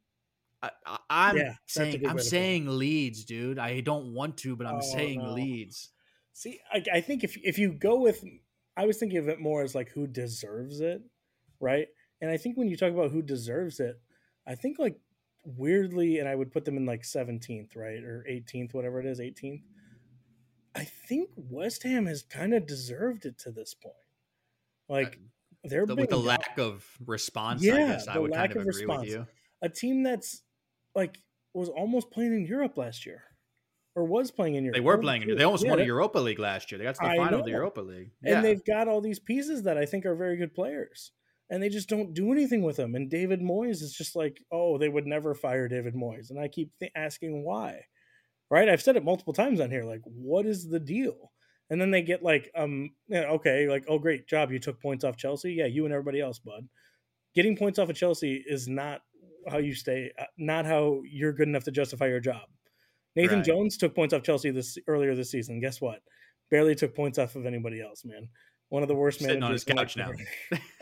[1.09, 3.59] I, am yeah, saying I'm saying Leeds, dude.
[3.59, 5.33] I don't want to, but I'm oh, saying no.
[5.33, 5.89] Leeds.
[6.33, 8.23] See, I, I, think if if you go with
[8.77, 11.01] I was thinking of it more as like who deserves it,
[11.59, 11.87] right?
[12.21, 13.99] And I think when you talk about who deserves it,
[14.47, 14.99] I think like
[15.45, 18.03] weirdly, and I would put them in like 17th, right?
[18.03, 19.61] Or 18th, whatever it is, 18th.
[20.75, 23.95] I think West Ham has kind of deserved it to this point.
[24.89, 25.19] Uh, like
[25.63, 28.67] they're The- with the lack of response, I Yeah, guess I would lack kind of
[28.67, 29.09] agree with response.
[29.09, 29.27] you.
[29.61, 30.41] a team that's
[30.95, 31.17] like
[31.53, 33.23] was almost playing in Europe last year,
[33.95, 34.75] or was playing in Europe.
[34.75, 35.21] They were One of the playing.
[35.27, 35.35] two.
[35.35, 36.79] They almost Yeah, won a Europa League last year.
[36.79, 37.51] They got to the I final of the.
[37.51, 38.11] Europa League.
[38.21, 38.37] yeah.
[38.37, 41.11] and they've got all these pieces that I think are very good players,
[41.49, 42.95] and they just don't do anything with them.
[42.95, 46.47] And David Moyes is just like, oh, they would never fire David Moyes, and I
[46.47, 47.81] keep th- asking why.
[48.51, 48.69] Right?
[48.69, 49.83] I've said it multiple times on here.
[49.85, 51.31] Like, what is the deal?
[51.71, 55.17] And then they get like, um, okay, like, oh, great job, you took points off
[55.17, 55.53] Chelsea.
[55.53, 56.67] Yeah, you and everybody else, bud.
[57.33, 59.01] Getting points off of Chelsea is not
[59.49, 62.43] how you stay, uh, not how you're good enough to justify your job.
[63.15, 63.45] Nathan Right.
[63.45, 65.59] Jones took points off Chelsea this earlier this season.
[65.59, 66.01] Guess what?
[66.51, 68.27] Barely took points off of anybody else, man.
[68.69, 69.63] One of the worst Sitting on managers.
[69.63, 70.11] his couch now.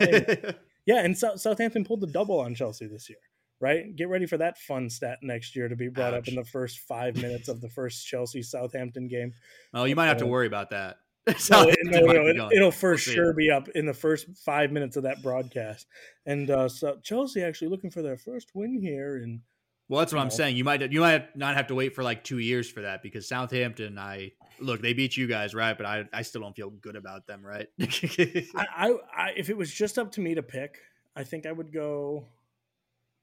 [0.86, 3.18] yeah, and South, Southampton pulled the double on Chelsea this year,
[3.60, 3.94] right?
[3.94, 6.80] Get ready for that fun stat next year to be brought up in the first
[6.80, 9.32] five minutes of the first Chelsea Southampton game.
[9.72, 10.96] well, you might have to Uh, worry about that.
[11.26, 14.70] No, Southampton no, no, it, it'll for We'll sure be up in the first five
[14.70, 15.86] minutes of that broadcast.
[16.26, 19.40] And uh, so Chelsea actually looking for their first win here, and
[19.88, 20.34] Well, that's what I'm know.
[20.34, 20.56] saying.
[20.56, 23.26] You might you might not have to wait for like two years for that because
[23.26, 25.76] Southampton, I look, they beat you guys, right?
[25.76, 27.68] But I, I still don't feel good about them, right?
[27.80, 30.78] I, I, I, if it was just up to me to pick,
[31.16, 32.26] I think I would go.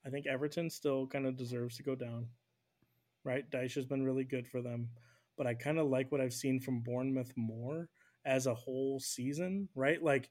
[0.06, 2.28] I think Everton still kind of deserves to go down.
[3.24, 4.90] Right, Dyche has been really good for them,
[5.42, 7.90] but I kind of like what I've seen from Bournemouth more
[8.26, 9.68] as a whole season.
[9.74, 10.30] Right, like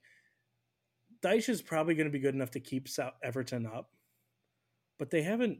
[1.21, 3.91] Dyche is probably going to be good enough to keep South Everton up,
[4.97, 5.59] but they haven't.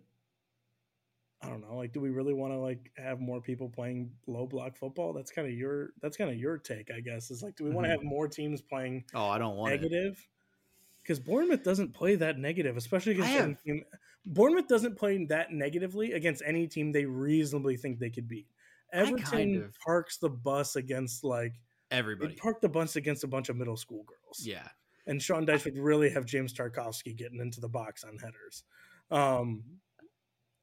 [1.42, 1.76] I don't know.
[1.76, 5.12] Like, do we really want to like have more people playing low block football?
[5.12, 5.90] That's kind of your.
[6.02, 7.30] That's kind of your take, I guess.
[7.30, 7.92] Is like, do we want to Mhm.
[7.98, 9.82] have more teams playing oh, I don't want it.
[9.82, 10.26] negative
[11.04, 13.84] because Bournemouth doesn't play that negative, especially against I any team.
[14.26, 18.48] Bournemouth doesn't play that negatively against any team they reasonably think they could beat.
[18.94, 21.54] Everton kind of- parks the bus against like
[21.92, 22.36] Everybody.
[22.36, 24.42] park the bus against a bunch of middle school girls.
[24.46, 24.68] Yeah.
[25.08, 28.64] and Sean Dyche would really have James Tarkowski getting into the box on headers.
[29.10, 29.64] Um,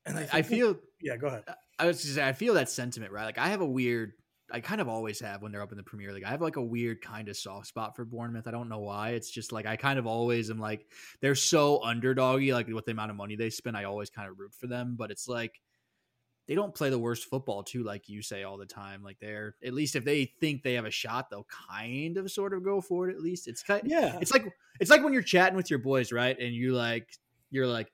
[0.06, 1.16] and I, I, think I that- feel yeah.
[1.16, 1.44] Go ahead.
[1.78, 3.24] I was just say I feel that sentiment, right?
[3.24, 4.12] Like I have a weird
[4.50, 6.24] I kind of always have when they're up in the Premier League.
[6.24, 8.46] I have like a weird kind of soft spot for Bournemouth.
[8.48, 9.10] I don't know why.
[9.10, 10.86] It's just like I kind of always am like
[11.20, 14.38] they're so underdoggy, like with the amount of money they spend, I always kind of
[14.38, 14.94] root for them.
[14.98, 15.60] But it's like
[16.48, 19.02] they don't play the worst football too, like you say all the time.
[19.02, 22.54] Like they're at least if they think they have a shot, they'll kind of sort
[22.54, 23.14] of go for it.
[23.14, 23.82] At least it's kind.
[23.84, 24.50] Yeah, It's like
[24.80, 26.36] it's like when you're chatting with your boys, right?
[26.38, 27.06] And you like
[27.50, 27.92] you're like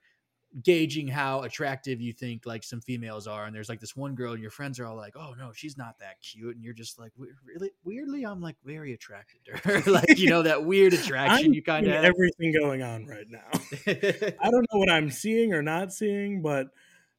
[0.63, 4.31] gauging how attractive you think like some females are, and there's like this one girl,
[4.31, 6.97] and your friends are all like, "Oh no, she's not that cute," and you're just
[6.97, 9.81] like, "Really?" Weirdly, I'm like very attracted to her.
[9.91, 12.05] like you know that weird attraction you kind of.
[12.05, 13.49] everything going on right now.
[14.41, 16.67] I don't know what I'm seeing or not seeing, but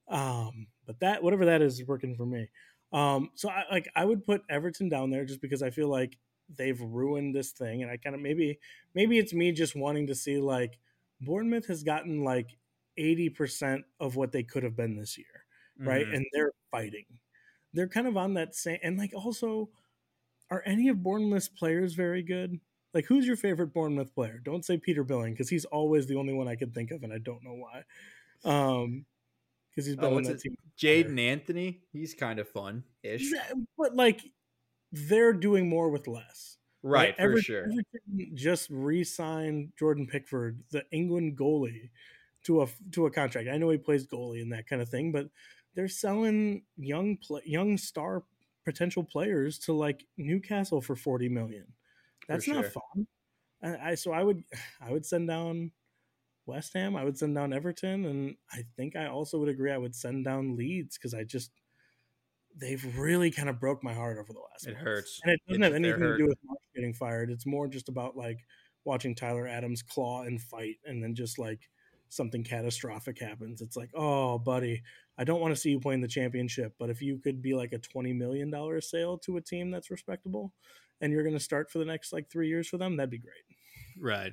[0.09, 2.49] um, but that whatever that is is working for me.
[2.93, 6.19] Um, so I like I would put Everton down there just because I feel like
[6.49, 8.59] they've ruined this thing, and I kind of maybe
[8.95, 10.79] maybe it's me just wanting to see like
[11.21, 12.59] Bournemouth has gotten like
[12.97, 15.45] eighty percent of what they could have been this year,
[15.85, 16.07] right?
[16.07, 16.13] Mhm.
[16.13, 17.07] And they're fighting.
[17.73, 19.71] They're kind of on that same and like also,
[20.51, 22.61] are any of Bournemouth's players very good?
[22.95, 24.39] Like, who's your favorite Bournemouth player?
[24.39, 27.13] Don't say Peter Billing because he's always the only one I could think of, and
[27.13, 27.85] I don't know why.
[28.45, 29.07] Um,
[29.77, 30.57] because he's Oh, been on what's that team.
[30.79, 34.23] Jaidon Anthony, he's kind of fun ish, Yeah, But like,
[34.93, 36.57] they're doing more with less.
[36.83, 37.15] right?
[37.17, 37.69] For Everton- sure.
[38.35, 41.91] Just re-signed Jordan Pickford, the England goalie,
[42.45, 43.49] to a to a contract.
[43.49, 45.29] I know he plays goalie and that kind of thing, but
[45.75, 48.23] they're selling young pla young star
[48.65, 51.67] potential players to like Newcastle for forty million.
[52.29, 52.71] That's not sure.
[52.71, 53.07] fun.
[53.63, 54.45] I, I so I would
[54.81, 55.73] I would send down
[56.47, 56.97] West Ham.
[56.97, 59.73] I would send down Everton, and I think I also would agree.
[59.73, 61.51] I would send down Leeds because I just
[62.59, 64.67] they've really kind of broke my heart over the last.
[64.67, 65.21] It hurts.
[65.25, 67.31] and it doesn't It's- have anything to do with Mark getting fired.
[67.31, 68.39] It's more just about like
[68.85, 71.69] watching Tyler Adams claw and fight, and then just like
[72.09, 73.61] something catastrophic happens.
[73.61, 74.83] It's like, oh, buddy,
[75.19, 77.73] I don't want to see you playing the championship, but if you could be like
[77.73, 80.55] a twenty million dollar sale to a team that's respectable,
[81.01, 83.19] and you're going to start for the next like three years for them, that'd be
[83.19, 83.45] great.
[84.01, 84.33] Right.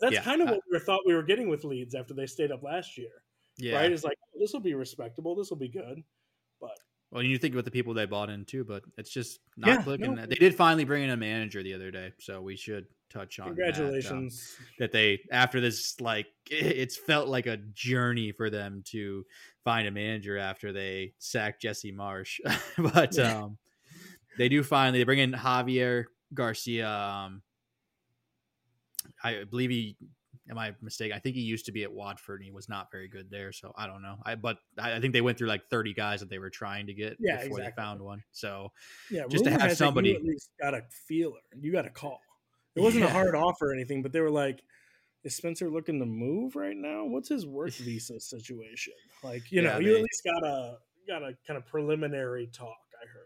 [0.00, 2.26] That's Yeah, kind of I- what we thought we were getting with Leeds after they
[2.26, 3.22] stayed up last year,
[3.58, 3.76] Yeah.
[3.76, 3.90] right?
[3.92, 6.02] It's like oh, this will be respectable, this will be good,
[6.60, 6.76] but
[7.10, 9.82] Well, you think about the people they bought in too, but it's just not Yeah,
[9.82, 10.14] clicking.
[10.16, 10.26] no.
[10.26, 13.46] They did finally bring in a manager the other day, so we should touch on
[13.46, 14.56] that, um, congratulations.
[14.80, 19.24] that they after this like it's felt like a journey for them to
[19.62, 22.40] find a manager after they sacked Jesse Marsch,
[22.94, 23.56] but um,
[24.36, 26.88] they do finally they bring in Javier Garcia.
[26.90, 27.42] Um,
[29.22, 29.96] I believe he.
[30.50, 31.16] Am I mistaken?
[31.16, 33.50] I think he used to be at Watford and he was not very good there.
[33.50, 34.16] So I don't know.
[34.26, 36.86] I but I, I think they went through like 30 guys that they were trying
[36.88, 37.64] to get Yeah, before exactly.
[37.64, 38.22] they found one.
[38.32, 38.70] So
[39.10, 41.38] Yeah, Just to have has it you somebody- at least got a feeler.
[41.58, 42.20] You got a call.
[42.76, 44.62] It wasn't a hard offer or anything, but they were like,
[45.22, 47.06] "Is Spencer looking to move right now?
[47.06, 50.78] What's his work visa situation?" Like, you know, Yeah, you they- at least got a
[51.08, 52.76] got a kind of preliminary talk.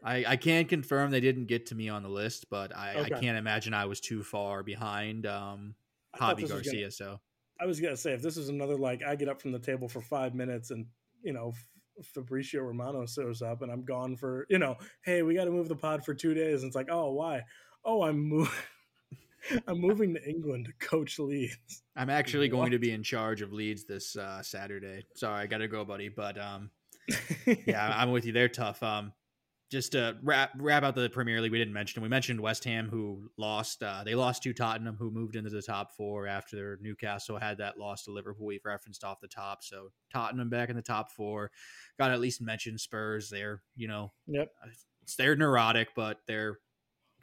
[0.04, 0.24] I.
[0.26, 3.36] I, can confirm they didn't get to me on the list, but I, I can't
[3.36, 5.74] imagine I was too far behind um,
[6.16, 6.80] Javi Garcia.
[6.80, 7.20] gonna- so
[7.60, 9.88] I was gonna say if this was another like I get up from the table
[9.88, 10.86] for five minutes and
[11.22, 11.52] you know
[12.00, 15.50] F- Fabrizio Romano shows up and I'm gone for you know hey we got to
[15.50, 17.42] move the pod for two days and it's like oh why
[17.84, 18.52] oh I'm moving
[19.66, 21.82] I'm moving to England to coach Leeds.
[21.96, 25.04] I'm actually going to be in charge of Leeds this uh, Saturday.
[25.14, 26.08] Sorry, I got to go, buddy.
[26.08, 26.70] But um,
[27.66, 28.32] yeah, I'm with you.
[28.32, 28.82] They're tough.
[28.82, 29.12] Um,
[29.70, 32.02] just to wrap wrap out the Premier League, we didn't mention.
[32.02, 33.82] We mentioned West Ham, who lost.
[33.82, 37.78] Uh, they lost to Tottenham, who moved into the top four after Newcastle had that
[37.78, 38.46] loss to Liverpool.
[38.46, 41.50] We've referenced off the top, so Tottenham back in the top four.
[41.98, 43.28] Got to at least mention Spurs.
[43.28, 44.48] They're you know Yep.
[45.18, 46.58] they're neurotic, but they're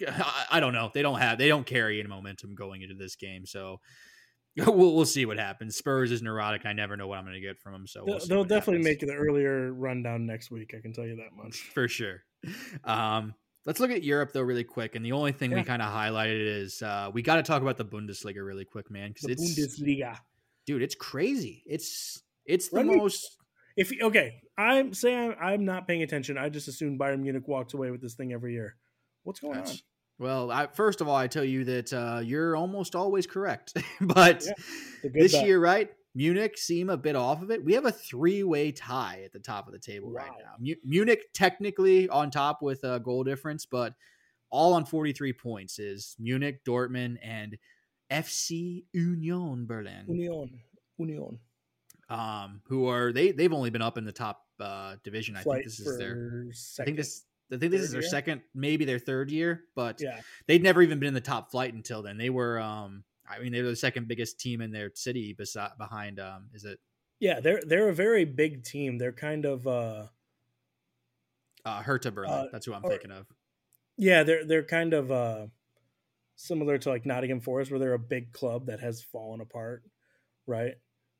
[0.08, 0.92] I, I don't know.
[0.94, 3.80] They don't have they don't carry any momentum going into this game, so.
[4.58, 5.76] We'll, we'll see what happens.
[5.76, 6.66] Spurs is neurotic.
[6.66, 7.88] I never know what I'm going to get from them.
[7.88, 10.74] So we'll They'll, they'll definitely happens make the earlier rundown next week.
[10.74, 11.58] I can tell you that much.
[11.58, 12.24] for sure.
[12.84, 13.34] Um,
[13.66, 14.96] let's look at Europe though, really quick.
[14.96, 17.78] And the only thing we kind of highlighted is uh, we got to talk about
[17.78, 20.18] the Bundesliga really quick, man, because it's Bundesliga.
[20.66, 21.64] dude, it's crazy.
[21.66, 23.38] It's it's the me- most.
[23.78, 26.38] If okay, I'm saying I'm, not paying attention.
[26.38, 28.78] I just assumed Bayern Munich walks away with this thing every year.
[29.24, 29.68] What's going on?
[30.18, 34.46] Well, I, first of all, I tell you that uh, you're almost always correct, but
[34.46, 35.46] Yeah, this bet.
[35.46, 35.90] year, right?
[36.16, 37.64] Munich seem a bit off of it.
[37.64, 40.54] We have a three-way tie at the top of the table right now.
[40.60, 43.94] Mu- Munich technically on top with a goal difference, but
[44.50, 47.58] all on 43 points is Munich, Dortmund, and
[48.12, 50.50] FC Union Berlin, Union,
[50.98, 51.40] Union.
[52.10, 53.32] um, who are they?
[53.32, 55.36] They've only been up in the top uh, division.
[55.36, 56.14] I Flight think this is their.
[56.16, 57.24] for I think this.
[57.52, 58.10] I think this is their year?
[58.10, 61.74] second, maybe their third year, but Yeah, they'd never even been in the top flight
[61.76, 62.18] until then.
[62.18, 66.20] They were, um, I mean, they're the second biggest team in their city, beside behind,
[66.20, 66.80] um, is it
[67.20, 67.40] yeah.
[67.40, 68.98] They're they're a very big team.
[68.98, 70.08] They're kind of uh
[71.66, 72.32] uh, Hertha Berlin?
[72.32, 73.26] Uh, That's who I'm or- thinking of.
[73.98, 74.24] yeah.
[74.24, 75.48] They're they're kind of uh
[76.36, 79.84] similar to like Nottingham Forest, where they're a big club that has fallen apart,
[80.46, 80.74] right?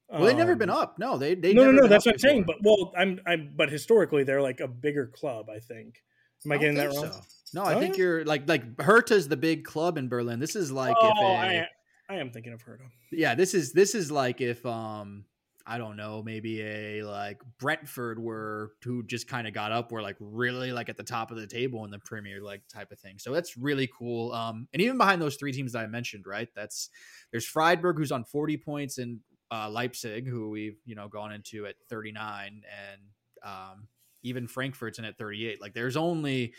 [0.10, 1.00] Well, they've never been Um, up.
[1.00, 1.88] No, they they no, no, never no.
[1.88, 2.44] That's what I'm saying.
[2.44, 5.50] But well, I'm, I'm, but historically, they're like a bigger club.
[5.50, 6.04] I think.
[6.46, 7.12] Am I, don't getting that wrong?
[7.12, 7.22] so.
[7.56, 8.04] No, I Oh, think yeah?
[8.04, 10.40] you're like like Hertha's the big club in Berlin.
[10.40, 11.68] This is like oh, if a, I,
[12.10, 12.84] I am thinking of Hertha.
[13.12, 15.26] yeah, this is this is like if um
[15.68, 20.02] I don't know, maybe a like Brentford were who just kind of got up, were
[20.02, 23.00] like really like at the top of the table in the Premier League type of
[23.00, 23.18] thing.
[23.18, 24.32] So that's really cool.
[24.32, 26.50] Um, and even behind those three teams that I mentioned, right?
[26.56, 26.90] That's
[27.32, 29.22] there's Freiburg who's on 40 points and
[29.52, 33.02] uh, Leipzig who we've you know gone into at 39 and
[33.44, 33.88] um,
[34.22, 35.62] even Frankfurt's in at 38.
[35.62, 36.54] Like there's only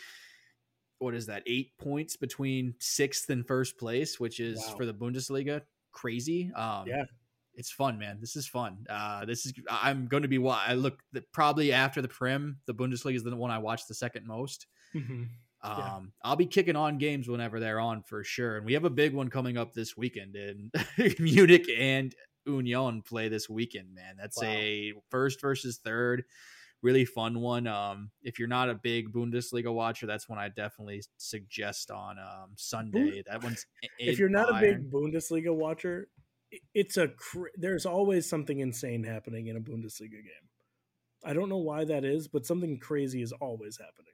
[0.99, 4.75] what is that eight points between sixth and first place, which is Wow.
[4.77, 5.61] for the Bundesliga
[5.91, 6.51] crazy.
[6.55, 7.05] Um, Yeah.
[7.55, 8.19] it's fun, man.
[8.19, 8.85] This is fun.
[8.89, 12.73] Uh, this is I'm going to be I look the, probably after the Prem, the
[12.73, 14.67] Bundesliga is the one I watch the second most.
[14.95, 15.23] Mm-hmm.
[15.63, 15.99] Um, Yeah.
[16.23, 19.13] I'll be kicking on games whenever they're on for sure, and we have a big
[19.13, 20.35] one coming up this weekend.
[20.35, 20.71] And
[21.19, 22.13] Munich and
[22.45, 24.15] Union play this weekend, man.
[24.17, 24.47] That's Wow.
[24.49, 26.25] a first versus third,
[26.81, 27.67] really fun one.
[27.67, 32.51] Um, if you're not a big Bundesliga watcher, that's one I definitely suggest on um,
[32.55, 33.23] Sunday.
[33.27, 33.65] That one's
[33.99, 36.07] if you're not a big Bundesliga watcher,
[36.73, 40.47] it's a cr- there's always something insane happening in a Bundesliga game.
[41.25, 44.13] I don't know why that is, but something crazy is always happening.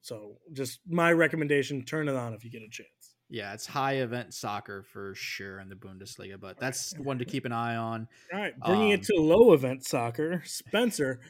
[0.00, 2.88] So, just my recommendation: turn it on if you get a chance.
[3.28, 7.44] Yeah, it's high event soccer for sure in the Bundesliga, but that's one to keep
[7.44, 8.06] an eye on.
[8.32, 11.20] All right, bringing Um, it to low event soccer, Spencer.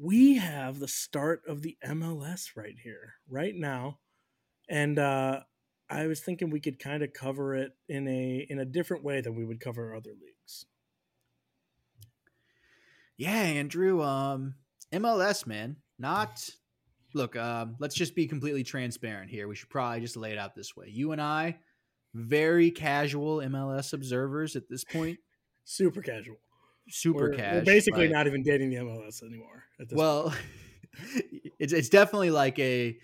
[0.00, 4.00] We have the start of the MLS right here, right now,
[4.68, 5.40] and uh,
[5.88, 9.20] I was thinking we could kind of cover it in a in a different way
[9.20, 10.66] than we would cover other leagues.
[13.16, 14.54] Yeah, Andrew, um
[14.92, 15.76] MLS, man.
[15.98, 16.50] Not
[17.14, 19.48] Look, um let's just be completely transparent here.
[19.48, 20.88] We should probably just lay it out this way.
[20.88, 21.58] You and I
[22.14, 25.18] very casual MLS observers at this point.
[25.64, 26.36] Super casual.
[26.88, 27.60] Super we're, casual.
[27.60, 29.64] We're basically not even dating the MLS anymore.
[29.80, 30.34] At this well
[31.58, 32.98] it's it's definitely like a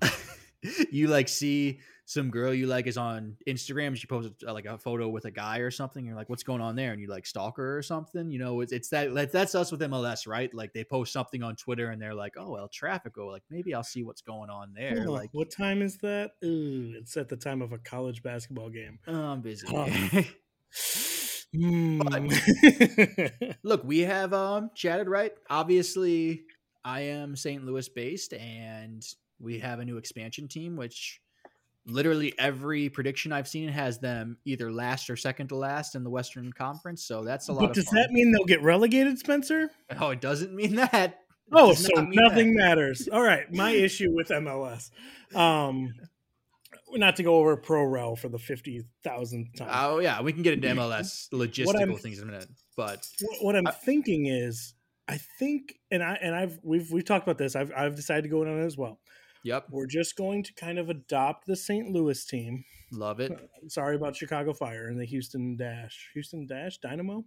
[0.90, 3.94] you like see some girl you like is on Instagram.
[3.94, 6.06] She posted uh, like a photo with a guy or something.
[6.06, 6.92] You're like, what's going on there?
[6.92, 8.30] And you like stalk her or something.
[8.30, 10.52] You know, it's, it's that like, that's us with MLS, right?
[10.54, 13.30] Like they post something on Twitter and they're like, oh, El Trafico.
[13.30, 15.04] Like maybe I'll see what's going on there.
[15.06, 16.30] Oh, like, what time is that?
[16.42, 19.00] Ooh, it's at the time of a college basketball game.
[19.06, 19.66] oh, I'm busy.
[19.70, 20.24] Oh.
[21.56, 22.02] Hmm.
[23.62, 25.32] Look, we have um chatted, right?
[25.48, 26.42] Obviously,
[26.84, 27.64] I am St.
[27.64, 29.02] Louis based, and
[29.40, 31.22] we have a new expansion team, which
[31.88, 36.10] literally every prediction I've seen has them either last or second to last in the
[36.10, 37.02] Western Conference.
[37.04, 37.96] So that's a lot but of does fun.
[37.96, 39.70] that mean they'll get relegated, Spencer?
[40.00, 40.94] oh, it doesn't mean that.
[40.94, 41.14] It
[41.50, 42.62] Oh, so not nothing that.
[42.62, 43.08] matters.
[43.10, 44.90] All right, my issue with MLS.
[45.34, 45.94] Um,
[46.92, 49.68] not to go over pro rel for the fifty thousandth time.
[49.72, 53.56] Oh yeah, we can get into MLS logistical things in a minute, but what, what
[53.56, 54.74] I'm I- thinking is,
[55.08, 57.56] I think, and I and I've we've we've talked about this.
[57.56, 59.00] I've I've decided to go in on it as well.
[59.44, 61.90] Yep, We're just going to kind of adopt the St.
[61.90, 62.64] Louis team.
[62.92, 63.32] love it.
[63.68, 66.10] Sorry about Chicago Fire and the Houston Dash.
[66.14, 67.24] Houston Dash Dynamo.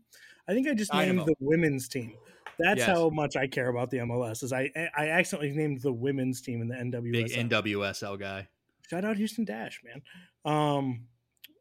[0.48, 1.26] I think I just Dynamo.
[1.26, 2.14] named the women's team.
[2.60, 2.88] That's Yes.
[2.88, 4.44] how much I care about the MLS.
[4.44, 7.12] Is I I accidentally named the women's team in the NWSL.
[7.12, 8.48] Big NWSL guy.
[8.90, 10.02] Shout out Houston Dash, man.
[10.44, 11.08] Um,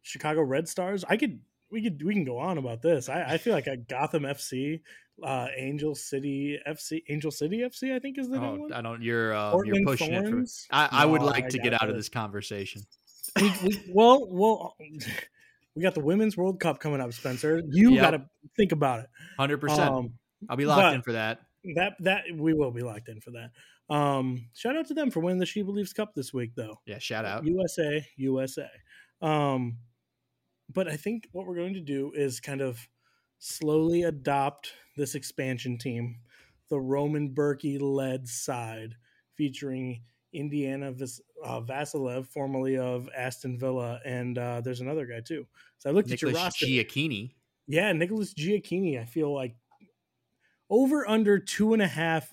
[0.02, 1.04] Chicago Red Stars.
[1.08, 1.40] I could
[1.70, 3.08] we could we can go on about this.
[3.08, 4.80] I, I feel like a Gotham FC,
[5.22, 7.94] uh, Angel City FC, Angel City FC.
[7.94, 8.72] I think is the new Oh, one.
[8.72, 9.02] I don't.
[9.02, 10.24] You're uh, you're pushing it.
[10.24, 10.66] For, Thorns.
[10.70, 12.08] I, I would like I to get out of this.
[12.08, 12.82] conversation.
[13.40, 14.76] we, we, well, well,
[15.76, 17.62] we got the Women's World Cup coming up, Spencer.
[17.70, 18.02] You Yep.
[18.02, 18.24] got to
[18.56, 19.06] think about it.
[19.38, 19.90] Hundred percent.
[19.90, 20.12] Um,
[20.48, 21.40] I'll be locked in for that.
[21.76, 23.50] that that we will be locked in for that.
[23.94, 26.80] Um, shout out to them for winning the She Believes Cup this week, though.
[26.86, 27.44] Yeah, shout out.
[27.44, 28.68] USA, USA.
[29.20, 29.76] Um,
[30.72, 32.78] but I think what we're going to do is kind of
[33.38, 36.16] slowly adopt this expansion team,
[36.68, 38.94] the Roman Bürki led side,
[39.36, 40.02] featuring
[40.32, 45.46] Indiana Vas- uh, Vassilev, formerly of Aston Villa, and uh, there's another guy too.
[45.78, 46.66] So I looked at your roster.
[46.66, 47.34] Gioacchini.
[47.66, 49.00] yeah, Nicholas Gioacchini.
[49.00, 49.56] I feel like
[50.68, 52.32] over under two and a half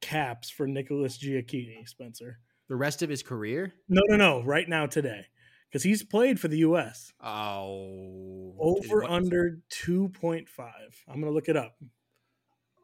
[0.00, 2.38] caps for Nicholas Gioacchini, Spencer.
[2.68, 3.74] The rest of his career.
[3.88, 4.42] No, no, no.
[4.42, 5.26] Right now, today,
[5.68, 7.12] because he's played for the U.S.
[7.22, 11.02] Oh, Over under two point five.
[11.08, 11.76] I'm gonna look it up.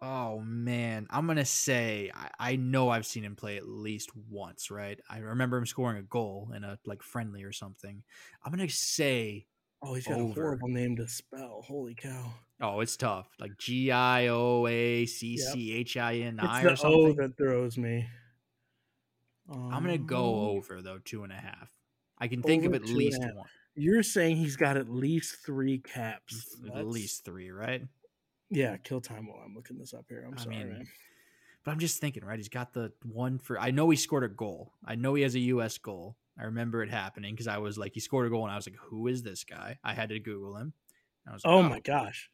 [0.05, 4.71] Oh man, I'm gonna say I, I know I've seen him play at least once,
[4.71, 4.99] right?
[5.09, 8.03] I remember him scoring a goal in a like friendly or something.
[8.45, 9.47] I'm gonna say,
[9.81, 10.31] Oh, he's got Over.
[10.41, 11.63] a horrible name to spell.
[11.67, 12.33] Holy cow!
[12.61, 16.63] oh, it's tough, like G I O A C C H I N It's I
[16.65, 18.07] the O that throws me.
[19.49, 21.71] I'm gonna go Um, over though two and a half.
[22.23, 23.33] I can think of at two and a least one,
[23.75, 26.55] You're saying he's got at least three caps.
[26.61, 27.83] at That's- least three, right?
[28.51, 30.25] Yeah, kill time while I'm looking this up here.
[30.27, 30.87] I'm I sorry, mean, man.
[31.65, 32.39] But I'm just thinking, right?
[32.39, 33.59] He's got the one for.
[33.59, 34.73] I know he scored a goal.
[34.85, 35.79] I know he has a U.S.
[35.79, 36.17] goal.
[36.39, 38.67] I remember it happening because I was like, he scored a goal, and I was
[38.67, 39.79] like, who is this guy?
[39.83, 40.73] I had to Google him.
[41.27, 41.63] I was like, Oh, oh.
[41.63, 42.31] my gosh,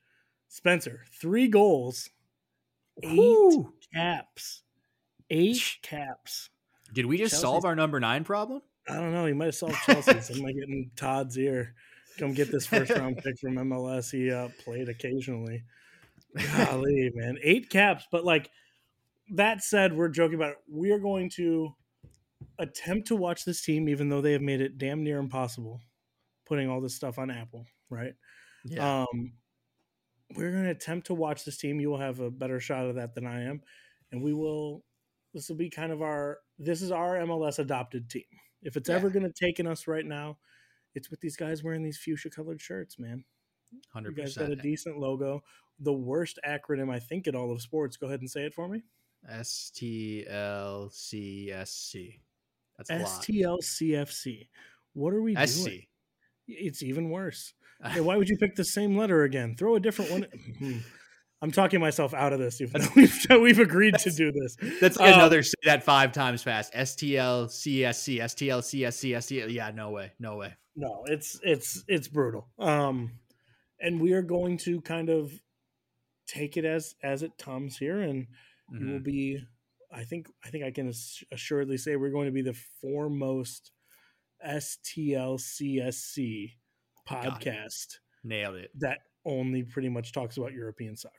[0.48, 2.10] Spencer, three goals,
[3.02, 4.62] eight caps,
[5.30, 6.50] eight caps.
[6.92, 8.62] Did we just solve our number nine problem?
[8.88, 9.26] I don't know.
[9.26, 10.30] He might have solved Chelsea's.
[10.30, 11.74] Am I getting Todd's ear?
[12.18, 14.10] Come get this first round pick from MLS.
[14.10, 15.62] He uh, played occasionally.
[16.56, 18.06] Golly, man, eight caps.
[18.10, 18.50] But like
[19.34, 20.58] that said, we're joking about it.
[20.70, 21.74] We are going to
[22.58, 25.80] attempt to watch this team, even though they have made it damn near impossible
[26.46, 27.66] putting all this stuff on Apple.
[27.90, 28.14] Right?
[28.78, 29.32] Um,
[30.34, 31.80] we're going to attempt to watch this team.
[31.80, 33.62] You will have a better shot of that than I am,
[34.12, 34.84] and we will.
[35.34, 36.38] This will be kind of our.
[36.58, 38.24] This is our MLS adopted team.
[38.62, 40.38] If it's ever going to take in us right now,
[40.94, 43.24] it's with these guys wearing these fuchsia colored shirts, man.
[43.94, 44.04] 100%.
[44.04, 45.42] You guys got a decent logo.
[45.80, 47.96] The worst acronym I think in all of sports.
[47.96, 48.82] Go ahead and say it for me.
[49.28, 52.20] S T L C S C.
[52.76, 53.22] That's a lot.
[53.22, 54.48] STLCFC.
[54.94, 55.46] What are we doing?
[55.46, 55.68] SC.
[56.46, 57.54] It's even worse.
[57.86, 59.54] Hey, why would you pick the same letter again?
[59.56, 60.26] Throw a different one.
[61.40, 64.56] I'm talking myself out of this, even though we've, we've agreed to do this.
[64.80, 65.42] That's Um, another.
[65.42, 66.72] Say that five times fast.
[66.74, 68.20] S T L C S C.
[68.20, 69.14] S T L C S C.
[69.14, 69.48] S T L.
[69.50, 70.12] Yeah, no way.
[70.18, 70.54] No way.
[70.74, 72.48] No, it's it's it's brutal.
[72.58, 73.12] Um,
[73.80, 75.32] and we are going to kind of
[76.26, 78.26] take it as as it comes here, and
[78.70, 79.04] we will Mhm.
[79.04, 79.38] be.
[79.92, 80.92] I think I think I can
[81.32, 83.72] assuredly say we're going to be the foremost
[84.44, 86.52] STLCSC
[87.08, 87.30] Got it.
[87.30, 88.70] podcast Nailed it.
[88.78, 91.14] that only pretty much talks about European soccer.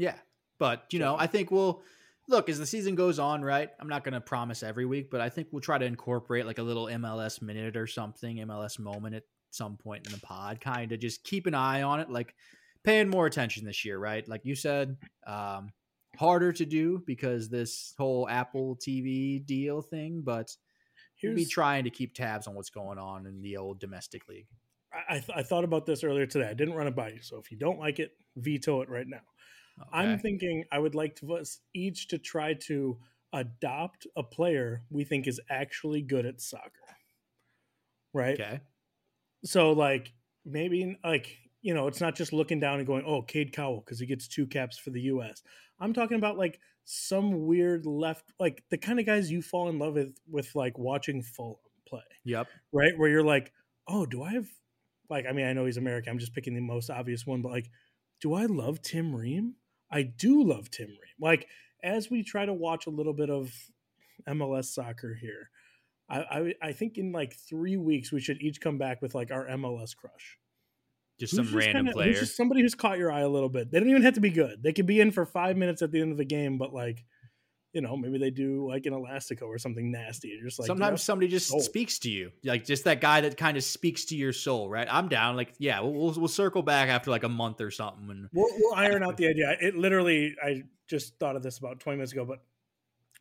[0.00, 0.16] Yeah.
[0.58, 1.82] But, you know, I think we'll
[2.26, 3.68] look as the season goes on, right?
[3.78, 6.58] I'm not going to promise every week, but I think we'll try to incorporate like
[6.58, 10.90] a little MLS minute or something, MLS moment at some point in the pod, kind
[10.92, 12.34] of just keep an eye on it, like
[12.82, 14.26] paying more attention this year, right?
[14.26, 14.96] Like you said,
[15.26, 15.68] um,
[16.16, 20.56] harder to do because this whole Apple TV deal thing, but
[21.22, 24.46] we'll be trying to keep tabs on what's going on in the old domestic league.
[24.94, 26.48] I, I th- I thought about this earlier today.
[26.48, 29.06] I didn't run it by you, so if you don't like it, veto it right
[29.06, 29.20] now.
[29.92, 32.98] I'm thinking I would like to us each to try to
[33.32, 36.70] adopt a player we think is actually good at soccer.
[38.12, 38.40] Right?
[38.40, 38.60] okay.
[39.44, 40.12] So like
[40.44, 44.00] maybe like you know, it's not just looking down and going, "Oh, Cade Cowell because
[44.00, 45.42] he gets two caps for the US."
[45.78, 49.78] I'm talking about like some weird left like the kind of guys you fall in
[49.78, 51.56] love with with like watching Fulham
[51.86, 52.48] play Yep.
[52.72, 52.92] right?
[52.96, 53.52] Where you're like,
[53.88, 54.48] oh, do I have
[55.08, 56.10] like I mean, I know he's American.
[56.10, 57.70] I'm just picking the most obvious one, but like,
[58.20, 59.54] do I love Tim Ream?
[59.90, 60.98] I do love Tim Ream.
[61.20, 61.46] Like,
[61.82, 63.52] as we try to watch a little bit of
[64.28, 65.50] MLS soccer here,
[66.08, 69.30] I I, I think in like three weeks we should each come back with like
[69.30, 70.38] our MLS crush.
[71.18, 72.08] Just Who's some random kinda- player.
[72.08, 73.70] who's just somebody who's caught your eye a little bit.
[73.70, 74.62] They don't even have to be good.
[74.62, 77.04] They could be in for five minutes at the end of the game, but like,
[77.72, 80.28] you know, maybe they do like an Elastico or something nasty.
[80.28, 81.60] You're just like Sometimes somebody just soul.
[81.60, 84.88] speaks to you, like just that guy that kind of speaks to your soul, right?
[84.90, 85.36] I'm down.
[85.36, 88.48] Like, yeah, we'll, we'll we'll circle back after like a month or something, and We'll,
[88.58, 89.56] we'll iron out the idea.
[89.60, 92.42] It literally, I just thought of this about 20 minutes ago, but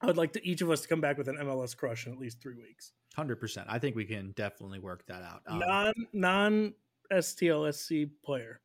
[0.02, 2.14] I would like to each of us to come back with an MLS crush in
[2.14, 2.94] at least three weeks.
[3.16, 3.68] hundred percent.
[3.70, 5.42] I think we can definitely work that out.
[5.46, 6.74] Um, non non
[7.12, 8.62] STLSC player.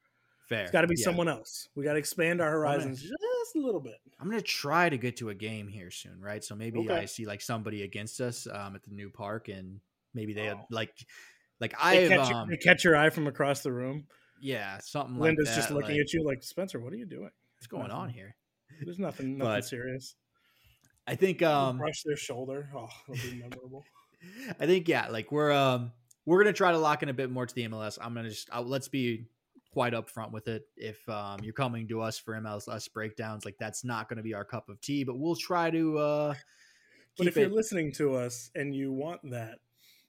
[0.48, 0.62] fair.
[0.62, 1.04] It's got to be Yeah.
[1.04, 1.68] someone else.
[1.74, 3.10] We got to expand our horizons Okay.
[3.44, 3.96] Just a little bit.
[4.20, 6.42] I'm gonna try to get to a game here soon, right?
[6.42, 6.94] So maybe Okay.
[6.94, 9.80] I see like somebody against us um, at the new park, and
[10.14, 10.66] maybe they had Oh.
[10.70, 10.94] like,
[11.60, 14.06] like I catch, um, catch your eye from across the room.
[14.40, 15.56] yeah, something like Linda's that.
[15.56, 16.80] just looking like, at you like Spencer.
[16.80, 17.30] What are you doing?
[17.56, 18.34] What's going on here?
[18.82, 20.16] There's nothing, nothing But- serious.
[21.06, 22.70] I think um, brush their shoulder.
[22.74, 23.84] Oh, it'll be memorable.
[24.58, 25.92] I think yeah, like we're um
[26.24, 27.98] we're gonna try to lock in a bit more to the MLS.
[28.00, 29.26] I'm gonna just i let's be
[29.74, 30.66] quite upfront with it.
[30.76, 34.44] If um you're coming to us for MLS breakdowns, like that's not gonna be our
[34.44, 36.34] cup of tea, but we'll try to uh
[37.18, 39.58] But if you're listening to us and you want that,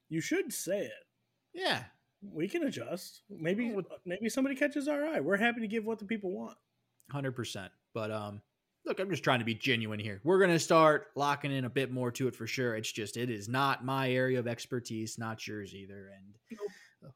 [0.09, 1.03] you should say it.
[1.53, 1.83] yeah,
[2.21, 3.23] we can adjust.
[3.29, 5.19] Maybe Well, maybe somebody catches our eye.
[5.19, 6.57] We're happy to give what the people want.
[7.11, 7.71] hundred percent.
[7.93, 8.41] But um
[8.85, 10.21] look, I'm just trying to be genuine here.
[10.23, 12.75] We're gonna start locking in a bit more to it for sure.
[12.75, 16.35] It's just it is not my area of expertise, not yours either, and.
[16.51, 16.69] Nope.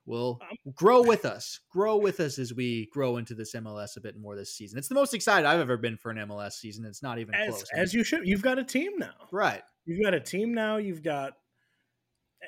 [0.05, 1.59] We'll Um, grow with us.
[1.71, 4.77] Grow with us as we grow into this MLS a bit more this season.
[4.79, 6.85] It's the most excited I've ever been for an MLS season.
[6.85, 7.65] It's not even As close.
[7.75, 8.27] as you should.
[8.27, 9.13] You've got a team now.
[9.31, 9.61] right.
[9.85, 10.77] You've got a team now.
[10.77, 11.33] You've got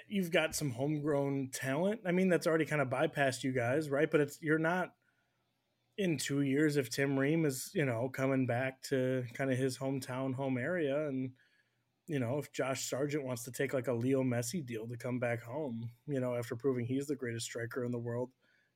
[0.08, 2.02] you've got some homegrown talent.
[2.06, 4.10] I mean, that's already kind of bypassed you guys, right?
[4.10, 4.90] But it's you're not
[5.98, 9.78] in two years if Tim Ream is you know coming back to kind of his
[9.78, 11.32] hometown home area and.
[12.12, 15.18] You know, if Josh Sargent wants to take like a Leo Messi deal to come
[15.18, 18.32] back home, you know, after proving he's the greatest striker in the world,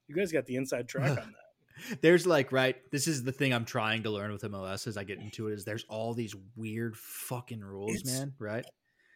[0.08, 2.00] you guys got the inside track on that.
[2.02, 2.78] There's like right.
[2.94, 5.56] This is the thing I'm trying to learn with MLS as I get into it.
[5.56, 8.34] Is there's all these weird fucking rules, It's- man.
[8.40, 8.66] Right?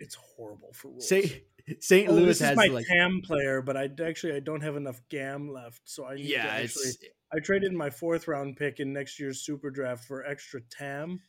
[0.01, 1.07] It's horrible for rules.
[1.07, 1.41] St.
[1.79, 2.09] St.
[2.09, 4.75] Oh, Louis this is has my like TAM player, but I actually I don't have
[4.75, 6.45] enough GAM left, so I yeah.
[6.45, 6.91] actually.
[7.31, 11.21] I traded my fourth round pick in next year's Super Draft for extra TAM.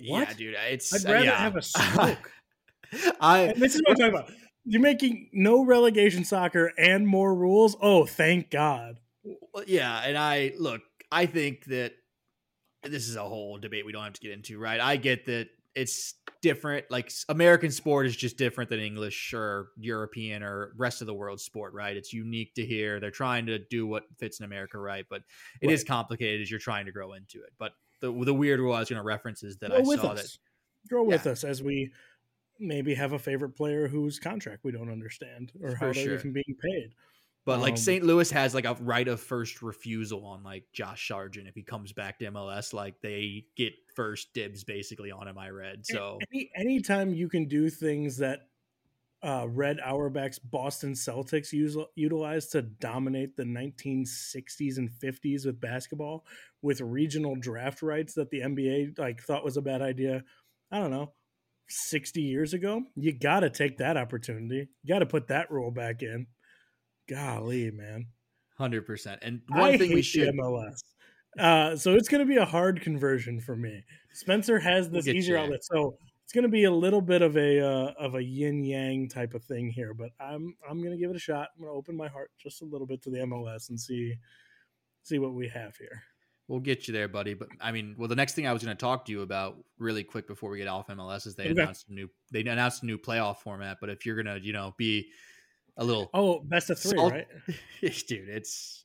[0.00, 0.36] Yeah, What?
[0.36, 0.54] dude.
[0.70, 1.36] It's I'd uh, rather yeah.
[1.36, 2.30] have a stroke.
[3.20, 4.32] I and this is what I'm talking about.
[4.64, 7.76] You're making no relegation soccer and more rules.
[7.80, 9.00] Oh, thank God.
[9.66, 10.82] Yeah, and I look,
[11.12, 11.92] I think that
[12.82, 14.80] this is a whole debate we don't have to get into, right?
[14.80, 16.86] I get that it's different.
[16.90, 21.40] Like American sport is just different than English or European or rest of the world
[21.40, 21.96] sport, right?
[21.96, 23.00] It's unique to here.
[23.00, 25.04] They're trying to do what fits in America, right?
[25.10, 25.22] But
[25.60, 25.88] it is Right.
[25.88, 27.52] complicated as you're trying to grow into it.
[27.58, 27.72] But
[28.12, 30.22] the the weird was going to reference is that Grow I with saw us.
[30.22, 31.90] that Grow with us as we
[32.60, 36.14] maybe have a favorite player whose contract we don't understand or For how they're sure.
[36.14, 36.94] even being paid.
[37.46, 38.04] But like Um, St.
[38.04, 41.92] Louis has like a right of first refusal on like Josh Sargent if he comes
[41.92, 45.36] back to MLS, like they get first dibs basically on him.
[45.36, 46.18] I read so.
[46.32, 48.48] Any anytime you can do things that
[49.24, 56.26] uh, Red Auerbach's Boston Celtics use, utilized to dominate the 1960s and 50s with basketball,
[56.60, 60.22] with regional draft rights that the NBA like thought was a bad idea.
[60.70, 61.12] I don't know,
[61.68, 62.82] 60 years ago.
[62.96, 64.68] You got to take that opportunity.
[64.82, 66.26] You got to put that rule back in.
[67.08, 68.08] Golly, man.
[68.58, 69.20] Hundred percent.
[69.22, 70.82] And I one thing hate we should MLS.
[71.38, 73.82] Uh, so it's going to be a hard conversion for me.
[74.12, 75.96] Spencer has We'll this easier outlet, so
[76.34, 79.42] going to be a little bit of a uh, of a yin yang type of
[79.44, 79.94] thing here.
[79.94, 81.48] But I'm I'm going to give it a shot.
[81.56, 84.14] I'm going to open my heart just a little bit to the MLS and see
[85.02, 86.02] see what we have here.
[86.48, 87.32] we'll get you there, buddy.
[87.34, 89.56] But I mean, well, the next thing I was going to talk to you about
[89.78, 91.62] really quick before we get off MLS is they Okay.
[91.62, 93.78] announced a new they announced a new playoff format.
[93.80, 95.08] But if you're gonna, you know, be
[95.76, 97.26] a little Oh, best of three, Salt- right?
[97.80, 98.84] dude, it's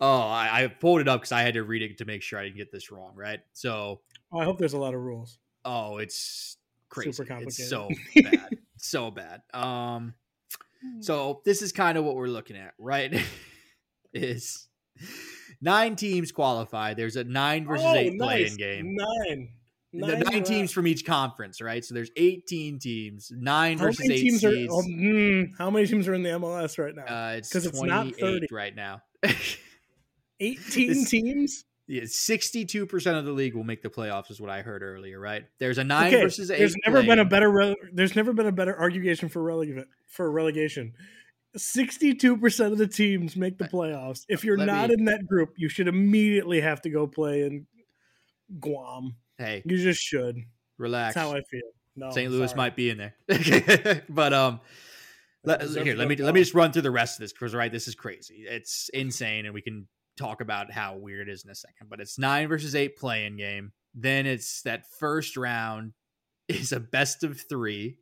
[0.00, 2.38] oh, I, I pulled it up because I had to read it to make sure
[2.38, 3.40] I didn't get this wrong, right?
[3.52, 4.00] So
[4.32, 5.38] Oh, I hope there's a lot of rules.
[5.64, 6.56] Oh, it's
[6.94, 7.12] crazy.
[7.12, 7.68] Super It's complicated.
[7.68, 7.88] so
[8.22, 8.58] bad.
[8.76, 9.40] so bad.
[9.52, 10.14] Um,
[11.00, 13.14] so this is kind of what we're looking at, right?
[14.12, 14.68] is
[15.60, 16.94] nine teams qualify.
[16.94, 18.26] There's a nine versus Oh, eight nice.
[18.26, 18.94] play-in game.
[18.96, 19.48] Nine.
[19.96, 21.84] Nine, nine teams from each conference, right?
[21.84, 24.72] So there's 18 teams, nine How versus eight teams seeds.
[24.72, 24.76] are?
[24.76, 27.04] Oh, mm, how many teams are in the MLS right now?
[27.04, 28.46] uh, it's 28 not 30.
[28.50, 29.02] right now.
[30.40, 31.64] Eighteen this- teams.
[31.86, 35.44] Yeah, 62% of the league will make the playoffs, is what I heard earlier, right?
[35.60, 36.58] There's a nine Okay, versus eight.
[36.58, 37.50] there's never been a better.
[37.50, 39.84] Re- there's never been a better argument for relegation.
[40.08, 40.94] For relegation,
[41.56, 44.20] sixty-two percent of the teams make the playoffs.
[44.28, 47.42] If you're Let not me- in that group, you should immediately have to go play
[47.42, 47.66] in
[48.60, 49.16] Guam.
[49.38, 50.36] Hey, You just should.
[50.78, 51.14] relax.
[51.14, 51.60] That's how I feel.
[51.96, 52.30] No, St.
[52.30, 52.56] Louis sorry.
[52.56, 53.14] might be in there,
[54.08, 54.60] but um,
[55.44, 57.70] let, here let me let me just run through the rest of this because right,
[57.70, 58.46] this is crazy.
[58.48, 59.86] It's insane, and we can
[60.16, 61.88] talk about how weird it is in a second.
[61.88, 63.72] But it's nine versus eight playing game.
[63.94, 65.92] Then it's that first round
[66.48, 67.98] is a best of three.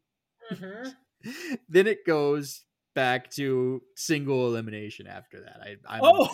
[0.53, 1.55] Mm-hmm.
[1.69, 2.65] then it goes
[2.95, 5.61] back to single elimination after that.
[5.63, 6.29] I, I'm, Oh,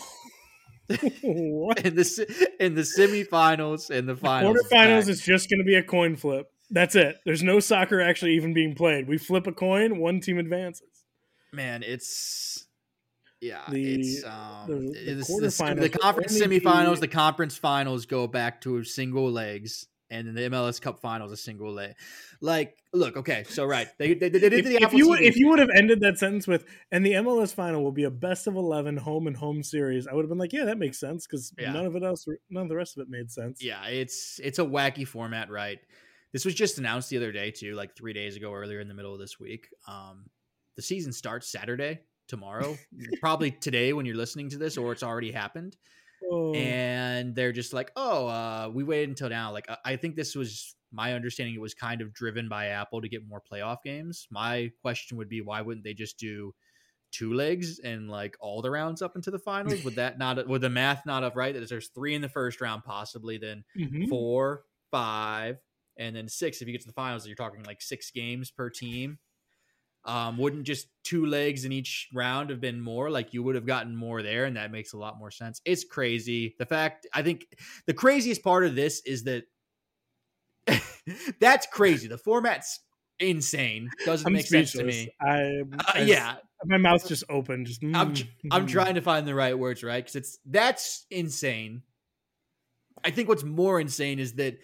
[0.91, 4.57] in the in the semifinals and the finals.
[4.57, 5.09] it's Quarterfinals back.
[5.09, 6.47] is just going to be a coin flip.
[6.71, 7.17] That's it.
[7.27, 9.07] There's no soccer actually even being played.
[9.09, 11.05] We flip a coin, one team advances.
[11.53, 12.67] man, it's
[13.41, 18.07] yeah, The- it's um the- the, the the, quarterfinals the conference semifinals, the conference finals
[18.07, 21.95] go back to single legs, and then the MLS Cup finals a single leg.
[22.41, 25.37] Like, look, okay, so right, they they, they did If, the if you would, if
[25.37, 28.47] you would have ended that sentence with, and the MLS final will be a best
[28.47, 31.27] of eleven home and home series, I would have been like, yeah, that makes sense
[31.27, 31.73] because Yeah.
[31.73, 33.63] none of it else, none of the rest of it made sense.
[33.63, 35.79] Yeah, it's it's a wacky format, right?
[36.33, 38.95] This was just announced the other day too, like three days ago, earlier in the
[38.95, 39.69] middle of this week.
[39.87, 40.27] Um,
[40.77, 42.77] the season starts Saturday, tomorrow,
[43.21, 45.77] probably today when you're listening to this, or it's already happened.
[46.31, 49.53] Oh, And they're just like, oh, uh, we waited until now.
[49.53, 51.55] Like, I- I think this was my understanding.
[51.55, 54.27] It was kind of driven by Apple to get more playoff games.
[54.31, 56.55] My question would be, why wouldn't they just do
[57.11, 59.85] two legs and like all the rounds up into the finals?
[59.85, 60.47] Would that not?
[60.47, 61.55] Would the math not have right?
[61.55, 64.09] That there's three in the first round, possibly then mhm.
[64.09, 65.59] four, five,
[65.97, 66.61] and then six.
[66.61, 69.19] If you get to the finals, you're talking like six games per team.
[70.05, 73.11] Um, wouldn't just two legs in each round have been more?
[73.11, 75.61] Like you would have gotten more there, and that makes a lot more sense.
[75.65, 76.55] It's crazy.
[76.59, 77.47] The fact I think
[77.87, 79.45] the craziest part of this is that
[81.41, 82.09] that's crazy.
[82.09, 82.81] The format's
[83.19, 83.91] insane.
[84.05, 85.11] Doesn't I'm make sense to me.
[85.21, 85.63] I,
[85.95, 87.67] Uh, yeah, my mouth just opened.
[87.67, 88.15] Just I'm
[88.51, 88.69] I'm mm.
[88.69, 90.03] trying to find the right words, right?
[90.03, 91.83] Because it's that's insane.
[93.05, 94.59] I think what's more insane is that,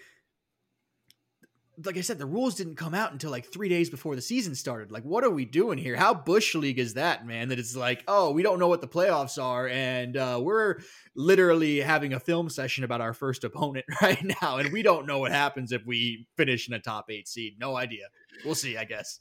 [1.82, 4.55] like I said, the rules didn't come out until like three days before the season
[4.55, 4.92] started.
[4.92, 5.96] Like, what are we doing here?
[5.96, 7.48] How bush league is that, man?
[7.48, 10.80] That it's like, oh, we don't know what the playoffs are, and uh, we're
[11.16, 15.18] literally having a film session about our first opponent right now, and we don't know
[15.18, 17.55] what happens if we finish in a top eight seed.
[17.59, 18.06] No idea.
[18.44, 19.20] We'll see, I guess.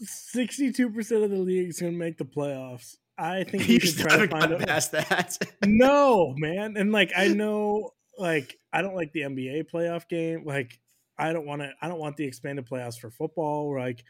[0.00, 2.96] Sixty-two percent of the league is going to make the playoffs.
[3.18, 5.36] I think You should try to find a, past that.
[5.66, 10.78] no man and like i know like i don't like the nba playoff game like
[11.18, 14.04] i don't want to i don't want the expanded playoffs for football like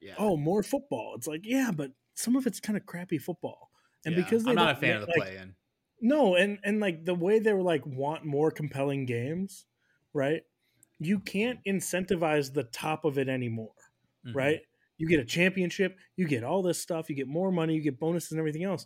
[0.00, 0.14] yeah.
[0.18, 3.70] oh more football it's like yeah but some of it's kind of crappy football
[4.04, 5.54] and Yeah, because I'm not a fan of the like, play in.
[6.00, 9.66] no and and like the way they were like want more compelling games
[10.12, 10.42] right
[11.00, 13.72] you can't incentivize the top of it anymore
[14.26, 14.34] Mhm.
[14.34, 14.60] right?
[14.96, 18.00] You get a championship, you get all this stuff, you get more money, you get
[18.00, 18.84] bonuses and everything else.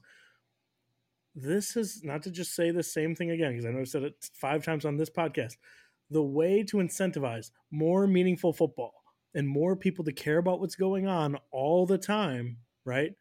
[1.34, 4.02] This is not to just say the same thing again, because I know I've said
[4.02, 5.54] it five times on this podcast.
[6.12, 9.02] The way to incentivize more meaningful football
[9.34, 13.12] and more people to care about what's going on all the time, right?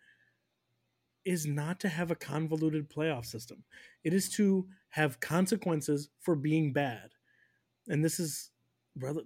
[1.23, 3.63] Is not to have a convoluted playoff system.
[4.03, 7.11] It is to have consequences for being bad.
[7.87, 8.51] And this is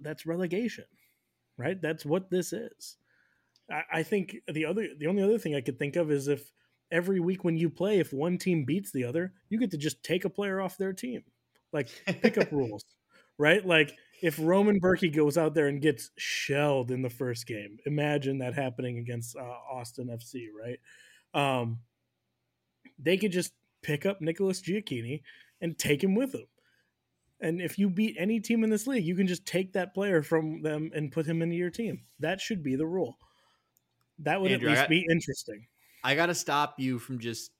[0.00, 0.84] that's relegation,
[1.58, 1.80] right?
[1.80, 2.96] That's what this is.
[3.70, 6.52] I, I think the other the only other thing I could think of is if
[6.90, 10.02] every week when you play, if one team beats the other, you get to just
[10.02, 11.22] take a player off their team.
[11.72, 11.88] Like
[12.22, 12.84] pickup rules.
[13.38, 13.64] Right?
[13.64, 13.92] Like
[14.22, 18.54] if Roman Bürki goes out there and gets shelled in the first game, imagine that
[18.54, 20.78] happening against uh, Austin FC, right?
[21.34, 21.80] Um,
[22.98, 23.52] they could just
[23.82, 25.22] pick up Nicholas Gioacchini
[25.60, 26.46] and take him with them.
[27.40, 30.22] And if you beat any team in this league, you can just take that player
[30.22, 32.04] from them and put him into your team.
[32.20, 33.18] That should be the rule.
[34.20, 35.66] That would Andrew, at least got- be interesting.
[36.02, 37.50] I got to stop you from just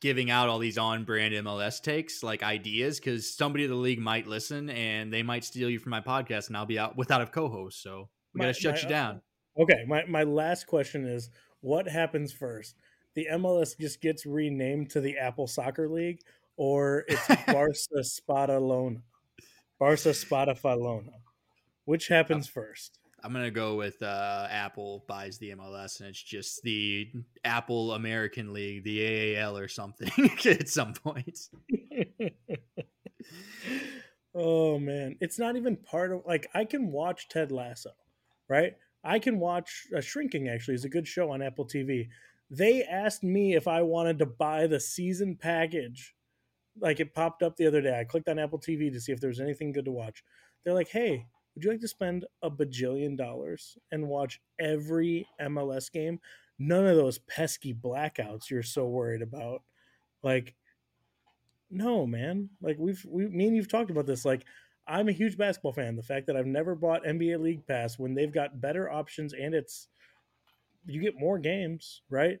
[0.00, 4.26] giving out all these on-brand MLS takes, like ideas, because somebody in the league might
[4.26, 7.26] listen and they might steal you from my podcast, and I'll be out without a
[7.26, 7.82] co-host.
[7.82, 9.20] So we got to shut my- you down.
[9.58, 11.30] Uh, okay, my, my last question is
[11.60, 12.76] what happens first?
[13.14, 16.20] The MLS just gets renamed to the Apple Soccer League,
[16.56, 19.02] or it's Barca Spadalona?
[19.78, 21.12] Barca Spadafalona.
[21.84, 22.98] Which happens uh, first?
[23.22, 27.10] I'm gonna go with uh, Apple buys the MLS, and it's just the
[27.44, 31.38] Apple American League, the AAL or something at some point.
[34.34, 37.90] oh man, it's not even part of like I can watch Ted Lasso,
[38.48, 38.74] right?
[39.02, 40.48] I can watch uh, Shrinking.
[40.48, 42.08] Actually, is a good show on Apple TV.
[42.50, 46.14] They asked me if I wanted to buy the season package.
[46.80, 47.98] Like it popped up the other day.
[47.98, 50.22] I clicked on Apple TV to see if there was anything good to watch.
[50.64, 51.26] They're like, "Hey,
[51.58, 56.20] would you like to spend a bajillion dollars and watch every MLS game?
[56.56, 59.64] None of those pesky blackouts you're so worried about.
[60.22, 60.54] Like,
[61.68, 62.50] no, man.
[62.60, 64.24] Like we've we me and you've talked about this.
[64.24, 64.44] Like,
[64.86, 65.96] I'm a huge basketball fan.
[65.96, 69.52] The fact that I've never bought NBA League Pass when they've got better options and
[69.52, 69.88] it's
[70.86, 72.38] you get more games, right?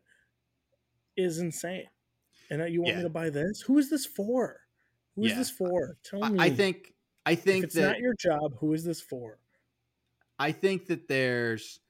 [1.16, 1.88] Is insane.
[2.52, 2.98] And you want Yeah.
[2.98, 3.62] me to buy this?
[3.62, 4.60] Who is this for?
[5.16, 5.38] Who is Yeah.
[5.38, 5.98] this for?
[6.04, 6.38] Tell me.
[6.38, 6.94] I think
[7.26, 9.38] I if think it's that not your job, who is this for?
[10.38, 11.80] I think that there's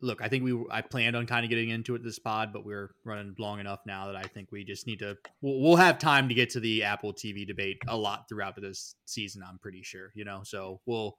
[0.00, 2.64] look, I think we I planned on kind of getting into it this pod, but
[2.64, 5.98] we're running long enough now that I think we just need to we'll, we'll have
[5.98, 9.82] time to get to the Apple TV debate a lot throughout this season, I'm pretty
[9.82, 10.42] sure, you know.
[10.44, 11.16] So we'll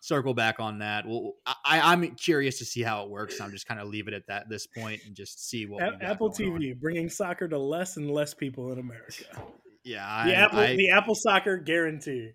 [0.00, 1.06] circle back on that.
[1.06, 3.40] We'll I I'm curious to see how it works.
[3.40, 5.98] I'm just kind of leave it at that this point and just see what A-
[6.02, 6.60] Apple going on.
[6.60, 9.24] TV bringing soccer to less and less people in America.
[9.84, 12.32] Yeah, The I, Apple I, the Apple soccer guarantee.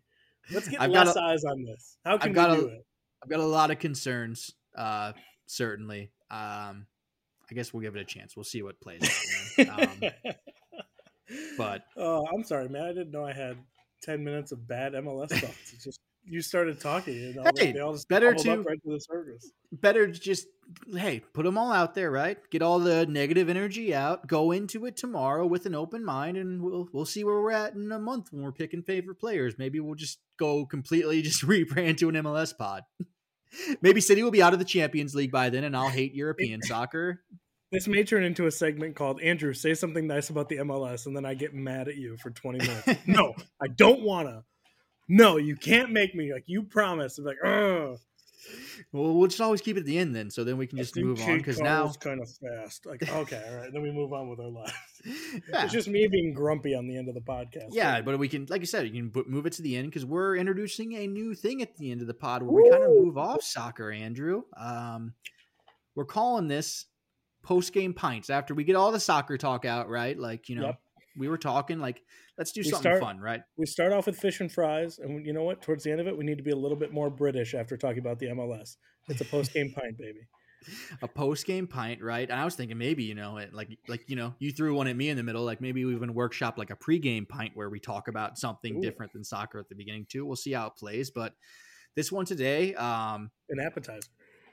[0.51, 1.97] Let's get I've less a- eyes on this.
[2.05, 2.85] How can got we a- do it?
[3.23, 5.13] I've got a lot of concerns, uh,
[5.47, 6.11] certainly.
[6.29, 6.85] Um,
[7.49, 8.35] I guess we'll give it a chance.
[8.35, 9.01] We'll see what plays
[9.59, 9.81] out.
[9.81, 10.01] Um,
[11.57, 12.83] but oh, I'm sorry, man.
[12.83, 13.57] I didn't know I had
[14.01, 15.73] ten minutes of bad MLS thoughts.
[15.73, 18.99] It's just you started talking, and Hey, they all just better to- right to the
[18.99, 19.51] surface.
[19.71, 20.47] better to just
[20.95, 22.37] hey, put them all out there, right?
[22.49, 24.25] Get all the negative energy out.
[24.27, 27.73] Go into it tomorrow with an open mind, and we'll we'll see where we're at
[27.75, 29.55] in a month when we're picking favorite players.
[29.57, 32.83] Maybe we'll just go completely just rebrand to an MLS pod.
[33.81, 36.61] Maybe City will be out of the Champions League by then, and I'll hate European
[36.63, 37.21] soccer.
[37.71, 41.15] This may turn into a segment called Andrew, say something nice about the MLS, and
[41.15, 42.87] then I get mad at you for 20 minutes.
[43.07, 44.43] no, I don't wanna.
[45.07, 47.19] No, you can't make me like you promised.
[47.19, 47.97] I'm like, oh,
[48.91, 50.95] Well, we'll just always keep it at the end then, so then we can just
[50.95, 52.85] move on because now, it's kind of fast.
[52.85, 54.73] Like, okay, all right, then we move on with our lives.
[55.05, 57.69] yeah, It's just me being grumpy on the end of the podcast.
[57.71, 60.05] yeah, but we can, like I said, you can move it to the end because
[60.05, 62.89] we're introducing a new thing at the end of the pod where we kind of
[62.89, 64.43] move off soccer, Andrew.
[64.57, 65.13] Um,
[65.95, 66.85] we're calling this
[67.43, 70.17] post game pints after we get all the soccer talk out, right?
[70.17, 70.79] Like you know, Yep.
[71.17, 72.01] we were talking like
[72.37, 73.41] let's do We something start- fun, right?
[73.57, 75.61] we start off with fish and fries, and you know what?
[75.61, 77.77] Towards the end of it, we need to be a little bit more British after
[77.77, 78.77] talking about the MLS.
[79.07, 80.19] It's a post game pint, baby.
[81.03, 82.27] A post game pint, right?
[82.27, 84.87] And I was thinking maybe you know, it, like like you know, you threw one
[84.87, 87.51] at me in the middle, like maybe we even workshop like a pre game pint
[87.53, 88.81] where we talk about something Ooh.
[88.81, 90.25] different than soccer at the beginning too.
[90.25, 91.33] We'll see how it plays, but
[91.95, 94.09] this one today, um, An appetizer.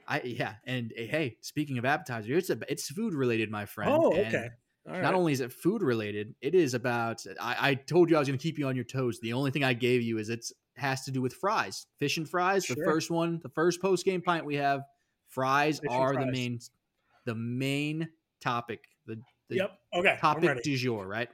[0.07, 3.91] I yeah, and hey, speaking of appetizer, it's a it's food related, my friend.
[3.91, 4.51] Oh, and
[4.87, 4.95] okay.
[4.95, 5.03] All right.
[5.03, 7.25] Not only is it food related, it is about.
[7.39, 9.19] I, I told you I was going to keep you on your toes.
[9.21, 12.27] The only thing I gave you is it's has to do with fries, fish and
[12.27, 12.65] fries.
[12.65, 14.81] The first one, the first post game pint we have,
[15.27, 16.59] fries Fish are the main,
[17.25, 18.09] the main
[18.41, 19.71] topic, the, the yep.
[19.95, 20.17] Okay.
[20.19, 21.29] Topic du jour, right?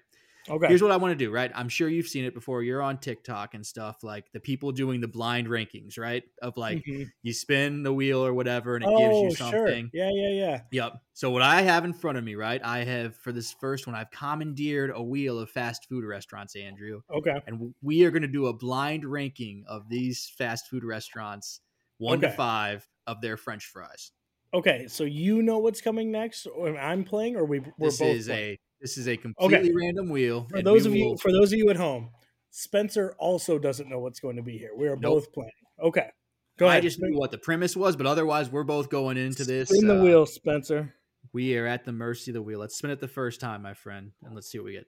[0.49, 0.67] Okay.
[0.67, 1.51] Here's what I want to do, right?
[1.53, 2.63] I'm sure you've seen it before.
[2.63, 6.23] You're on TikTok and stuff, like the people doing the blind rankings, right?
[6.41, 7.05] Of like Mhm.
[7.21, 9.51] you spin the wheel or whatever, and it gives oh, you sure.
[9.51, 9.89] something.
[9.93, 10.61] Yeah, yeah, yeah.
[10.71, 10.93] Yep.
[11.13, 12.61] So what I have in front of me, right?
[12.63, 17.01] I have for this first one, I've commandeered a wheel of fast food restaurants, Andrew,
[17.13, 17.39] Okay.
[17.47, 21.61] and we are going to do a blind ranking of these fast food restaurants,
[21.97, 24.11] one to five of their French fries.
[24.53, 24.87] Okay.
[24.87, 28.25] So you know what's coming next, or I'm playing, or we we're This both is
[28.27, 28.53] playing?
[28.53, 30.47] a this is a completely random wheel.
[30.49, 32.09] For those of you, for those of you at home,
[32.51, 34.71] Spencer also doesn't know what's going to be here.
[34.75, 35.01] We are Nope.
[35.01, 35.51] both playing.
[35.81, 36.09] Okay.
[36.57, 36.83] Go I ahead.
[36.83, 39.69] just knew what the premise was, but otherwise, we're both going into this.
[39.69, 40.93] spin the uh, wheel, Spencer.
[41.31, 42.59] We are at the mercy of the wheel.
[42.59, 44.85] Let's spin it the first time, my friend, and let's see what we get.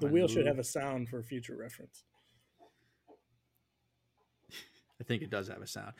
[0.00, 2.04] The wheel should have a sound for future reference.
[5.00, 5.92] I think it does have a sound.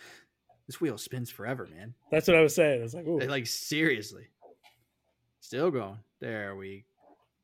[0.66, 1.94] This wheel spins forever, man.
[2.10, 2.80] That's what I was saying.
[2.80, 3.18] I was like, ooh.
[3.18, 4.28] Like seriously.
[5.44, 5.98] Still going.
[6.22, 6.86] There we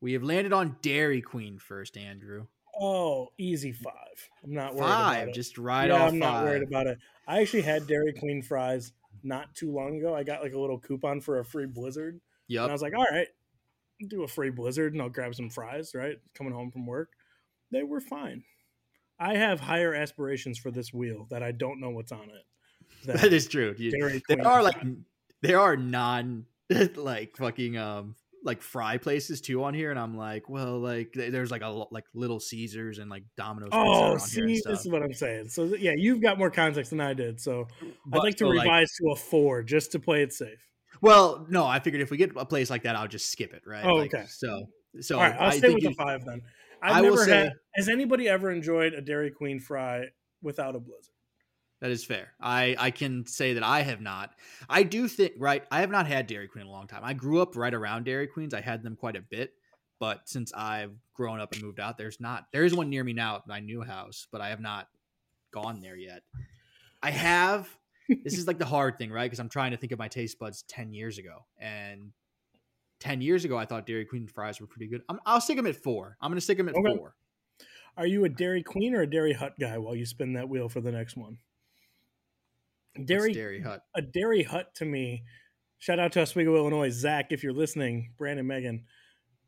[0.01, 2.47] we have landed on Dairy Queen first, Andrew.
[2.81, 3.93] oh, easy five.
[4.43, 5.35] I'm not worried Five, about it.
[5.35, 6.45] just right yeah, off I'm not five.
[6.45, 6.99] worried about it.
[7.29, 10.15] I actually had Dairy Queen fries not too long ago.
[10.15, 12.19] I got like a little coupon for a free Blizzard,
[12.49, 12.63] Yep.
[12.63, 13.29] and I was like, all right,
[14.01, 15.93] I'll do a free Blizzard, and I'll grab some fries.
[15.95, 17.11] Right, coming home from work,
[17.71, 18.45] they were fine.
[19.19, 22.47] I have higher aspirations for this wheel that I don't know what's on it.
[23.05, 23.75] That is true.
[23.77, 23.91] You-
[24.27, 24.77] there are like
[25.43, 26.47] there are non
[26.97, 31.51] like fucking um like fry places too on here, and I'm like, well, like there's
[31.51, 33.71] like a like Little Caesars and like Domino's.
[33.73, 35.49] Oh, see, this is what I'm saying.
[35.49, 37.41] So yeah, you've got more context than I did.
[37.41, 37.67] So
[38.07, 40.67] but, I'd like to so revise like, to a four just to play it safe.
[41.03, 43.63] Well, no, I figured if we get a place like that, I'll just skip it,
[43.67, 43.85] right?
[43.85, 44.27] Oh, like, okay.
[44.29, 44.67] So,
[45.01, 46.43] so all right, I'll I stay with the five then.
[46.83, 47.53] I've I never will say, had.
[47.77, 50.07] Has anybody ever enjoyed a Dairy Queen fry
[50.43, 51.15] without a blizzard?
[51.81, 52.33] That is fair.
[52.41, 54.35] I I can say that I have not.
[54.69, 55.65] I do think right.
[55.71, 57.03] I have not had Dairy Queen in a long time.
[57.05, 58.53] I grew up right around Dairy Queens.
[58.53, 59.53] I had them quite a bit,
[59.99, 62.47] but since I've grown up and moved out, there's not.
[62.53, 64.89] There is one near me now at my new house, but I have not
[65.53, 66.23] gone there yet.
[67.03, 67.69] I have.
[68.25, 69.25] this is like the hard thing, right?
[69.25, 72.13] Because I'm trying to think of my taste buds ten years ago, and
[72.99, 75.01] ten years ago I thought Dairy Queen fries were pretty good.
[75.09, 76.19] i will stick them at four.
[76.21, 76.95] I'm going to stick them at okay.
[76.95, 77.15] four.
[77.97, 80.69] Are you a Dairy Queen or a Dairy Hut guy while you spin that wheel
[80.69, 81.39] for the next one?
[83.05, 83.83] Dairy, Dairy Hut.
[83.95, 85.25] A Dairy Hut to me.
[85.79, 86.91] Shout out to Oswego, Illinois.
[86.91, 88.85] Zach, if you're listening, Brandon, Megan,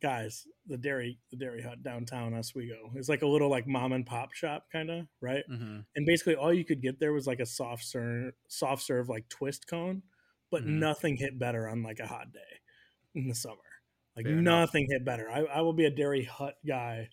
[0.01, 2.91] guys, the Dairy, the Dairy Hut downtown Oswego.
[2.95, 5.45] It's like a little like mom and pop shop kind of, right?
[5.51, 5.81] Mm-hmm.
[5.95, 9.29] And basically, all you could get there was like a soft serve, soft serve like
[9.29, 10.03] twist cone,
[10.51, 10.79] but mm-hmm.
[10.79, 12.41] nothing hit better on like a hot day
[13.15, 13.57] in the summer.
[14.17, 14.93] Like Fair nothing enough.
[14.93, 15.31] hit better.
[15.31, 17.09] I, I will be a Dairy Hut guy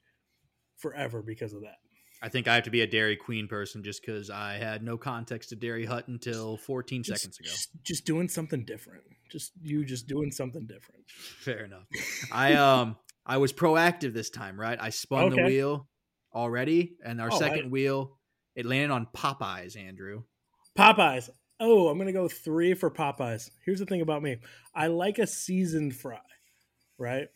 [0.78, 1.79] forever because of that.
[2.22, 4.98] I think I have to be a Dairy Queen person just because I had no
[4.98, 7.50] context to Dairy Hut until 14 just, seconds ago.
[7.50, 9.04] Just, just, doing something different.
[9.32, 11.04] Just you just doing something different.
[11.08, 11.86] Fair enough.
[12.32, 14.78] I um I was proactive this time, right?
[14.82, 15.36] I spun okay.
[15.36, 15.88] the wheel
[16.34, 17.70] already, and our oh, second I...
[17.70, 18.18] wheel
[18.56, 19.78] it landed on Popeyes.
[19.78, 20.24] Andrew.
[20.78, 21.30] Popeyes.
[21.60, 23.50] Oh, I'm gonna go three for Popeyes.
[23.66, 24.38] Here's the thing about me.
[24.76, 26.20] I like a seasoned fry,
[26.98, 27.28] right?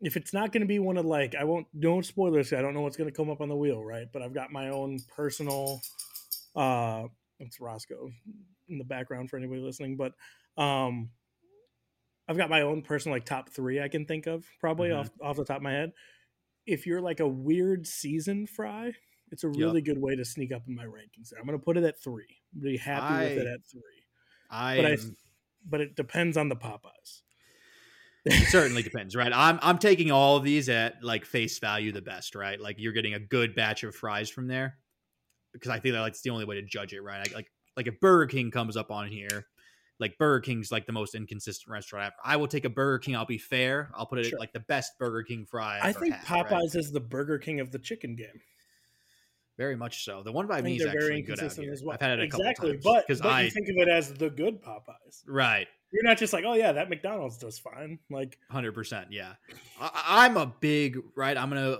[0.00, 2.52] If it's not going to be one of like I won't don't spoilers.
[2.52, 4.06] I don't know what's going to come up on the wheel, right?
[4.12, 5.80] But I've got my own personal.
[6.54, 7.04] uh
[7.38, 8.10] It's Roscoe
[8.68, 10.12] in the background for anybody listening, but
[10.62, 11.10] um
[12.28, 15.00] I've got my own personal like top three I can think of probably mm-hmm.
[15.00, 15.92] off off the top of my head.
[16.66, 18.92] If you're like a weird season fry,
[19.30, 19.84] it's a really yep.
[19.84, 21.30] good way to sneak up in my rankings.
[21.30, 22.26] There, I'm going to put it at three.
[22.54, 23.80] I'm be happy I, with it at three.
[24.50, 24.96] I, but I,
[25.68, 27.22] but it depends on the Popeyes.
[28.26, 29.32] It certainly depends, right?
[29.32, 32.60] I'm I'm taking all of these at like face value the best, right?
[32.60, 34.76] Like you're getting a good batch of fries from there
[35.52, 37.32] because I think that that's the only way to judge it, right?
[37.32, 37.46] Like
[37.76, 39.46] like if Burger King comes up on here,
[40.00, 42.34] like Burger King's like the most inconsistent restaurant I've ever.
[42.34, 43.16] I will take a Burger King.
[43.16, 43.90] I'll be fair.
[43.94, 44.38] I'll put it sure.
[44.38, 45.78] like the best Burger King fry.
[45.82, 46.74] I think had, Popeyes right?
[46.74, 48.40] is the Burger King of the chicken game.
[49.56, 50.22] Very much so.
[50.22, 51.74] The one by me is actually good out here.
[51.82, 51.94] Well.
[51.94, 54.28] I've had it a exactly, couple times but, but I think of it as the
[54.28, 55.66] good Popeyes, right?
[55.92, 57.98] You're not just like, oh yeah, that McDonald's does fine.
[58.10, 59.34] Like, hundred percent, yeah.
[59.80, 61.36] I, am a big right.
[61.36, 61.78] I'm gonna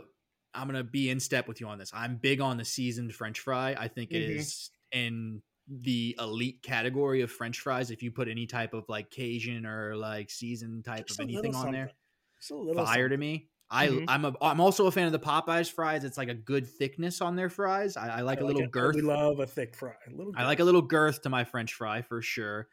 [0.55, 1.91] I'm gonna be in step with you on this.
[1.93, 3.77] I'm big on the seasoned French fry.
[3.79, 4.39] I think it mm-hmm.
[4.39, 7.91] is in the elite category of French fries.
[7.91, 11.55] If you put any type of like Cajun or like seasoned type just of anything
[11.55, 11.91] on there,
[12.39, 13.11] it's a little fire something.
[13.11, 13.49] to me.
[13.71, 14.05] I mm-hmm.
[14.09, 16.05] I'm a I'm also a fan of the Popeyes fries.
[16.05, 17.97] It's like a good thickness on their fries.
[17.97, 18.71] I, I like I a little it.
[18.71, 18.95] girth.
[18.95, 19.93] We love a thick fry.
[20.07, 22.69] A I like a little girth to my French fry for sure.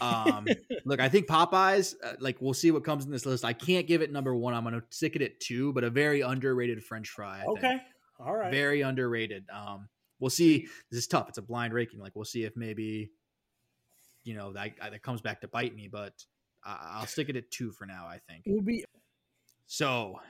[0.00, 0.46] Um,
[0.84, 1.94] look, I think Popeyes.
[2.02, 3.44] Uh, like we'll see what comes in this list.
[3.44, 4.54] I can't give it number one.
[4.54, 7.42] I'm gonna stick it at two, but a very underrated French fry.
[7.42, 7.82] I okay, think.
[8.18, 8.50] all right.
[8.50, 9.44] Very underrated.
[9.52, 9.88] Um,
[10.18, 10.66] we'll see.
[10.90, 11.28] This is tough.
[11.28, 12.00] It's a blind ranking.
[12.00, 13.10] Like we'll see if maybe
[14.24, 16.12] you know that that comes back to bite me, but
[16.64, 18.06] I'll stick it at two for now.
[18.08, 18.42] I think.
[18.46, 18.84] It will be
[19.66, 20.20] so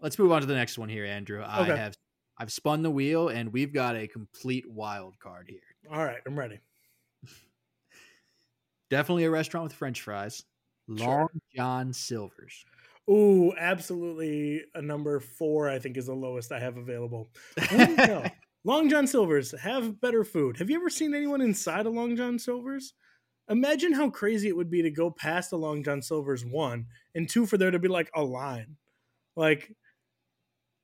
[0.00, 1.40] let's move on to the next one here, Andrew.
[1.40, 1.72] Okay.
[1.72, 1.96] I have
[2.38, 5.60] I've spun the wheel and we've got a complete wild card here.
[5.90, 6.60] All right, I'm ready.
[8.90, 10.44] Definitely a restaurant with French fries.
[10.86, 11.40] Long sure.
[11.54, 12.64] John Silver's.
[13.10, 14.62] Ooh, absolutely.
[14.74, 17.28] A number four, I think, is the lowest I have available.
[18.64, 20.58] Long John Silver's have better food.
[20.58, 22.92] Have you ever seen anyone inside a Long John Silver's?
[23.48, 27.28] Imagine how crazy it would be to go past the Long John Silver's one and
[27.28, 28.76] two for there to be like a line.
[29.36, 29.74] Like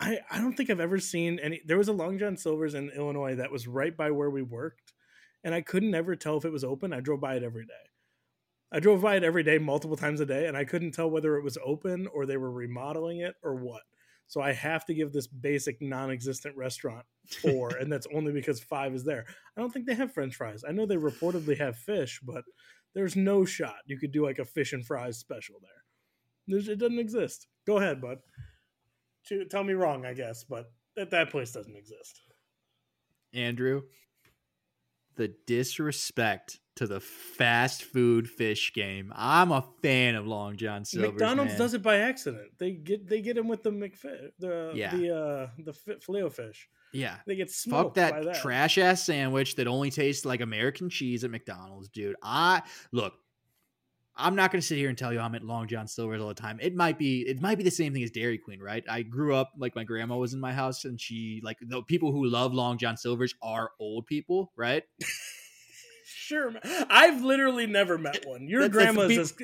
[0.00, 2.90] I I don't think I've ever seen any there was a Long John Silver's in
[2.90, 4.94] Illinois that was right by where we worked
[5.42, 6.92] and I couldn't ever tell if it was open.
[6.92, 7.72] I drove by it every day.
[8.72, 11.36] I drove by it every day multiple times a day and I couldn't tell whether
[11.36, 13.82] it was open or they were remodeling it or what.
[14.26, 17.04] So I have to give this basic non-existent restaurant
[17.42, 19.26] four, and that's only because five is there.
[19.56, 20.64] I don't think they have French fries.
[20.66, 22.42] I know they reportedly have fish, but
[22.94, 26.58] there's no shot you could do like a fish and fries special there.
[26.58, 27.46] It doesn't exist.
[27.66, 28.18] Go ahead, bud.
[29.50, 32.20] Tell me wrong, I guess, but that that place doesn't exist.
[33.32, 33.82] Andrew,
[35.16, 39.12] the disrespect to the fast food fish game.
[39.14, 41.12] I'm a fan of Long John Silver's.
[41.12, 41.58] McDonald's man.
[41.58, 42.50] does it by accident.
[42.58, 44.94] They get they get him with the McFish, the yeah.
[44.94, 46.68] the uh the filet fish.
[46.92, 47.96] Yeah, they get smoked.
[47.96, 48.36] Fuck that, that.
[48.36, 52.16] trash ass sandwich that only tastes like American cheese at McDonald's, dude.
[52.22, 53.14] I look.
[54.16, 56.28] I'm not going to sit here and tell you I'm at Long John Silver's all
[56.28, 56.60] the time.
[56.62, 58.84] It might be it might be the same thing as Dairy Queen, right?
[58.88, 62.12] I grew up like my grandma was in my house, and she like the people
[62.12, 64.84] who love Long John Silver's are old people, right?
[66.24, 66.52] sure.
[66.90, 68.48] I've literally never met one.
[68.48, 69.34] Your That's- grandma is as,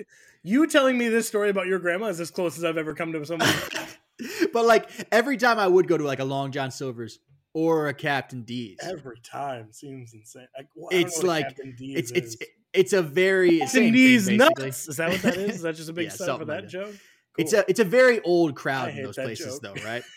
[0.42, 3.12] you telling me this story about your grandma is as close as I've ever come
[3.12, 3.48] to someone.
[4.52, 7.18] but like every time I would go to like a Long John Silver's
[7.54, 10.46] or a Captain D's, Every time seems insane.
[10.56, 12.36] Like, well, It's like- it's it's is.
[12.72, 14.64] it's a very Captain same thing, D's basically.
[14.66, 14.88] nuts.
[14.88, 15.56] Is that what that is?
[15.56, 16.94] Is that just a big Yeah, for that like joke?
[17.38, 19.74] It's a it's a very old crowd in those places joke.
[19.76, 20.02] though, right?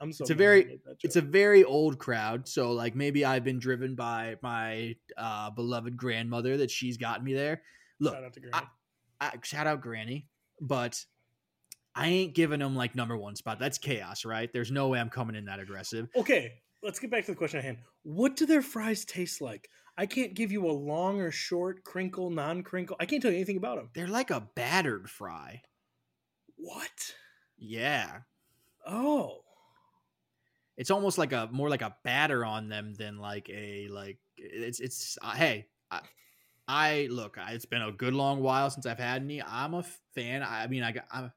[0.00, 3.44] I'm so it's a very- I it's a very old crowd so like maybe i've
[3.44, 7.62] been driven by my uh beloved grandmother that she's gotten me there
[7.98, 8.66] look Shout out to Granny.
[9.20, 10.26] I, shout out granny
[10.60, 11.04] but
[11.94, 15.10] i ain't giving them like number one spot that's chaos right there's no way i'm
[15.10, 17.78] coming in that aggressive Okay, let's get back to the question at hand.
[18.02, 19.68] What do their fries taste like?
[19.98, 22.96] I can't give you a long or short, crinkle, non-crinkle.
[22.98, 23.90] I can't tell you anything about them.
[23.94, 25.60] they're like a battered fry
[26.56, 27.14] What?
[27.58, 28.20] yeah
[28.86, 29.40] Oh,
[30.80, 34.80] it's almost like a more like a batter on them than like a like it's
[34.80, 36.00] it's uh, hey I,
[36.66, 39.84] I look I- it's been a good long while since I've had any I'm a
[40.14, 41.32] fan I mean I got I'm,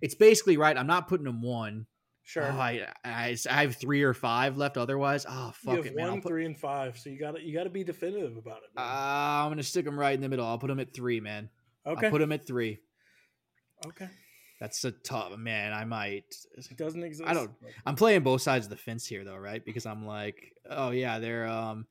[0.00, 1.86] it's basically right I'm not putting them one
[2.22, 2.44] sure.
[2.44, 5.96] Oh, I, I I have three or five left otherwise oh you fuck have it
[5.96, 8.36] man one, put, three, and five, so you got to you got to be definitive
[8.36, 8.70] about it.
[8.78, 8.80] uh.
[8.80, 11.50] I'm gonna stick them right in the middle I'll put them at three man
[11.84, 12.78] okay, I'll put them at three
[13.88, 14.08] okay.
[14.60, 17.28] That's a tough man I might It doesn't exist.
[17.28, 17.50] I don't-
[17.84, 19.64] I'm playing both sides of the fence here though, right?
[19.64, 21.86] Because I'm like, oh yeah, their um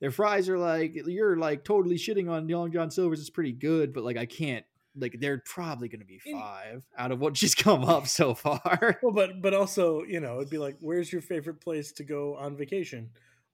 [0.00, 3.20] their fries are like you're like totally shitting on Long John Silver's.
[3.20, 4.64] It's pretty good, but like I can't
[4.96, 8.98] like they're probably gonna be In- five out of what just come up so far.
[9.02, 12.34] Well, but but also, you know, it'd be like, where's your favorite place to go
[12.36, 13.10] on vacation?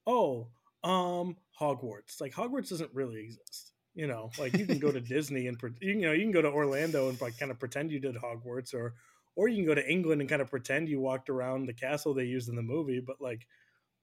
[0.07, 0.47] Oh,
[0.83, 2.19] um, Hogwarts.
[2.19, 3.71] Like Hogwarts doesn't really exist.
[3.95, 6.49] You know, like you can go to Disney and you know you can go to
[6.51, 8.93] Orlando and like kind of pretend you did Hogwarts, or
[9.35, 12.13] or you can go to England and kind of pretend you walked around the castle
[12.13, 13.47] they used in the movie, but like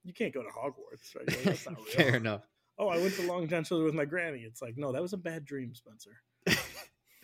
[0.05, 1.27] you can't go to Hogwarts, right?
[1.45, 1.87] That's not real.
[1.89, 2.43] Fair enough.
[2.79, 4.41] Oh, I went to Long John Silver with my granny.
[4.41, 6.17] It's like, no, that was a bad dream, Spencer.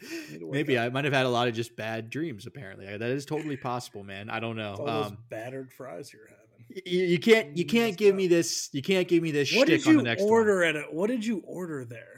[0.03, 0.87] Need to work Maybe out.
[0.87, 2.47] I might have had a lot of just bad dreams.
[2.47, 4.31] Apparently, that is totally possible, man.
[4.31, 4.71] I don't know.
[4.73, 6.67] It's all those Um, battered fries you're having.
[6.87, 8.69] you, you can't you Mm, can't give me this.
[8.73, 10.31] You can't give me this What shtick did on you the next one.
[10.31, 10.93] order at it?
[10.93, 12.18] What did you order there?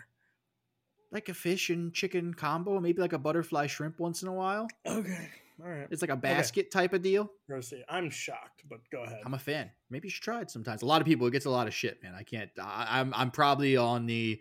[1.13, 4.69] Like a fish and chicken combo, maybe like a butterfly shrimp once in a while.
[4.87, 5.29] Okay,
[5.63, 5.87] all right.
[5.91, 7.31] It's like a basket type of deal.
[7.47, 7.85] Proceed.
[7.89, 9.21] I'm shocked, but go ahead.
[9.25, 9.71] I'm a fan.
[9.91, 10.83] Maybe you should try it sometimes.
[10.83, 12.15] A lot of people it gets a lot of shit, man.
[12.15, 12.51] I can't.
[12.61, 14.41] I, I'm I'm probably on the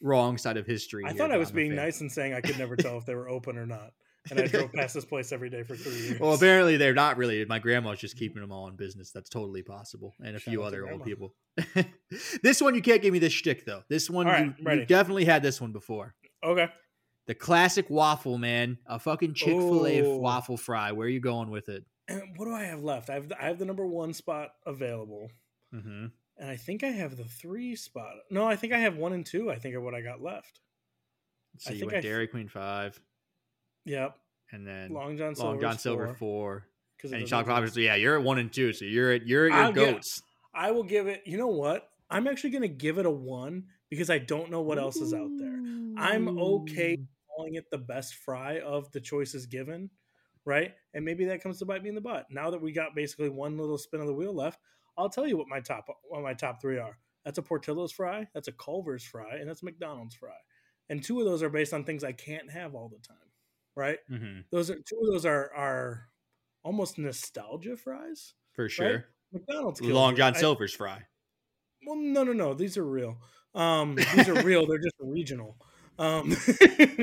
[0.00, 1.04] wrong side of history.
[1.04, 3.14] I here, thought I was being nice and saying I could never tell if they
[3.14, 3.92] were open or not,
[4.30, 6.20] and I drove past this place every day for three years.
[6.20, 7.44] Well, apparently they're not really.
[7.44, 9.10] My grandma's just keeping them all in business.
[9.10, 11.34] That's totally possible, and a Shout few other old people.
[12.42, 13.82] this one you can't give me this shtick though.
[13.88, 16.14] This one right, you, you've definitely had this one before.
[16.44, 16.68] okay.
[17.26, 18.78] The classic waffle, man.
[18.86, 20.18] A fucking Chick Fil A Oh.
[20.18, 20.92] waffle fry.
[20.92, 21.84] Where are you going with it?
[22.06, 23.10] And what do I have left?
[23.10, 25.28] I have the, I have the number one spot available,
[25.74, 26.06] Mm-hmm.
[26.38, 28.12] and I think I have the three spot.
[28.30, 29.50] No, I think I have one and two.
[29.50, 30.60] I think are what I got left.
[31.58, 33.00] So I you think went I- Dairy Queen five,
[33.86, 34.16] Yep.
[34.52, 35.52] and then Long John Silver.
[35.52, 36.66] Long John Silver four,
[37.02, 37.74] and chocolate Robbers.
[37.74, 38.72] So yeah, you're at one and two.
[38.74, 40.22] So you're at you're at your I'll get- goats.
[40.54, 41.22] I will give it.
[41.26, 41.88] You know what?
[42.10, 45.12] I'm actually going to give it a one because I don't know what else is
[45.12, 45.52] out there.
[45.98, 46.98] I'm okay
[47.36, 49.90] calling it the best fry of the choices given,
[50.46, 50.72] right?
[50.94, 52.26] And maybe that comes to bite me in the butt.
[52.30, 54.58] Now that we got basically one little spin of the wheel left,
[54.96, 56.96] I'll tell you what my top what my top three are.
[57.24, 60.36] That's a Portillo's fry, that's a Culver's fry, and that's McDonald's fry.
[60.88, 63.16] And two of those are based on things I can't have all the time,
[63.76, 63.98] right?
[64.08, 66.08] hmm Those are two of those are are
[66.64, 68.34] almost nostalgia fries.
[68.52, 69.04] for sure.
[69.32, 70.16] McDonald's kills Long.
[70.16, 71.02] John I- Silver's fry.
[71.86, 72.54] well, no, no, no.
[72.54, 73.18] These are real.
[73.54, 74.66] Um, these are real.
[74.66, 75.56] They're just regional.
[75.98, 76.36] Um,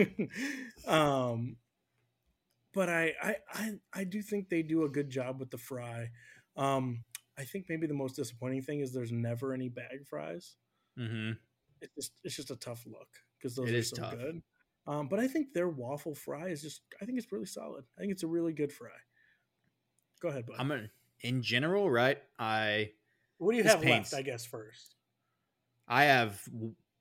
[0.88, 1.58] um,
[2.74, 6.10] but I, I, I, I do think they do a good job with the fry.
[6.58, 7.04] Um,
[7.38, 10.56] I think maybe the most disappointing thing is there's never any bag fries.
[11.00, 11.32] Mm-hmm.
[11.82, 14.12] It's just, it's just a tough look because those It are so tough.
[14.18, 14.41] good.
[14.86, 17.86] Um, but I think their waffle fry is just, I think it's really solid.
[17.98, 18.90] I think it's a really good fry.
[20.22, 20.56] Go ahead, bud.
[20.60, 20.90] I'm gonna,
[21.22, 22.18] in general, right?
[22.38, 22.92] I
[23.38, 24.20] what do you have paints- left?
[24.20, 24.96] I guess first.
[25.88, 26.42] I have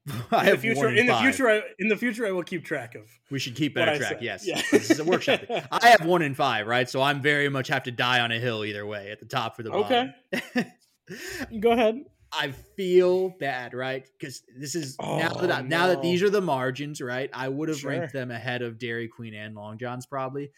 [0.09, 2.65] I In the have future, in the future, I, in the future, I will keep
[2.65, 3.03] track of.
[3.31, 4.19] We should keep better track.
[4.21, 4.61] Yes, Yeah.
[4.73, 5.41] this is a workshop.
[5.73, 6.89] I have one in five, right?
[6.91, 9.55] So I'm very much have to die on a hill either way, at the top
[9.57, 10.11] for the Okay.
[10.55, 11.61] bottom.
[11.61, 12.05] Go ahead.
[12.35, 14.09] I feel bad, right?
[14.19, 17.29] Because this is now Oh, that I- now that these oh, are the margins, right?
[17.33, 17.91] I would have Sure.
[17.91, 20.51] ranked them ahead of Dairy Queen and Long John's probably.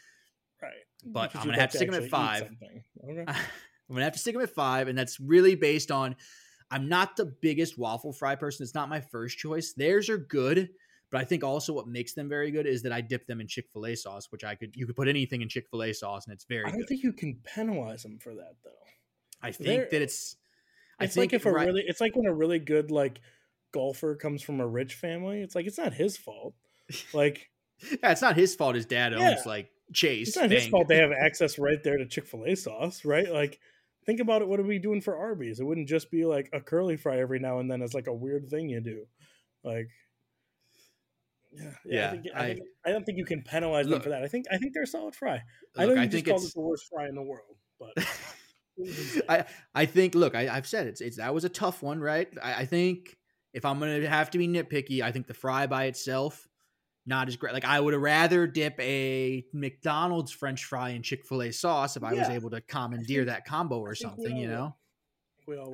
[0.62, 0.72] Right.
[1.04, 2.42] But Because I'm gonna have to stick 'em at five.
[2.62, 2.84] Okay.
[3.04, 3.24] I'm
[3.90, 6.16] gonna have to stick them at five, and that's really based on
[6.70, 8.64] I'm not the biggest waffle fry person.
[8.64, 9.72] It's not my first choice.
[9.74, 10.70] Theirs are good,
[11.10, 13.46] But I think also what makes them very good is that I dip them in
[13.46, 15.92] Chick Fil A sauce, which I could you could put anything in Chick Fil A
[15.92, 16.64] sauce and it's very.
[16.64, 16.88] I don't good.
[16.88, 18.70] think you can penalize them for that though.
[19.42, 20.36] I think They're- that it's.
[21.00, 23.20] I It's think like if a right- really, it's like when a really good like
[23.72, 25.40] golfer comes from a rich family.
[25.42, 26.54] It's like it's not his fault.
[27.12, 27.50] Like
[28.02, 28.74] yeah, it's not his fault.
[28.76, 29.42] His dad owns Yeah.
[29.46, 30.28] like Chase.
[30.28, 33.30] it's not his fault they have access right there to Chick Fil A sauce, right?
[33.30, 33.58] Like
[34.06, 34.48] think about it.
[34.48, 35.60] What are we doing for Arby's?
[35.60, 38.14] It wouldn't just be like a curly fry every now and then It's like a
[38.14, 39.06] weird thing you do,
[39.64, 39.88] like.
[41.56, 44.08] Yeah, Yeah, I, think, I, I- think, I don't think you can penalize them for
[44.08, 44.22] that.
[44.24, 45.42] I think I think they're a solid fry.
[45.76, 47.56] I Look, know you I just think called it the worst fry in the world,
[47.78, 47.92] but
[49.28, 49.44] I
[49.74, 52.28] I think look, I, I've said it's it's that was a tough one, right?
[52.42, 53.16] I, I think
[53.52, 56.48] if I'm gonna have to be nitpicky, I think the fry by itself
[57.06, 57.52] not as great.
[57.52, 61.96] Like I would have rather dip a McDonald's French fry in Chick Fil A sauce
[61.96, 64.54] if I was able to commandeer think- that combo or I something, you would.
[64.54, 64.76] know.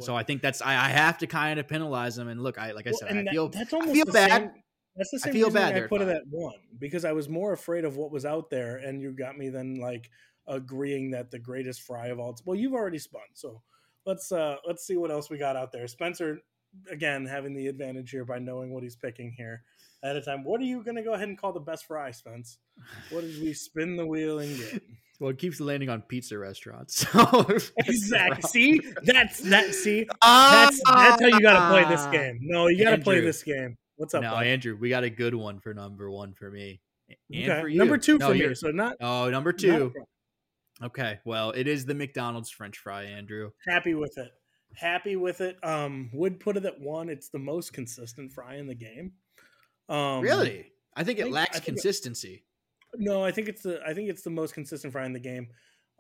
[0.01, 0.17] So.
[0.17, 2.27] I think that's I, I have to kind of penalize them.
[2.27, 4.31] And look, I like I said, I that- feel that's I almost feel bad.
[4.43, 4.51] Same,
[4.97, 7.29] that's the I same feel reason bad I put it at one because I was
[7.29, 10.11] more afraid of what was out there, and you got me then like
[10.47, 12.37] agreeing that the greatest fry of all.
[12.45, 13.63] Well, you've already spun, so
[14.07, 15.87] let's uh let's see what else we got out there.
[15.87, 16.41] Spencer,
[16.91, 19.63] again, having the advantage here by knowing what he's picking here
[20.03, 20.45] at a time.
[20.45, 22.59] What are you going to go ahead and call the best fry, Spence?
[23.11, 24.83] What did we spin the wheel and get?
[25.21, 27.05] Well, it keeps landing on pizza restaurants.
[27.13, 27.47] So
[27.77, 28.41] Exactly.
[28.43, 29.75] See, that's that.
[29.75, 32.39] See, that's that's how you got to play this game.
[32.41, 33.77] No, you got to play this game.
[33.97, 34.23] What's up?
[34.23, 34.47] No, bud?
[34.47, 36.81] Andrew, we got a good one for number one for me.
[37.31, 37.61] And Okay.
[37.61, 37.77] for you.
[37.79, 38.55] Number two No, for me.
[38.55, 39.93] So not Oh, number two.
[40.83, 43.51] Okay, well, it is the McDonald's French fry, Andrew.
[43.67, 44.31] happy with it.
[44.75, 45.57] Happy with it.
[45.65, 47.09] Um, would put it at one.
[47.09, 49.13] It's the most consistent fry in the game.
[49.89, 50.73] Um, really?
[50.97, 52.45] I think it think- lacks I think it- consistency.
[52.97, 53.81] No, I think it's the.
[53.87, 55.49] I think it's the most consistent fry in the game.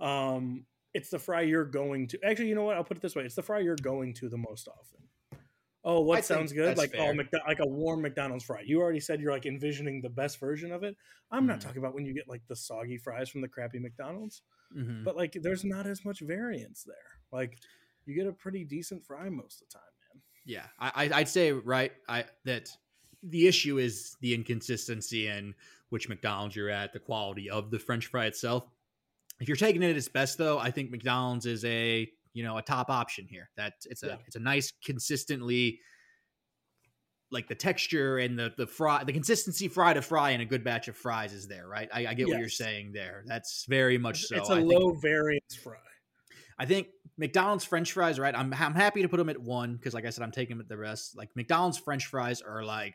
[0.00, 2.18] Um, it's the fry you're going to.
[2.24, 2.76] Actually, you know what?
[2.76, 4.98] I'll put it this way: it's the fry you're going to the most often.
[5.82, 6.76] Oh, what I sounds good?
[6.76, 7.12] Like oh.
[7.14, 8.60] McDo- like a warm McDonald's fry.
[8.60, 10.94] You already said you're like envisioning the best version of it.
[11.30, 11.62] I'm not Mhm.
[11.62, 14.42] talking about when you get like the soggy fries from the crappy McDonald's.
[14.76, 15.02] Mhm.
[15.02, 16.94] but like there's not as much variance there.
[17.32, 17.58] Like
[18.06, 19.82] you get a pretty decent fry most of the time,
[20.14, 20.22] man.
[20.44, 21.90] Yeah, I, I- I'd say right.
[22.08, 22.70] I that
[23.24, 25.54] the issue is the inconsistency in
[25.88, 28.64] which McDonald's you're at, the quality of the French fry itself.
[29.40, 32.56] If you're taking it at its best, though, I think McDonald's is a you know
[32.58, 33.50] a top option here.
[33.56, 34.16] That it's a Yeah.
[34.26, 35.80] it's a nice consistently
[37.32, 40.64] like the texture and the the fry the consistency fry to fry and a good
[40.64, 43.98] batch of fries is there right i, I get what you're saying there that's very
[43.98, 45.76] much so it's a I think- low variance fry.
[46.58, 48.34] I think McDonald's French fries, right?
[48.36, 50.60] I'm I'm happy to put them at one because, like I said, I'm taking them
[50.60, 51.16] at the rest.
[51.16, 52.94] Like McDonald's French fries are like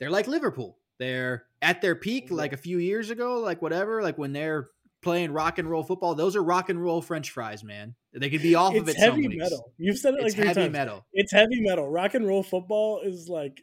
[0.00, 0.76] they're like Liverpool.
[0.98, 2.34] They're at their peak, Mm-hmm.
[2.34, 4.70] like a few years ago, like whatever, like when they're
[5.02, 6.16] playing rock and roll football.
[6.16, 7.94] Those are rock and roll French fries, man.
[8.12, 8.92] They could be off It's of it.
[8.92, 9.72] It's heavy metal.
[9.78, 10.72] You've said it like It's three heavy times.
[10.72, 11.06] metal.
[11.12, 11.88] It's heavy metal.
[11.88, 13.60] Rock and roll football is like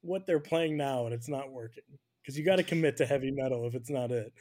[0.00, 1.84] what they're playing now, and it's not working.
[2.22, 4.32] Because you got to commit to heavy metal if it's not it.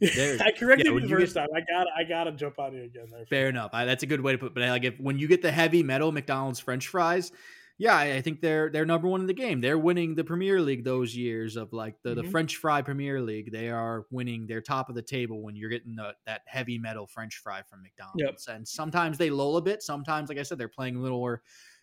[0.42, 1.48] I corrected yeah, you the first time.
[1.54, 3.26] I got I got to jump on you again there.
[3.26, 3.70] Fair enough.
[3.72, 4.54] I, that's a good way to put.
[4.54, 7.32] But like, if when you get the heavy metal McDonald's French fries,
[7.78, 9.60] yeah, I, think they're they're number one in the game.
[9.60, 12.30] They're winning the Premier League those years of like the, the Mhm.
[12.30, 13.52] French fry Premier League.
[13.52, 14.46] They are winning.
[14.46, 17.82] They're top of the table when you're getting the, that heavy metal French fry from
[17.82, 18.48] McDonald's.
[18.48, 19.82] And sometimes they lull a bit.
[19.82, 21.20] Sometimes, like I said, they're playing a little.
[21.20, 21.42] Or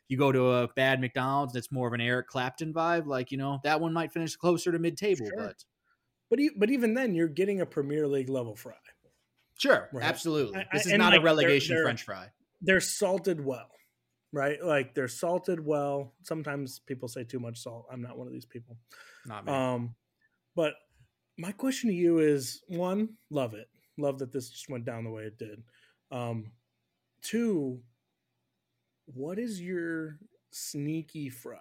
[0.10, 3.06] you go to a bad McDonald's, and it's more of an Eric Clapton vibe.
[3.08, 5.38] Like you know that one might finish closer to mid table, Sure.
[5.38, 5.64] but
[6.30, 8.74] But e- but even then, you're getting a Premier League level fry.
[9.58, 10.04] sure, Right.
[10.04, 10.58] absolutely.
[10.58, 12.32] I- I- this is not like, a they're- relegation they're- French fry.
[12.62, 13.70] they're salted well,
[14.36, 14.64] right?
[14.64, 16.14] Like they're salted well.
[16.24, 17.88] Sometimes people say too much salt.
[17.92, 18.78] I'm not one of these people.
[19.26, 19.52] Not me.
[19.54, 19.96] Um,
[20.56, 20.76] but
[21.38, 25.10] my question to you is: one, love it, love that this just went down the
[25.12, 25.64] way it did.
[26.12, 26.52] Um,
[27.22, 27.82] two,
[29.06, 30.20] what is your
[30.52, 31.60] sneaky fry?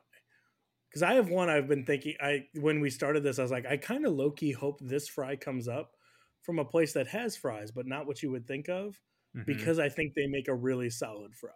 [0.88, 2.14] Because I have one I've been thinking.
[2.20, 5.08] I when we started this, I was like, I kind of low key hope this
[5.08, 5.96] fry comes up
[6.42, 9.00] from a place that has fries, but not what you would think of
[9.36, 9.46] Mhm.
[9.46, 11.50] because I think they make a really solid fry.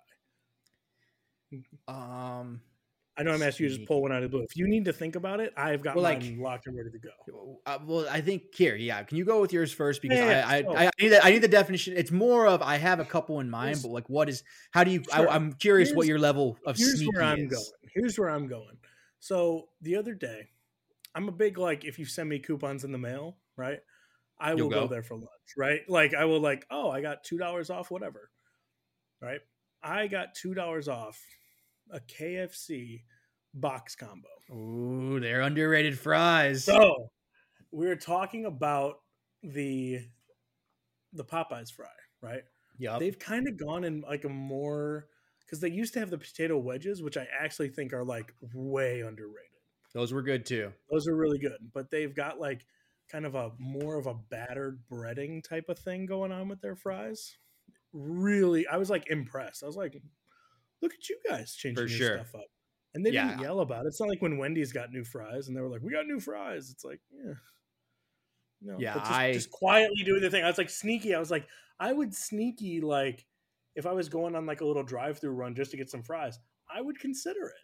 [1.87, 2.61] Um.
[3.17, 4.45] I know I'm asking you to just pull one out of the blue.
[4.45, 6.91] If you need to think about it, I've got Well, like- mine locked and ready
[6.93, 7.59] to go.
[7.67, 9.03] Uh, well, I think here, yeah.
[9.03, 10.03] Can you go with yours first?
[10.03, 11.95] Because Yeah, I, yeah, I, I, need the, I need the definition.
[11.97, 14.45] It's more of I have a couple in mind, Here's- but like, what is?
[14.71, 15.03] How do you?
[15.13, 15.29] Sure.
[15.29, 17.51] I, I'm curious what your level of Here's sneaky where I'm is.
[17.51, 17.65] going.
[17.93, 18.77] Here's where I'm going.
[19.19, 20.51] So the other day,
[21.13, 23.81] I'm a big like if you send me coupons in the mail, right?
[24.39, 24.83] I will go.
[24.83, 24.87] go?
[24.87, 25.27] there for lunch,
[25.57, 25.81] right?
[25.89, 28.31] Like I will like, oh, I got two dollars off, whatever.
[29.21, 29.41] Right?
[29.83, 31.21] I got two dollars off
[31.93, 33.03] a KFC
[33.55, 34.29] box combo.
[34.51, 36.65] Ooh, they're underrated fries.
[36.65, 37.11] So
[37.71, 38.97] we were talking about
[39.43, 40.01] the
[41.13, 41.87] the Popeyes fry,
[42.23, 42.43] right?
[42.79, 42.99] Yeah.
[42.99, 45.07] They've kind of gone in like a more
[45.45, 49.01] because they used to have the potato wedges, which I actually think are like way
[49.01, 49.49] underrated.
[49.95, 50.73] Those were good too.
[50.91, 52.67] Those are really good, but they've got like
[53.11, 56.77] kind of a more of a battered breading type of thing going on with their
[56.77, 57.37] fries.
[57.93, 59.63] Really, I was like impressed.
[59.63, 60.01] I was like,
[60.83, 62.15] look at you guys changing your sure.
[62.19, 62.47] stuff up.
[62.95, 63.41] And they didn't Yeah.
[63.43, 63.89] yell about it.
[63.89, 66.21] It's not like when Wendy's got new fries and they were like, "We got new
[66.21, 67.35] fries." It's like, yeah,
[68.61, 70.43] no, Yeah, just, I- just quietly doing the thing.
[70.45, 71.15] I was like sneaky.
[71.15, 71.47] I was like,
[71.79, 73.27] I would sneaky like
[73.77, 76.39] if I was going on like a little drive-through run just to get some fries.
[76.75, 77.55] I would consider it.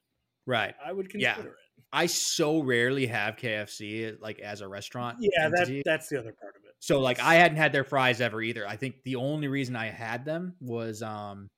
[0.46, 0.74] Right.
[0.84, 1.34] I would Yeah.
[1.34, 1.58] consider it.
[1.92, 5.18] I so rarely have KFC like as a restaurant.
[5.20, 6.74] Yeah, that that's the other part of it.
[6.78, 8.66] So like I hadn't had their fries ever either.
[8.68, 11.48] I think the only reason I had them was um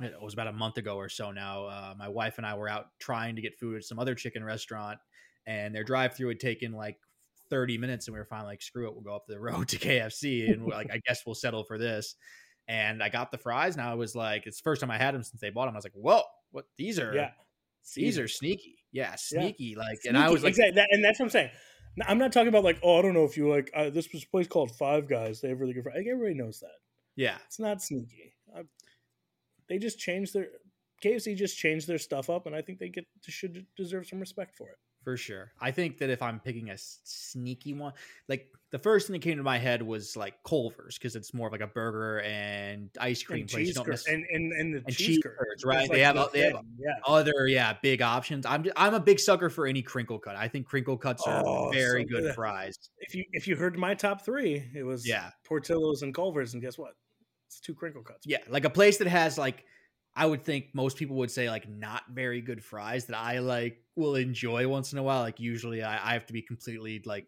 [0.00, 1.66] it was about a month ago or so now.
[1.66, 4.42] Uh, my wife and I were out trying to get food at some other chicken
[4.42, 4.98] restaurant
[5.46, 6.98] and their drive through had taken like
[7.50, 9.78] 30 minutes and we were finally like screw it we'll go up the road to
[9.78, 12.14] KFC and we're like I guess we'll settle for this.
[12.68, 15.14] And I got the fries and I was like it's the first time I had
[15.14, 15.74] them since they bought them.
[15.74, 17.30] I was like, "Whoa, what these are yeah.
[17.94, 21.26] these are sneaky." Yeah, sneaky like and I was like exactly, that, and that's what
[21.26, 21.50] I'm saying.
[22.06, 24.22] I'm not talking about like, oh, I don't know if you like uh, this was
[24.22, 25.40] a place called Five Guys.
[25.40, 25.82] They have really good.
[25.82, 25.96] fries.
[25.96, 26.78] Like, everybody knows that.
[27.16, 28.31] yeah, It's not sneaky.
[29.72, 30.48] They just changed their
[31.02, 34.54] KFC just changed their stuff up, and I think they get should deserve some respect
[34.54, 34.76] for it.
[35.02, 35.50] For sure.
[35.58, 37.94] I think that if I'm picking a sneaky one,
[38.28, 41.46] like the first thing that came to my head was like Culver's because it's more
[41.46, 43.68] of like a burger and ice cream And place.
[43.68, 45.90] Cheese don't curds, and, and and the and cheese, cheese curds, curds, right?
[45.90, 46.92] They have the they have yeah.
[47.06, 48.44] other yeah big options.
[48.44, 50.36] I'm just, I'm a big sucker for any crinkle cut.
[50.36, 52.34] I think crinkle cuts are Oh, very so good good.
[52.34, 52.76] fries.
[52.98, 55.30] If you if you heard my top three, it was Yeah.
[55.48, 56.92] Portillo's and Culver's, and guess what?
[57.52, 58.26] It's two crinkle cuts.
[58.26, 59.64] Yeah, like a place that has like
[60.14, 63.78] I would think most people would say like not very good fries that I like
[63.96, 65.20] will enjoy once in a while.
[65.20, 67.26] Like usually I, I have to be completely like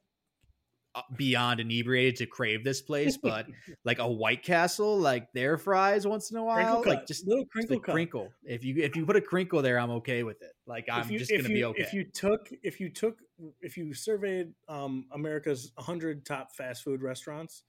[0.95, 3.47] uh, beyond inebriated to crave this place, but
[3.85, 7.27] like a White Castle, like their fries once in a while, crinkle like cut, just
[7.27, 7.93] little crinkle cut.
[7.93, 8.33] crinkle.
[8.45, 10.53] If you if you put a crinkle there, I'm okay with it.
[10.67, 11.83] Like I'm you, just gonna you, be okay.
[11.83, 13.19] If you took if you took
[13.61, 17.63] if you surveyed um, America's 100 top fast food restaurants,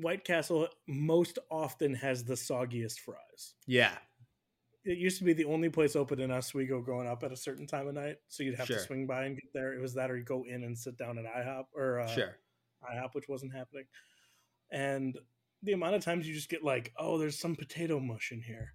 [0.00, 3.54] White Castle most often has the soggiest fries.
[3.66, 3.96] yeah,
[4.84, 7.66] It used to be the only place open in Oswego growing up at a certain
[7.66, 8.76] time of night, so you'd have Sure.
[8.76, 9.74] to swing by and get there.
[9.74, 12.36] It was that, or you go in and sit down at IHOP or uh, sure.
[12.82, 13.84] IHOP, which wasn't happening.
[14.70, 15.18] And
[15.62, 18.74] the amount of times you just get like, "Oh, there's some potato mush in here,"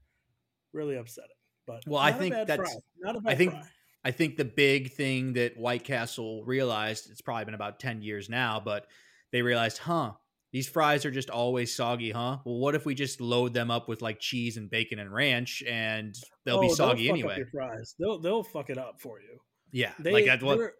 [0.74, 1.30] really upsetting.
[1.66, 2.82] But Well, I think that's- fry.
[2.98, 3.64] not a bad I think fry.
[4.04, 8.30] I think the big thing that White Castle realized, it's probably been about 10 years
[8.30, 8.90] now, but
[9.32, 10.14] they realized, huh,
[10.54, 12.38] these fries are just always soggy, huh?
[12.46, 15.64] Well, what if we just load them up with like cheese and bacon and ranch
[15.68, 16.16] and
[16.46, 17.38] they'll be Oh, soggy fuck up anyway?
[17.38, 17.96] your fries.
[18.00, 19.40] They'll they'll fuck it up for you.
[19.72, 19.92] Yeah.
[20.00, 20.74] They like that's what they're,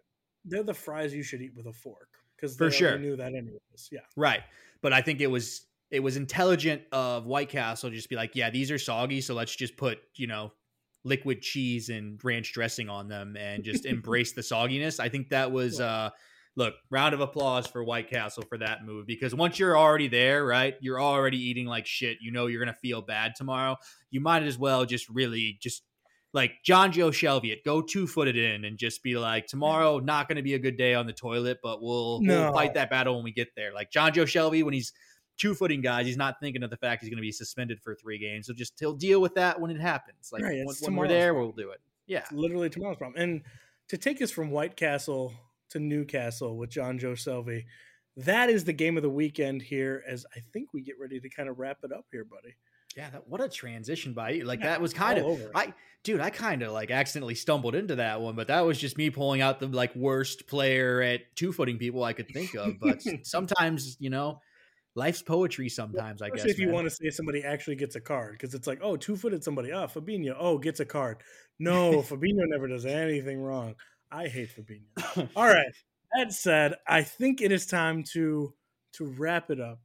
[0.44, 2.98] they're the fries you should eat with a fork because For sure.
[2.98, 3.88] knew that anyways.
[3.90, 4.42] Yeah, right.
[4.80, 8.34] But I think it was it was intelligent of White Castle to just be like,
[8.34, 10.52] yeah, these are soggy, so let's just put, you know,
[11.04, 15.00] liquid cheese and ranch dressing on them and just embrace the sogginess.
[15.00, 16.10] I think that was uh
[16.56, 20.44] look, round of applause for White Castle for that move because once you're already there,
[20.44, 20.74] right?
[20.80, 22.18] You're already eating like shit.
[22.20, 23.76] You know you're gonna feel bad tomorrow.
[24.10, 25.82] You might as well just really just
[26.32, 30.42] like Jonjo Shelvey it, go two footed in and just be like, tomorrow not gonna
[30.42, 32.42] be a good day on the toilet, but we'll No.
[32.44, 33.72] we'll fight that battle when we get there.
[33.72, 34.92] Like Jonjo Shelvey, when he's
[35.36, 38.18] two footing guys, he's not thinking of the fact he's gonna be suspended for three
[38.18, 38.46] games.
[38.46, 40.30] So just he'll deal with that when it happens.
[40.32, 41.54] Like Right, when, when we're there, problem.
[41.56, 41.80] we'll do it.
[42.06, 42.18] Yeah.
[42.20, 43.20] It's literally tomorrow's problem.
[43.22, 43.42] And
[43.88, 45.32] to take us from White Castle
[45.74, 47.64] to Newcastle with Jonjo Shelvey,
[48.16, 50.02] that is the game of the weekend here.
[50.08, 52.54] As I think we get ready to kind of wrap it up here, buddy.
[52.96, 54.44] Yeah, that, what a transition by you.
[54.44, 55.50] Like Yeah, that was kind of over.
[55.54, 55.74] I
[56.04, 59.10] dude, I kind of like accidentally stumbled into that one, but that was just me
[59.10, 63.96] pulling out the like worst player at two-footing people I could think of, but sometimes,
[63.98, 64.40] you know,
[64.94, 66.44] life's poetry sometimes, I guess.
[66.44, 69.16] If you want to say somebody actually gets a card, because it's like, oh, two
[69.16, 69.72] footed somebody.
[69.72, 70.36] Oh, Fabinho.
[70.38, 71.18] Oh, gets a card.
[71.58, 73.74] No, Fabinho never does anything wrong.
[74.10, 75.28] I hate Fabinho.
[75.36, 75.66] All right.
[76.16, 78.54] That said, I think it is time to
[78.94, 79.80] to wrap it up.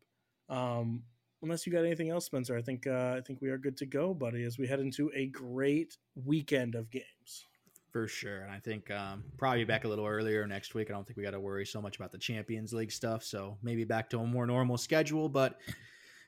[0.49, 1.03] Um,
[1.41, 3.85] unless you got anything else, Spencer, I think uh, I think we are good to
[3.85, 4.43] go, buddy.
[4.43, 7.45] As we head into a great weekend of games.
[7.91, 8.41] For sure.
[8.41, 10.91] And I think um, probably back a little earlier next week.
[10.91, 13.23] I don't think we got to worry so much about the Champions League stuff.
[13.23, 15.27] So maybe back to a more normal schedule.
[15.27, 15.57] But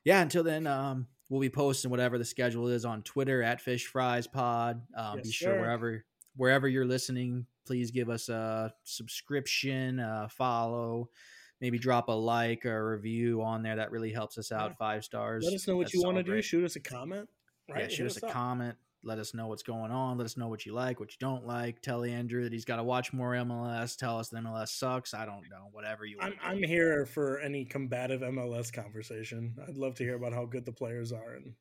[0.04, 3.86] yeah, until then, um, we'll be posting whatever the schedule is on Twitter at Fish
[3.86, 4.82] Fries Pod.
[4.98, 5.60] Um, Yes, be sure sir.
[5.60, 6.04] wherever
[6.36, 11.10] wherever you're listening, please give us a subscription, a follow,
[11.60, 13.76] maybe drop a like or a review on there.
[13.76, 14.72] That really helps us out.
[14.72, 14.76] Yeah.
[14.78, 15.44] Five stars.
[15.46, 16.42] Let us know what That's you want to do.
[16.42, 17.30] Shoot us a comment.
[17.70, 17.84] Right?
[17.84, 18.34] Yeah, shoot Hit us a up.
[18.34, 18.76] comment.
[19.04, 20.18] Let us know what's going on.
[20.20, 21.82] Let us know what you like, what you don't like.
[21.82, 23.98] Tell Andrew that he's got to watch more MLS.
[23.98, 25.16] Tell us the MLS sucks.
[25.16, 25.70] I don't know.
[25.72, 26.36] Whatever you want.
[26.44, 29.56] I'm, I'm here for any combative MLS conversation.
[29.68, 31.54] I'd love to hear about how good the players are and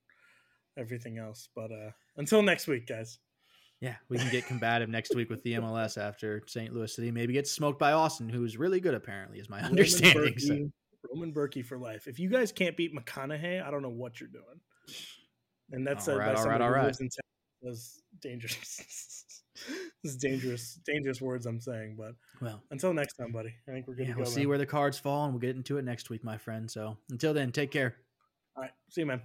[0.76, 1.48] everything else.
[1.54, 3.18] But uh, until next week, guys.
[3.80, 6.74] Yeah, we can get combative next week with the MLS after St.
[6.74, 10.38] Louis City maybe gets smoked by Austin, who's really good apparently, is my Roman understanding.
[10.38, 10.72] So, Bürki,
[11.10, 12.06] Roman Bürki for life.
[12.06, 14.60] If you guys can't beat McConaughey, I don't know what you're doing.
[15.72, 16.84] And that's All said right, by all somebody right, who right.
[16.84, 17.22] lives in Texas.
[17.62, 18.76] That's dangerous.
[20.02, 21.96] this is dangerous, dangerous words I'm saying.
[21.98, 23.54] But well, until next time, buddy.
[23.66, 24.22] I think we're good yeah, to go.
[24.22, 24.48] we'll see man.
[24.50, 26.70] where the cards fall, and we'll get into it next week, my friend.
[26.70, 27.96] So until then, take care.
[28.56, 29.22] All right, see you, man.